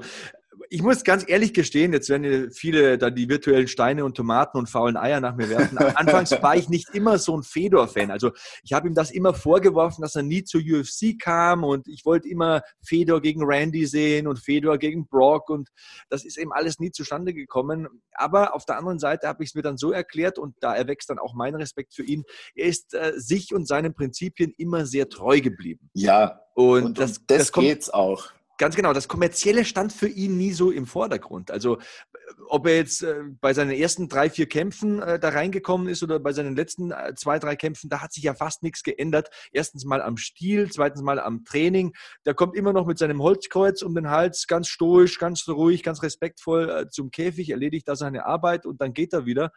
ich 0.69 0.81
muss 0.81 1.03
ganz 1.03 1.23
ehrlich 1.27 1.53
gestehen, 1.53 1.93
jetzt 1.93 2.09
werden 2.09 2.51
viele 2.51 2.97
da 2.97 3.09
die 3.09 3.29
virtuellen 3.29 3.67
Steine 3.67 4.05
und 4.05 4.15
Tomaten 4.15 4.57
und 4.57 4.69
faulen 4.69 4.97
Eier 4.97 5.19
nach 5.19 5.35
mir 5.35 5.49
werfen. 5.49 5.77
Anfangs 5.95 6.31
war 6.41 6.55
ich 6.55 6.69
nicht 6.69 6.93
immer 6.93 7.17
so 7.17 7.37
ein 7.37 7.43
Fedor-Fan. 7.43 8.11
Also 8.11 8.31
ich 8.63 8.73
habe 8.73 8.87
ihm 8.87 8.93
das 8.93 9.11
immer 9.11 9.33
vorgeworfen, 9.33 10.01
dass 10.01 10.15
er 10.15 10.23
nie 10.23 10.43
zur 10.43 10.61
UFC 10.61 11.19
kam 11.19 11.63
und 11.63 11.87
ich 11.87 12.05
wollte 12.05 12.27
immer 12.27 12.61
Fedor 12.83 13.21
gegen 13.21 13.43
Randy 13.43 13.85
sehen 13.85 14.27
und 14.27 14.39
Fedor 14.39 14.77
gegen 14.77 15.07
Brock 15.07 15.49
und 15.49 15.69
das 16.09 16.25
ist 16.25 16.37
eben 16.37 16.51
alles 16.51 16.79
nie 16.79 16.91
zustande 16.91 17.33
gekommen. 17.33 17.87
Aber 18.13 18.55
auf 18.55 18.65
der 18.65 18.77
anderen 18.77 18.99
Seite 18.99 19.27
habe 19.27 19.43
ich 19.43 19.49
es 19.49 19.55
mir 19.55 19.61
dann 19.61 19.77
so 19.77 19.91
erklärt 19.91 20.37
und 20.37 20.55
da 20.59 20.75
erwächst 20.75 21.09
dann 21.09 21.19
auch 21.19 21.33
mein 21.33 21.55
Respekt 21.55 21.93
für 21.93 22.03
ihn. 22.03 22.23
Er 22.55 22.67
ist 22.67 22.93
äh, 22.93 23.13
sich 23.15 23.53
und 23.53 23.67
seinen 23.67 23.93
Prinzipien 23.93 24.53
immer 24.57 24.85
sehr 24.85 25.09
treu 25.09 25.41
geblieben. 25.41 25.89
Ja, 25.93 26.41
und, 26.53 26.83
und 26.83 26.99
das, 26.99 27.17
und 27.17 27.29
das, 27.29 27.37
das 27.37 27.51
kommt, 27.51 27.67
geht's 27.67 27.89
auch. 27.89 28.31
Ganz 28.57 28.75
genau, 28.75 28.93
das 28.93 29.09
Kommerzielle 29.09 29.65
stand 29.65 29.91
für 29.91 30.07
ihn 30.07 30.37
nie 30.37 30.53
so 30.53 30.71
im 30.71 30.85
Vordergrund. 30.85 31.51
Also 31.51 31.77
ob 32.47 32.67
er 32.67 32.77
jetzt 32.77 33.03
äh, 33.03 33.23
bei 33.41 33.53
seinen 33.53 33.71
ersten 33.71 34.07
drei, 34.07 34.29
vier 34.29 34.47
Kämpfen 34.47 35.01
äh, 35.01 35.19
da 35.19 35.29
reingekommen 35.29 35.87
ist 35.87 36.03
oder 36.03 36.19
bei 36.19 36.31
seinen 36.31 36.55
letzten 36.55 36.91
äh, 36.91 37.13
zwei, 37.15 37.37
drei 37.37 37.55
Kämpfen, 37.55 37.89
da 37.89 38.01
hat 38.01 38.13
sich 38.13 38.23
ja 38.23 38.33
fast 38.33 38.63
nichts 38.63 38.83
geändert. 38.83 39.29
Erstens 39.51 39.83
mal 39.83 40.01
am 40.01 40.15
Stil, 40.15 40.71
zweitens 40.71 41.01
mal 41.01 41.19
am 41.19 41.43
Training. 41.43 41.93
Der 42.25 42.33
kommt 42.33 42.55
immer 42.55 42.71
noch 42.71 42.87
mit 42.87 42.97
seinem 42.97 43.21
Holzkreuz 43.21 43.81
um 43.81 43.93
den 43.93 44.09
Hals, 44.09 44.47
ganz 44.47 44.69
stoisch, 44.69 45.19
ganz 45.19 45.47
ruhig, 45.47 45.83
ganz 45.83 46.01
respektvoll 46.01 46.87
zum 46.89 47.11
Käfig, 47.11 47.49
erledigt 47.49 47.87
da 47.87 47.95
seine 47.95 48.25
Arbeit 48.25 48.65
und 48.65 48.81
dann 48.81 48.93
geht 48.93 49.13
er 49.13 49.25
wieder. 49.25 49.51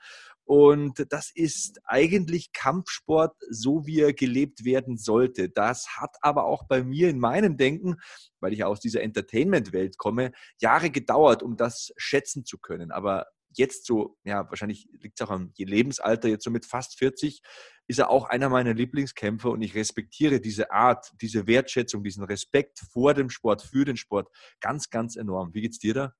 Und 0.48 1.12
das 1.12 1.30
ist 1.34 1.78
eigentlich 1.84 2.54
Kampfsport, 2.54 3.36
so 3.50 3.84
wie 3.84 4.00
er 4.00 4.14
gelebt 4.14 4.64
werden 4.64 4.96
sollte. 4.96 5.50
Das 5.50 5.98
hat 5.98 6.16
aber 6.22 6.46
auch 6.46 6.66
bei 6.66 6.82
mir 6.82 7.10
in 7.10 7.18
meinem 7.18 7.58
Denken, 7.58 7.96
weil 8.40 8.54
ich 8.54 8.64
aus 8.64 8.80
dieser 8.80 9.02
Entertainment-Welt 9.02 9.98
komme, 9.98 10.32
Jahre 10.58 10.88
gedauert, 10.88 11.42
um 11.42 11.58
das 11.58 11.92
schätzen 11.98 12.46
zu 12.46 12.56
können. 12.56 12.92
Aber 12.92 13.26
jetzt 13.52 13.84
so, 13.84 14.16
ja, 14.24 14.48
wahrscheinlich 14.48 14.88
liegt 15.02 15.20
es 15.20 15.26
auch 15.26 15.30
am 15.30 15.52
Lebensalter, 15.58 16.28
jetzt 16.28 16.44
so 16.44 16.50
mit 16.50 16.64
fast 16.64 16.96
40, 16.96 17.42
ist 17.86 17.98
er 17.98 18.08
auch 18.08 18.24
einer 18.24 18.48
meiner 18.48 18.72
Lieblingskämpfer 18.72 19.50
und 19.50 19.60
ich 19.60 19.74
respektiere 19.74 20.40
diese 20.40 20.70
Art, 20.70 21.12
diese 21.20 21.46
Wertschätzung, 21.46 22.02
diesen 22.02 22.24
Respekt 22.24 22.78
vor 22.90 23.12
dem 23.12 23.28
Sport, 23.28 23.60
für 23.60 23.84
den 23.84 23.98
Sport 23.98 24.28
ganz, 24.60 24.88
ganz 24.88 25.16
enorm. 25.16 25.52
Wie 25.52 25.60
geht's 25.60 25.78
dir 25.78 25.92
da? 25.92 26.14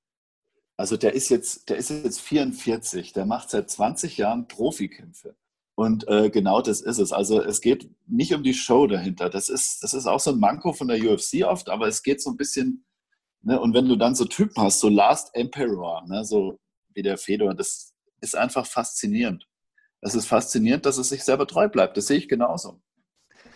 Also 0.79 0.97
der 0.97 1.13
ist 1.13 1.29
jetzt, 1.29 1.69
der 1.69 1.77
ist 1.77 1.91
jetzt 1.91 2.21
44, 2.21 3.13
der 3.13 3.27
macht 3.27 3.51
seit 3.51 3.69
20 3.69 4.17
Jahren 4.17 4.47
Profikämpfe. 4.47 5.35
Und 5.75 6.07
äh, 6.09 6.31
genau 6.31 6.63
das 6.63 6.81
ist 6.81 6.99
es. 6.99 7.13
Also 7.13 7.43
es 7.43 7.61
geht 7.61 7.91
nicht 8.07 8.33
um 8.33 8.45
die 8.45 8.55
Show 8.55 8.87
dahinter. 8.87 9.29
Das 9.29 9.49
ist, 9.49 9.83
das 9.83 9.93
ist 9.93 10.07
auch 10.07 10.21
so 10.21 10.31
ein 10.31 10.39
Manko 10.39 10.73
von 10.73 10.87
der 10.87 10.99
UFC 10.99 11.45
oft, 11.45 11.69
aber 11.69 11.89
es 11.89 12.05
geht 12.05 12.23
so 12.23 12.31
ein 12.31 12.37
bisschen, 12.37 12.85
ne, 13.43 13.61
und 13.61 13.75
wenn 13.75 13.89
du 13.89 13.97
dann 13.97 14.15
so 14.15 14.25
Typen 14.25 14.63
hast, 14.63 14.79
so 14.79 14.89
Last 14.89 15.35
Emperor, 15.35 16.07
ne, 16.07 16.25
so 16.25 16.61
wie 16.95 17.03
der 17.03 17.19
Fedor, 17.19 17.55
das 17.55 17.95
ist 18.21 18.37
einfach 18.37 18.67
faszinierend. 18.67 19.49
Es 20.01 20.15
ist 20.15 20.27
faszinierend, 20.27 20.87
dass 20.87 20.99
es 20.99 21.09
sich 21.09 21.25
selber 21.25 21.49
treu 21.49 21.69
bleibt. 21.69 21.97
Das 21.97 22.07
sehe 22.07 22.19
ich 22.19 22.29
genauso. 22.29 22.81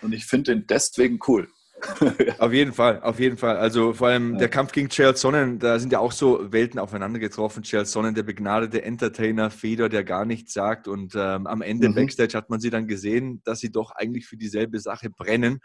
Und 0.01 0.13
ich 0.13 0.27
finde 0.27 0.55
den 0.55 0.67
deswegen 0.67 1.21
cool. 1.29 1.49
auf 2.38 2.53
jeden 2.53 2.73
Fall, 2.73 3.03
auf 3.03 3.18
jeden 3.18 3.37
Fall. 3.37 3.57
Also 3.57 3.92
vor 3.92 4.09
allem 4.09 4.35
ja. 4.35 4.38
der 4.40 4.49
Kampf 4.49 4.73
gegen 4.73 4.88
Chael 4.88 5.16
Sonnen, 5.16 5.59
da 5.59 5.79
sind 5.79 5.92
ja 5.92 5.99
auch 5.99 6.12
so 6.12 6.53
Welten 6.53 6.79
aufeinander 6.79 7.18
getroffen. 7.18 7.62
Chael 7.62 7.87
Sonnen, 7.87 8.14
der 8.14 8.23
begnadete 8.23 8.83
Entertainer, 8.83 9.51
Feder, 9.51 9.88
der 9.88 10.05
gar 10.05 10.25
nichts 10.25 10.53
sagt. 10.53 10.87
Und 10.87 11.14
ähm, 11.16 11.47
am 11.47 11.62
Ende 11.62 11.88
mhm. 11.88 11.95
Backstage 11.95 12.37
hat 12.37 12.51
man 12.51 12.61
sie 12.61 12.71
dann 12.71 12.87
gesehen, 12.87 13.42
dass 13.45 13.61
sie 13.61 13.73
doch 13.73 13.90
eigentlich 13.92 14.27
für 14.27 14.37
dieselbe 14.37 14.79
Sache 14.81 15.11
brennen. 15.11 15.61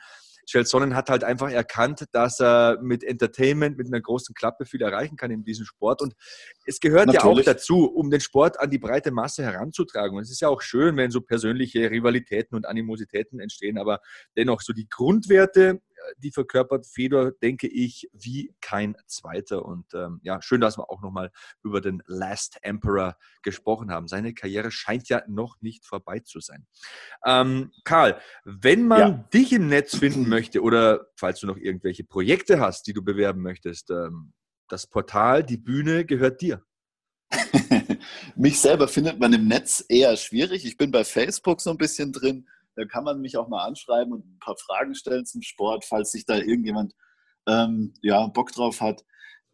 Sonnen 0.48 0.96
hat 0.96 1.10
halt 1.10 1.24
einfach 1.24 1.52
erkannt, 1.52 2.06
dass 2.14 2.40
er 2.40 2.80
mit 2.82 3.04
Entertainment, 3.04 3.78
mit 3.78 3.88
einer 3.88 4.00
großen 4.02 4.34
Klappe 4.34 4.66
viel 4.66 4.82
erreichen 4.82 5.18
kann 5.18 5.30
in 5.30 5.44
diesem 5.44 5.66
Sport. 5.66 6.02
Und 6.02 6.14
es 6.66 6.80
gehört 6.80 7.08
Natürlich. 7.08 7.46
ja 7.46 7.52
auch 7.52 7.54
dazu, 7.54 7.86
um 7.86 8.10
den 8.10 8.22
Sport 8.22 8.60
an 8.60 8.70
die 8.70 8.78
breite 8.78 9.12
Masse 9.12 9.44
heranzutragen. 9.44 10.16
Und 10.16 10.24
es 10.24 10.32
ist 10.32 10.42
ja 10.42 10.48
auch 10.48 10.62
schön, 10.62 10.96
wenn 10.96 11.12
so 11.12 11.22
persönliche 11.22 11.92
Rivalitäten 11.92 12.56
und 12.56 12.66
Animositäten 12.66 13.40
entstehen, 13.40 13.78
aber 13.78 14.00
dennoch 14.38 14.62
so 14.62 14.74
die 14.74 14.88
Grundwerte, 14.90 15.82
die 16.18 16.32
verkörpert 16.32 16.86
Fedor, 16.86 17.32
denke 17.32 17.68
ich, 17.68 18.10
wie 18.14 18.54
kein 18.62 18.96
zweiter. 19.08 19.66
Und 19.66 19.94
ähm, 19.94 20.20
ja, 20.24 20.42
schön, 20.42 20.62
dass 20.62 20.78
wir 20.78 20.90
auch 20.90 21.02
nochmal 21.02 21.32
über 21.64 21.82
den 21.82 22.02
Last 22.06 22.58
Emperor 22.62 23.18
gesprochen 23.44 23.92
haben. 23.92 24.08
Seine 24.08 24.34
Karriere 24.34 24.72
scheint 24.72 25.10
ja 25.10 25.24
noch 25.28 25.62
nicht 25.62 25.86
vorbei 25.86 26.20
zu 26.20 26.40
sein. 26.40 26.68
Ähm, 27.26 27.72
Karl, 27.84 28.20
wenn 28.44 28.88
man 28.88 29.00
ja. 29.00 29.10
dich 29.34 29.54
im 29.54 29.68
Netz 29.68 29.98
finden 29.98 30.28
möchte 30.30 30.62
oder 30.62 31.08
falls 31.16 31.40
du 31.40 31.48
noch 31.48 31.58
irgendwelche 31.58 32.04
Projekte 32.04 32.60
hast, 32.60 32.88
die 32.88 32.94
du 32.94 33.04
bewerben 33.04 33.42
möchtest, 33.42 33.92
ähm, 33.92 34.34
das 34.68 34.88
Portal, 34.88 35.44
die 35.44 35.58
Bühne 35.58 36.06
gehört 36.06 36.42
dir. 36.42 36.64
Mich 38.36 38.60
selber 38.60 38.88
findet 38.88 39.20
man 39.20 39.34
im 39.34 39.48
Netz 39.48 39.84
eher 39.88 40.16
schwierig. 40.18 40.66
Ich 40.66 40.78
bin 40.78 40.92
bei 40.92 41.04
Facebook 41.04 41.62
so 41.62 41.72
ein 41.72 41.78
bisschen 41.78 42.12
drin. 42.12 42.48
Da 42.78 42.86
kann 42.86 43.04
man 43.04 43.20
mich 43.20 43.38
auch 43.38 43.48
mal 43.48 43.66
anschreiben 43.66 44.14
und 44.14 44.26
ein 44.26 44.40
paar 44.40 44.56
Fragen 44.56 44.94
stellen 44.94 45.26
zum 45.26 45.42
Sport, 45.42 45.84
falls 45.84 46.12
sich 46.12 46.26
da 46.26 46.36
irgendjemand 46.36 46.94
ähm, 47.48 47.96
ja, 48.04 48.28
Bock 48.28 48.52
drauf 48.52 48.82
hat. 48.82 49.04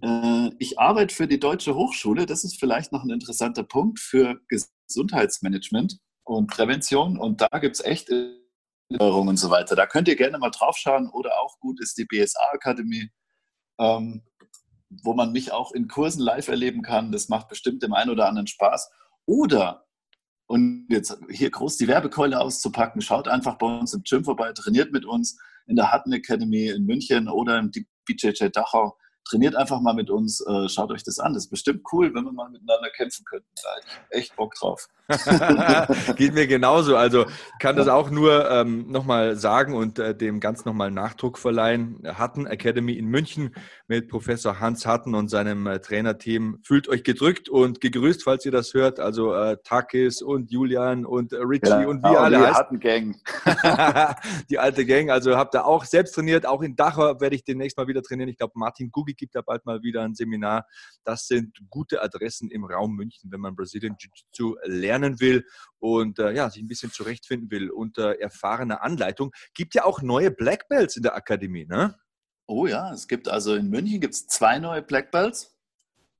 Äh, 0.01 0.49
ich 0.59 0.77
arbeite 0.77 1.15
für 1.15 1.27
die 1.27 1.39
Deutsche 1.39 1.73
Hochschule. 1.73 2.25
Das 2.25 2.43
ist 2.43 2.59
vielleicht 2.59 2.91
noch 2.91 3.03
ein 3.03 3.09
interessanter 3.09 3.63
Punkt 3.63 3.99
für 3.99 4.41
Gesundheitsmanagement 4.49 5.99
und 6.25 6.47
Prävention. 6.47 7.17
Und 7.17 7.39
da 7.39 7.47
gibt 7.59 7.75
es 7.75 7.85
echt 7.85 8.09
Erinnerungen 8.09 9.29
und 9.29 9.37
so 9.37 9.49
weiter. 9.49 9.77
Da 9.77 9.85
könnt 9.85 10.09
ihr 10.09 10.17
gerne 10.17 10.37
mal 10.37 10.51
drauf 10.51 10.75
schauen. 10.75 11.09
Oder 11.09 11.39
auch 11.39 11.57
gut 11.59 11.79
ist 11.79 11.97
die 11.97 12.05
BSA-Akademie, 12.05 13.09
ähm, 13.79 14.25
wo 15.01 15.13
man 15.13 15.31
mich 15.31 15.53
auch 15.53 15.71
in 15.71 15.87
Kursen 15.87 16.21
live 16.21 16.49
erleben 16.49 16.81
kann. 16.81 17.13
Das 17.13 17.29
macht 17.29 17.47
bestimmt 17.47 17.83
dem 17.83 17.93
einen 17.93 18.11
oder 18.11 18.27
anderen 18.27 18.47
Spaß. 18.47 18.91
Oder 19.25 19.82
und 20.47 20.87
jetzt 20.89 21.17
hier 21.29 21.49
groß 21.49 21.77
die 21.77 21.87
Werbekeule 21.87 22.39
auszupacken, 22.39 23.01
schaut 23.01 23.27
einfach 23.27 23.57
bei 23.57 23.79
uns 23.79 23.93
im 23.93 24.03
Gym 24.03 24.23
vorbei, 24.23 24.51
trainiert 24.53 24.91
mit 24.91 25.05
uns 25.05 25.39
in 25.67 25.75
der 25.75 25.93
Hutton 25.93 26.13
Academy 26.13 26.67
in 26.67 26.85
München 26.85 27.29
oder 27.29 27.59
im 27.59 27.71
BJJ 28.05 28.49
Dachau 28.49 28.97
trainiert 29.25 29.55
einfach 29.55 29.79
mal 29.81 29.93
mit 29.93 30.09
uns, 30.09 30.41
äh, 30.41 30.69
schaut 30.69 30.91
euch 30.91 31.03
das 31.03 31.19
an. 31.19 31.33
Das 31.33 31.45
ist 31.45 31.49
bestimmt 31.49 31.83
cool, 31.91 32.13
wenn 32.13 32.25
wir 32.25 32.31
mal 32.31 32.49
miteinander 32.49 32.89
kämpfen 32.89 33.25
könnten. 33.25 33.47
Echt 34.09 34.35
Bock 34.35 34.55
drauf. 34.55 34.87
Geht 36.15 36.33
mir 36.33 36.47
genauso. 36.47 36.95
Also 36.95 37.25
kann 37.59 37.75
das 37.75 37.87
auch 37.87 38.09
nur 38.09 38.49
ähm, 38.49 38.89
nochmal 38.89 39.35
sagen 39.35 39.73
und 39.73 39.99
äh, 39.99 40.15
dem 40.15 40.39
ganz 40.39 40.65
nochmal 40.65 40.91
Nachdruck 40.91 41.37
verleihen. 41.37 42.01
Hatten 42.05 42.45
Academy 42.45 42.93
in 42.93 43.07
München 43.07 43.53
mit 43.87 44.07
Professor 44.07 44.59
Hans 44.59 44.85
Hatten 44.85 45.13
und 45.13 45.29
seinem 45.29 45.67
äh, 45.67 45.79
Trainerteam. 45.79 46.59
Fühlt 46.63 46.87
euch 46.87 47.03
gedrückt 47.03 47.49
und 47.49 47.81
gegrüßt, 47.81 48.23
falls 48.23 48.45
ihr 48.45 48.51
das 48.51 48.73
hört. 48.73 48.99
Also 48.99 49.33
äh, 49.33 49.57
Takis 49.63 50.21
und 50.21 50.51
Julian 50.51 51.05
und 51.05 51.33
äh, 51.33 51.37
Richie 51.37 51.69
ja, 51.69 51.87
und 51.87 52.01
wie 52.03 52.15
alle. 52.15 52.37
Die 52.37 52.43
Hatten 52.45 52.79
Gang. 52.79 53.15
die 54.49 54.59
alte 54.59 54.85
Gang. 54.85 55.09
Also 55.09 55.35
habt 55.35 55.53
ihr 55.53 55.65
auch 55.65 55.83
selbst 55.83 56.15
trainiert. 56.15 56.45
Auch 56.45 56.61
in 56.61 56.75
Dachau 56.75 57.19
werde 57.19 57.35
ich 57.35 57.43
demnächst 57.43 57.77
mal 57.77 57.87
wieder 57.87 58.01
trainieren. 58.01 58.29
Ich 58.29 58.37
glaube, 58.37 58.53
Martin 58.55 58.89
Gugi 58.89 59.12
gibt 59.15 59.35
da 59.35 59.41
bald 59.41 59.65
mal 59.65 59.81
wieder 59.83 60.03
ein 60.03 60.15
Seminar. 60.15 60.65
Das 61.03 61.27
sind 61.27 61.57
gute 61.69 62.01
Adressen 62.01 62.49
im 62.51 62.65
Raum 62.65 62.95
München, 62.95 63.31
wenn 63.31 63.39
man 63.39 63.55
Brazilian 63.55 63.95
Jiu-Jitsu 63.97 64.55
lernen 64.63 65.19
will 65.19 65.45
und 65.79 66.19
äh, 66.19 66.31
ja, 66.31 66.49
sich 66.49 66.61
ein 66.61 66.67
bisschen 66.67 66.91
zurechtfinden 66.91 67.51
will 67.51 67.69
unter 67.69 68.19
erfahrener 68.19 68.83
Anleitung. 68.83 69.31
Gibt 69.53 69.75
ja 69.75 69.85
auch 69.85 70.01
neue 70.01 70.31
Black 70.31 70.67
Belts 70.69 70.95
in 70.97 71.03
der 71.03 71.15
Akademie, 71.15 71.65
ne? 71.65 71.95
Oh 72.45 72.67
ja, 72.67 72.91
es 72.93 73.07
gibt 73.07 73.29
also 73.29 73.55
in 73.55 73.69
München 73.69 74.01
gibt 74.01 74.13
es 74.13 74.27
zwei 74.27 74.59
neue 74.59 74.81
Black 74.81 75.11
Belts. 75.11 75.55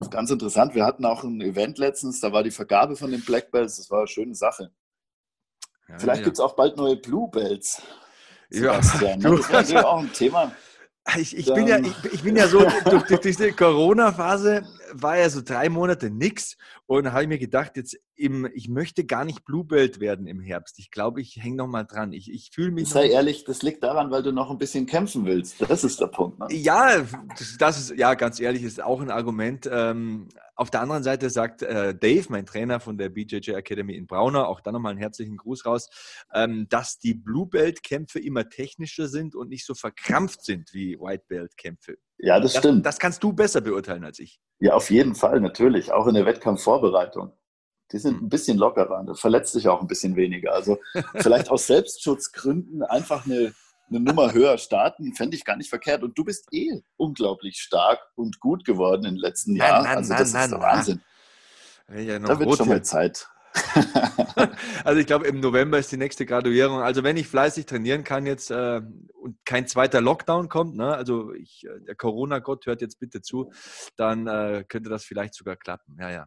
Ganz 0.10 0.32
interessant. 0.32 0.76
Wir 0.76 0.86
hatten 0.86 1.06
auch 1.06 1.24
ein 1.24 1.41
Event 1.41 1.78
letztens, 1.78 2.20
da 2.20 2.32
war 2.32 2.44
die 2.44 2.52
Vergabe 2.52 2.96
von 2.96 3.12
den 3.12 3.24
Black 3.24 3.52
Belts. 3.52 3.78
Das 3.78 3.89
war 3.89 4.00
eine 4.00 4.08
schöne 4.08 4.36
Sache. 4.36 4.72
Ja, 5.88 6.00
Vielleicht 6.00 6.20
ja. 6.20 6.26
gibt 6.26 6.38
es 6.38 6.41
auch 6.41 6.56
bald 6.56 6.78
neue 6.78 6.98
Blue 6.98 7.30
Belts. 7.30 7.82
Sebastian. 8.50 9.22
Ja, 9.22 9.32
das 9.32 9.39
ist 9.39 9.52
natürlich 9.52 9.84
auch 9.84 10.00
ein 10.00 10.14
Thema. 10.14 10.52
Ich, 11.18 11.38
ich, 11.38 11.54
bin 11.54 11.68
ja, 11.68 11.80
ich, 11.80 12.14
ich, 12.14 12.24
bin 12.24 12.36
ja 12.38 12.47
so, 12.47 12.66
durch, 12.86 13.04
durch 13.04 13.20
diese 13.20 13.51
Corona-Phase 13.51 14.66
war 14.93 15.18
ja 15.18 15.30
so 15.30 15.41
drei 15.41 15.68
Monate 15.68 16.10
nichts 16.10 16.58
und 16.86 17.12
habe 17.12 17.24
ich 17.24 17.28
mir 17.28 17.38
gedacht, 17.38 17.76
jetzt 17.76 17.99
im, 18.16 18.47
ich 18.53 18.70
möchte 18.70 19.05
gar 19.05 19.26
nicht 19.26 19.43
Bluebelt 19.45 19.99
werden 19.99 20.28
im 20.28 20.39
Herbst. 20.39 20.80
Ich 20.80 20.91
glaube, 20.91 21.22
ich 21.22 21.38
hänge 21.41 21.57
noch 21.57 21.68
mal 21.68 21.84
dran. 21.84 22.14
Ich, 22.14 22.32
ich 22.32 22.51
fühle 22.53 22.72
mich. 22.72 22.89
Sei 22.89 23.09
ehrlich, 23.09 23.43
das 23.43 23.64
liegt 23.64 23.84
daran, 23.84 24.11
weil 24.11 24.24
du 24.24 24.32
noch 24.32 24.51
ein 24.51 24.57
bisschen 24.57 24.86
kämpfen 24.86 25.26
willst. 25.26 25.61
Das 25.68 25.84
ist 25.84 25.99
der 25.99 26.07
Punkt. 26.07 26.39
Ne? 26.39 26.47
Ja, 26.51 27.03
das, 27.57 27.80
ist, 27.80 27.97
ja, 27.97 28.14
ganz 28.14 28.39
ehrlich, 28.39 28.64
ist 28.64 28.82
auch 28.82 29.01
ein 29.01 29.09
Argument. 29.09 29.68
Ähm, 29.72 30.30
auf 30.55 30.70
der 30.70 30.82
anderen 30.82 31.03
Seite 31.03 31.30
sagt 31.30 31.64
äh, 31.64 31.95
Dave, 31.95 32.26
mein 32.30 32.45
Trainer 32.45 32.80
von 32.80 32.97
der 32.97 33.09
BJJ 33.09 33.51
Academy 33.51 33.95
in 33.95 34.05
Braunau, 34.05 34.43
auch 34.43 34.61
da 34.61 34.72
nochmal 34.72 34.91
einen 34.91 34.99
herzlichen 34.99 35.38
Gruß 35.38 35.66
raus, 35.66 35.89
ähm, 36.34 36.68
dass 36.70 36.99
die 36.99 37.16
Blue 37.16 37.47
Belt 37.47 37.84
Kämpfe 37.84 38.20
immer 38.20 38.47
technischer 38.49 39.07
sind 39.07 39.34
und 39.36 39.49
nicht 39.49 39.66
so 39.66 39.74
verkrampft 39.74 40.43
sind 40.43 40.74
wie 40.74 40.99
White 40.99 41.26
Belt 41.28 41.57
Kämpfe. 41.57 41.97
Ja, 42.20 42.39
das, 42.39 42.53
das 42.53 42.61
stimmt. 42.61 42.86
Das 42.86 42.99
kannst 42.99 43.24
du 43.24 43.34
besser 43.34 43.61
beurteilen 43.61 44.03
als 44.03 44.20
ich. 44.20 44.39
Ja, 44.59 44.76
auf 44.76 44.91
jeden 44.91 45.16
Fall, 45.16 45.41
natürlich. 45.41 45.91
Auch 45.91 46.07
in 46.07 46.14
der 46.14 46.26
Wettkampfvorbereitung. 46.26 47.34
Die 47.94 48.00
sind 48.00 48.18
hm. 48.18 48.26
ein 48.26 48.30
bisschen 48.30 48.58
lockerer. 48.58 49.04
Du 49.06 49.14
verletzt 49.14 49.56
dich 49.56 49.68
auch 49.70 49.80
ein 49.80 49.88
bisschen 49.88 50.16
weniger. 50.16 50.54
Also 50.54 50.80
vielleicht 51.16 51.50
aus 51.50 51.68
Selbstschutzgründen 51.68 52.84
einfach 52.84 53.26
eine, 53.26 53.54
eine 53.89 54.00
Nummer 54.00 54.34
höher 54.34 54.58
starten, 54.58 55.14
fände 55.14 55.38
ich 55.38 55.46
gar 55.46 55.56
nicht 55.56 55.70
verkehrt. 55.70 56.04
Und 56.04 56.18
du 56.18 56.26
bist 56.26 56.48
eh 56.52 56.82
unglaublich 56.98 57.58
stark 57.58 58.00
und 58.16 58.39
gut 58.39 58.66
geworden 58.66 59.06
in 59.06 59.16
den 59.16 59.22
letzten 59.22 59.56
Jahren. 59.56 59.86
Also 59.86 60.14
das 60.14 60.34
nein, 60.34 60.44
ist 60.44 60.52
der 60.52 60.62
Wahnsinn. 60.62 61.02
Ja 61.96 62.18
da 62.18 62.39
wird 62.39 62.58
schon 62.58 62.68
mal 62.68 62.84
Zeit. 62.84 63.30
also 64.84 64.99
ich 64.99 65.06
glaube, 65.06 65.28
im 65.28 65.39
November 65.39 65.78
ist 65.78 65.91
die 65.91 65.97
nächste 65.97 66.26
Graduierung. 66.26 66.82
Also 66.82 67.04
wenn 67.04 67.18
ich 67.18 67.28
fleißig 67.28 67.66
trainieren 67.66 68.04
kann 68.04 68.26
jetzt 68.26 68.49
äh, 68.51 68.82
und 69.14 69.38
kein 69.45 69.68
zweiter 69.68 70.01
Lockdown 70.01 70.49
kommt, 70.49 70.76
ne, 70.76 70.95
also 70.95 71.34
ich, 71.34 71.64
äh, 71.66 71.80
der 71.82 71.95
Corona-Gott 71.95 72.66
hört 72.66 72.82
jetzt 72.82 72.99
bitte 72.99 73.22
zu, 73.22 73.51
dann 73.95 74.28
äh, 74.28 74.64
könnte 74.68 74.89
das 74.89 75.06
vielleicht 75.06 75.36
sogar 75.36 75.56
klappen. 75.56 75.97
Ja, 75.99 76.10
ja. 76.10 76.26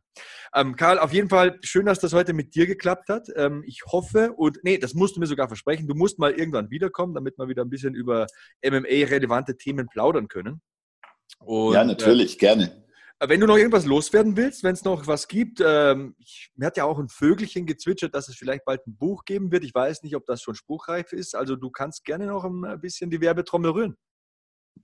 Ähm, 0.54 0.76
Karl, 0.76 0.98
auf 0.98 1.12
jeden 1.12 1.28
Fall 1.28 1.58
schön, 1.62 1.86
dass 1.86 1.98
das 1.98 2.12
heute 2.12 2.32
mit 2.32 2.54
dir 2.54 2.66
geklappt 2.66 3.08
hat. 3.08 3.28
Ähm, 3.34 3.64
ich 3.66 3.82
hoffe 3.86 4.32
und 4.32 4.58
nee, 4.62 4.78
das 4.78 4.94
musst 4.94 5.16
du 5.16 5.20
mir 5.20 5.26
sogar 5.26 5.48
versprechen. 5.48 5.88
Du 5.88 5.94
musst 5.94 6.18
mal 6.18 6.32
irgendwann 6.32 6.70
wiederkommen, 6.70 7.14
damit 7.14 7.38
wir 7.38 7.48
wieder 7.48 7.62
ein 7.62 7.70
bisschen 7.70 7.94
über 7.94 8.26
MMA-relevante 8.64 9.56
Themen 9.56 9.88
plaudern 9.88 10.28
können. 10.28 10.60
Und, 11.38 11.74
ja, 11.74 11.84
natürlich, 11.84 12.36
äh, 12.36 12.38
gerne. 12.38 12.85
Wenn 13.18 13.40
du 13.40 13.46
noch 13.46 13.56
irgendwas 13.56 13.86
loswerden 13.86 14.36
willst, 14.36 14.62
wenn 14.62 14.74
es 14.74 14.84
noch 14.84 15.06
was 15.06 15.26
gibt, 15.26 15.62
ähm, 15.64 16.14
ich, 16.18 16.50
mir 16.54 16.66
hat 16.66 16.76
ja 16.76 16.84
auch 16.84 16.98
ein 16.98 17.08
Vögelchen 17.08 17.64
gezwitschert, 17.64 18.14
dass 18.14 18.28
es 18.28 18.36
vielleicht 18.36 18.66
bald 18.66 18.86
ein 18.86 18.96
Buch 18.96 19.24
geben 19.24 19.50
wird. 19.50 19.64
Ich 19.64 19.74
weiß 19.74 20.02
nicht, 20.02 20.14
ob 20.16 20.26
das 20.26 20.42
schon 20.42 20.54
spruchreif 20.54 21.12
ist. 21.12 21.34
Also 21.34 21.56
du 21.56 21.70
kannst 21.70 22.04
gerne 22.04 22.26
noch 22.26 22.44
ein 22.44 22.80
bisschen 22.80 23.08
die 23.08 23.22
Werbetrommel 23.22 23.70
rühren. 23.70 23.96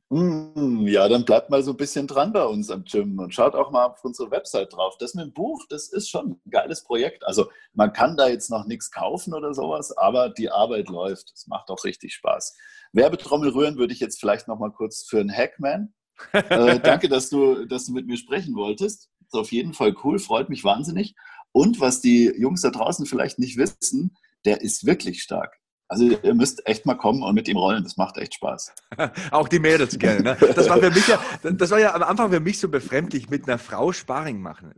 Mm, 0.08 0.86
ja, 0.86 1.08
dann 1.08 1.26
bleibt 1.26 1.50
mal 1.50 1.62
so 1.62 1.72
ein 1.72 1.76
bisschen 1.76 2.06
dran 2.06 2.32
bei 2.32 2.44
uns 2.44 2.70
am 2.70 2.84
Gym 2.84 3.18
und 3.18 3.34
schaut 3.34 3.54
auch 3.54 3.70
mal 3.70 3.86
auf 3.86 4.02
unsere 4.02 4.30
Website 4.30 4.72
drauf. 4.72 4.96
Das 4.98 5.14
mit 5.14 5.26
dem 5.26 5.32
Buch, 5.34 5.66
das 5.68 5.88
ist 5.88 6.08
schon 6.08 6.30
ein 6.32 6.50
geiles 6.50 6.84
Projekt. 6.84 7.26
Also 7.26 7.50
man 7.74 7.92
kann 7.92 8.16
da 8.16 8.28
jetzt 8.28 8.50
noch 8.50 8.66
nichts 8.66 8.90
kaufen 8.90 9.34
oder 9.34 9.52
sowas, 9.52 9.94
aber 9.96 10.30
die 10.30 10.50
Arbeit 10.50 10.88
läuft. 10.88 11.32
Es 11.34 11.46
macht 11.48 11.68
auch 11.68 11.84
richtig 11.84 12.14
Spaß. 12.14 12.56
Werbetrommel 12.92 13.50
rühren 13.50 13.76
würde 13.76 13.92
ich 13.92 14.00
jetzt 14.00 14.20
vielleicht 14.20 14.48
noch 14.48 14.58
mal 14.58 14.72
kurz 14.72 15.02
für 15.02 15.20
einen 15.20 15.34
Hackman 15.34 15.92
äh, 16.32 16.80
danke, 16.82 17.08
dass 17.08 17.30
du, 17.30 17.66
dass 17.66 17.86
du 17.86 17.92
mit 17.92 18.06
mir 18.06 18.16
sprechen 18.16 18.54
wolltest. 18.54 19.10
Ist 19.26 19.34
auf 19.34 19.52
jeden 19.52 19.74
Fall 19.74 19.94
cool, 20.04 20.18
freut 20.18 20.48
mich 20.48 20.64
wahnsinnig. 20.64 21.14
Und 21.52 21.80
was 21.80 22.00
die 22.00 22.32
Jungs 22.36 22.62
da 22.62 22.70
draußen 22.70 23.06
vielleicht 23.06 23.38
nicht 23.38 23.56
wissen, 23.56 24.16
der 24.44 24.62
ist 24.62 24.86
wirklich 24.86 25.22
stark. 25.22 25.58
Also 25.88 26.16
ihr 26.22 26.34
müsst 26.34 26.66
echt 26.66 26.86
mal 26.86 26.94
kommen 26.94 27.22
und 27.22 27.34
mit 27.34 27.48
ihm 27.48 27.58
rollen, 27.58 27.84
das 27.84 27.98
macht 27.98 28.16
echt 28.16 28.34
Spaß. 28.34 28.72
Auch 29.30 29.46
die 29.46 29.58
Mädels 29.58 29.98
gerne. 29.98 30.22
Ne? 30.22 30.36
Das 30.54 30.66
war 30.68 30.78
für 30.78 30.90
mich 30.90 31.06
ja, 31.06 31.20
das 31.42 31.70
war 31.70 31.78
ja 31.78 31.94
am 31.94 32.02
Anfang 32.02 32.30
für 32.30 32.40
mich 32.40 32.58
so 32.58 32.70
befremdlich, 32.70 33.28
mit 33.28 33.46
einer 33.46 33.58
Frau 33.58 33.92
Sparring 33.92 34.40
machen 34.40 34.72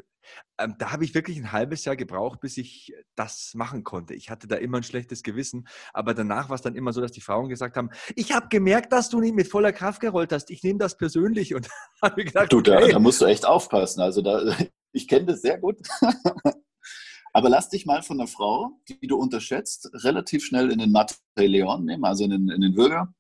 ähm, 0.58 0.76
da 0.78 0.92
habe 0.92 1.04
ich 1.04 1.14
wirklich 1.14 1.36
ein 1.36 1.52
halbes 1.52 1.84
Jahr 1.84 1.96
gebraucht, 1.96 2.40
bis 2.40 2.56
ich 2.56 2.94
das 3.16 3.52
machen 3.54 3.82
konnte. 3.82 4.14
Ich 4.14 4.30
hatte 4.30 4.46
da 4.46 4.56
immer 4.56 4.78
ein 4.78 4.82
schlechtes 4.82 5.22
Gewissen, 5.22 5.66
aber 5.92 6.14
danach 6.14 6.48
war 6.48 6.54
es 6.54 6.62
dann 6.62 6.76
immer 6.76 6.92
so, 6.92 7.00
dass 7.00 7.12
die 7.12 7.20
Frauen 7.20 7.48
gesagt 7.48 7.76
haben, 7.76 7.90
ich 8.14 8.32
habe 8.32 8.48
gemerkt, 8.48 8.92
dass 8.92 9.08
du 9.08 9.20
nicht 9.20 9.34
mit 9.34 9.48
voller 9.48 9.72
Kraft 9.72 10.00
gerollt 10.00 10.32
hast. 10.32 10.50
Ich 10.50 10.62
nehme 10.62 10.78
das 10.78 10.96
persönlich 10.96 11.54
und 11.54 11.68
habe 12.02 12.16
mir 12.16 12.24
gedacht, 12.26 12.52
du, 12.52 12.60
da, 12.60 12.76
okay. 12.76 12.92
da 12.92 12.98
musst 12.98 13.20
du 13.20 13.24
echt 13.26 13.46
aufpassen. 13.46 14.00
Also 14.00 14.22
da, 14.22 14.56
ich 14.92 15.08
kenne 15.08 15.26
das 15.26 15.42
sehr 15.42 15.58
gut. 15.58 15.78
Aber 17.32 17.48
lass 17.48 17.68
dich 17.68 17.84
mal 17.84 18.02
von 18.02 18.20
einer 18.20 18.28
Frau, 18.28 18.80
die 18.88 19.08
du 19.08 19.16
unterschätzt, 19.16 19.90
relativ 20.04 20.44
schnell 20.44 20.70
in 20.70 20.78
den 20.78 20.92
Matre 20.92 21.16
Leon 21.36 21.84
nehmen, 21.84 22.04
also 22.04 22.22
in 22.22 22.30
den, 22.30 22.48
in 22.48 22.60
den 22.60 22.76
Würger. 22.76 23.12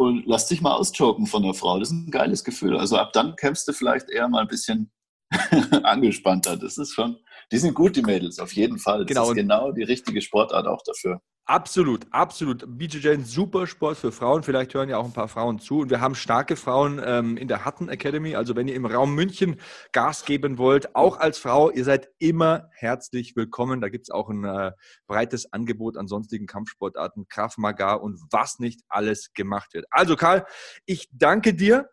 Und 0.00 0.24
lass 0.26 0.46
dich 0.46 0.62
mal 0.62 0.74
auschoken 0.74 1.26
von 1.26 1.42
der 1.42 1.52
Frau. 1.52 1.78
Das 1.78 1.88
ist 1.88 1.94
ein 1.94 2.10
geiles 2.10 2.44
Gefühl. 2.44 2.78
Also 2.78 2.96
ab 2.96 3.12
dann 3.12 3.36
kämpfst 3.36 3.68
du 3.68 3.74
vielleicht 3.74 4.08
eher 4.08 4.26
mal 4.28 4.40
ein 4.40 4.48
bisschen 4.48 4.90
angespannter. 5.82 6.56
Das 6.56 6.78
ist 6.78 6.94
schon, 6.94 7.18
die 7.52 7.58
sind 7.58 7.74
gut, 7.74 7.96
die 7.96 8.02
Mädels, 8.02 8.38
auf 8.38 8.52
jeden 8.52 8.78
Fall. 8.78 9.00
Das 9.00 9.08
genau. 9.08 9.30
ist 9.30 9.36
genau 9.36 9.72
die 9.72 9.82
richtige 9.82 10.20
Sportart 10.20 10.66
auch 10.66 10.82
dafür. 10.84 11.20
Absolut, 11.50 12.06
absolut. 12.10 12.66
BJJ 12.76 13.08
ein 13.08 13.24
super 13.24 13.66
Sport 13.66 13.96
für 13.96 14.12
Frauen. 14.12 14.42
Vielleicht 14.42 14.74
hören 14.74 14.90
ja 14.90 14.98
auch 14.98 15.06
ein 15.06 15.14
paar 15.14 15.28
Frauen 15.28 15.58
zu. 15.58 15.78
Und 15.78 15.88
wir 15.88 15.98
haben 15.98 16.14
starke 16.14 16.56
Frauen 16.56 17.00
ähm, 17.02 17.38
in 17.38 17.48
der 17.48 17.64
Hutton 17.64 17.88
Academy. 17.88 18.36
Also 18.36 18.54
wenn 18.54 18.68
ihr 18.68 18.74
im 18.74 18.84
Raum 18.84 19.14
München 19.14 19.56
Gas 19.92 20.26
geben 20.26 20.58
wollt, 20.58 20.94
auch 20.94 21.18
als 21.18 21.38
Frau, 21.38 21.70
ihr 21.70 21.84
seid 21.84 22.10
immer 22.18 22.68
herzlich 22.74 23.34
willkommen. 23.34 23.80
Da 23.80 23.88
gibt 23.88 24.08
es 24.08 24.10
auch 24.10 24.28
ein 24.28 24.44
äh, 24.44 24.72
breites 25.06 25.50
Angebot 25.50 25.96
an 25.96 26.06
sonstigen 26.06 26.46
Kampfsportarten, 26.46 27.28
Kraft 27.28 27.56
Maga 27.56 27.94
und 27.94 28.20
was 28.30 28.58
nicht 28.58 28.82
alles 28.90 29.32
gemacht 29.32 29.72
wird. 29.72 29.86
Also 29.88 30.16
Karl, 30.16 30.44
ich 30.84 31.08
danke 31.12 31.54
dir. 31.54 31.88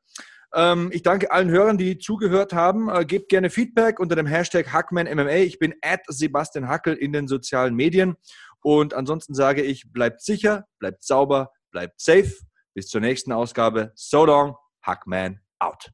Ähm, 0.55 0.89
ich 0.93 1.03
danke 1.03 1.31
allen 1.31 1.49
Hörern, 1.49 1.77
die 1.77 1.97
zugehört 1.97 2.53
haben. 2.53 2.89
Äh, 2.89 3.05
gebt 3.05 3.29
gerne 3.29 3.49
Feedback 3.49 3.99
unter 3.99 4.15
dem 4.15 4.25
Hashtag 4.25 4.71
HackmanMMA. 4.71 5.29
Ich 5.31 5.59
bin 5.59 5.75
at 5.81 6.01
Sebastian 6.07 6.69
Hackel 6.69 6.95
in 6.95 7.11
den 7.11 7.27
sozialen 7.27 7.75
Medien. 7.75 8.15
Und 8.63 8.93
ansonsten 8.93 9.35
sage 9.35 9.61
ich, 9.61 9.91
bleibt 9.91 10.21
sicher, 10.21 10.65
bleibt 10.79 11.03
sauber, 11.03 11.51
bleibt 11.71 11.99
safe. 11.99 12.31
Bis 12.73 12.87
zur 12.87 13.01
nächsten 13.01 13.31
Ausgabe. 13.31 13.91
So 13.95 14.25
long, 14.25 14.55
Hackman 14.81 15.41
out. 15.59 15.91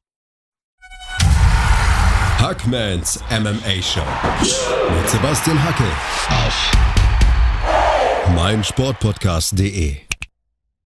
Hackmans 2.38 3.20
MMA 3.30 3.82
Show 3.82 4.00
mit 4.40 5.08
Sebastian 5.08 5.62
Hackel 5.62 5.86
auf 6.28 6.72
meinsportpodcast.de. 8.34 10.11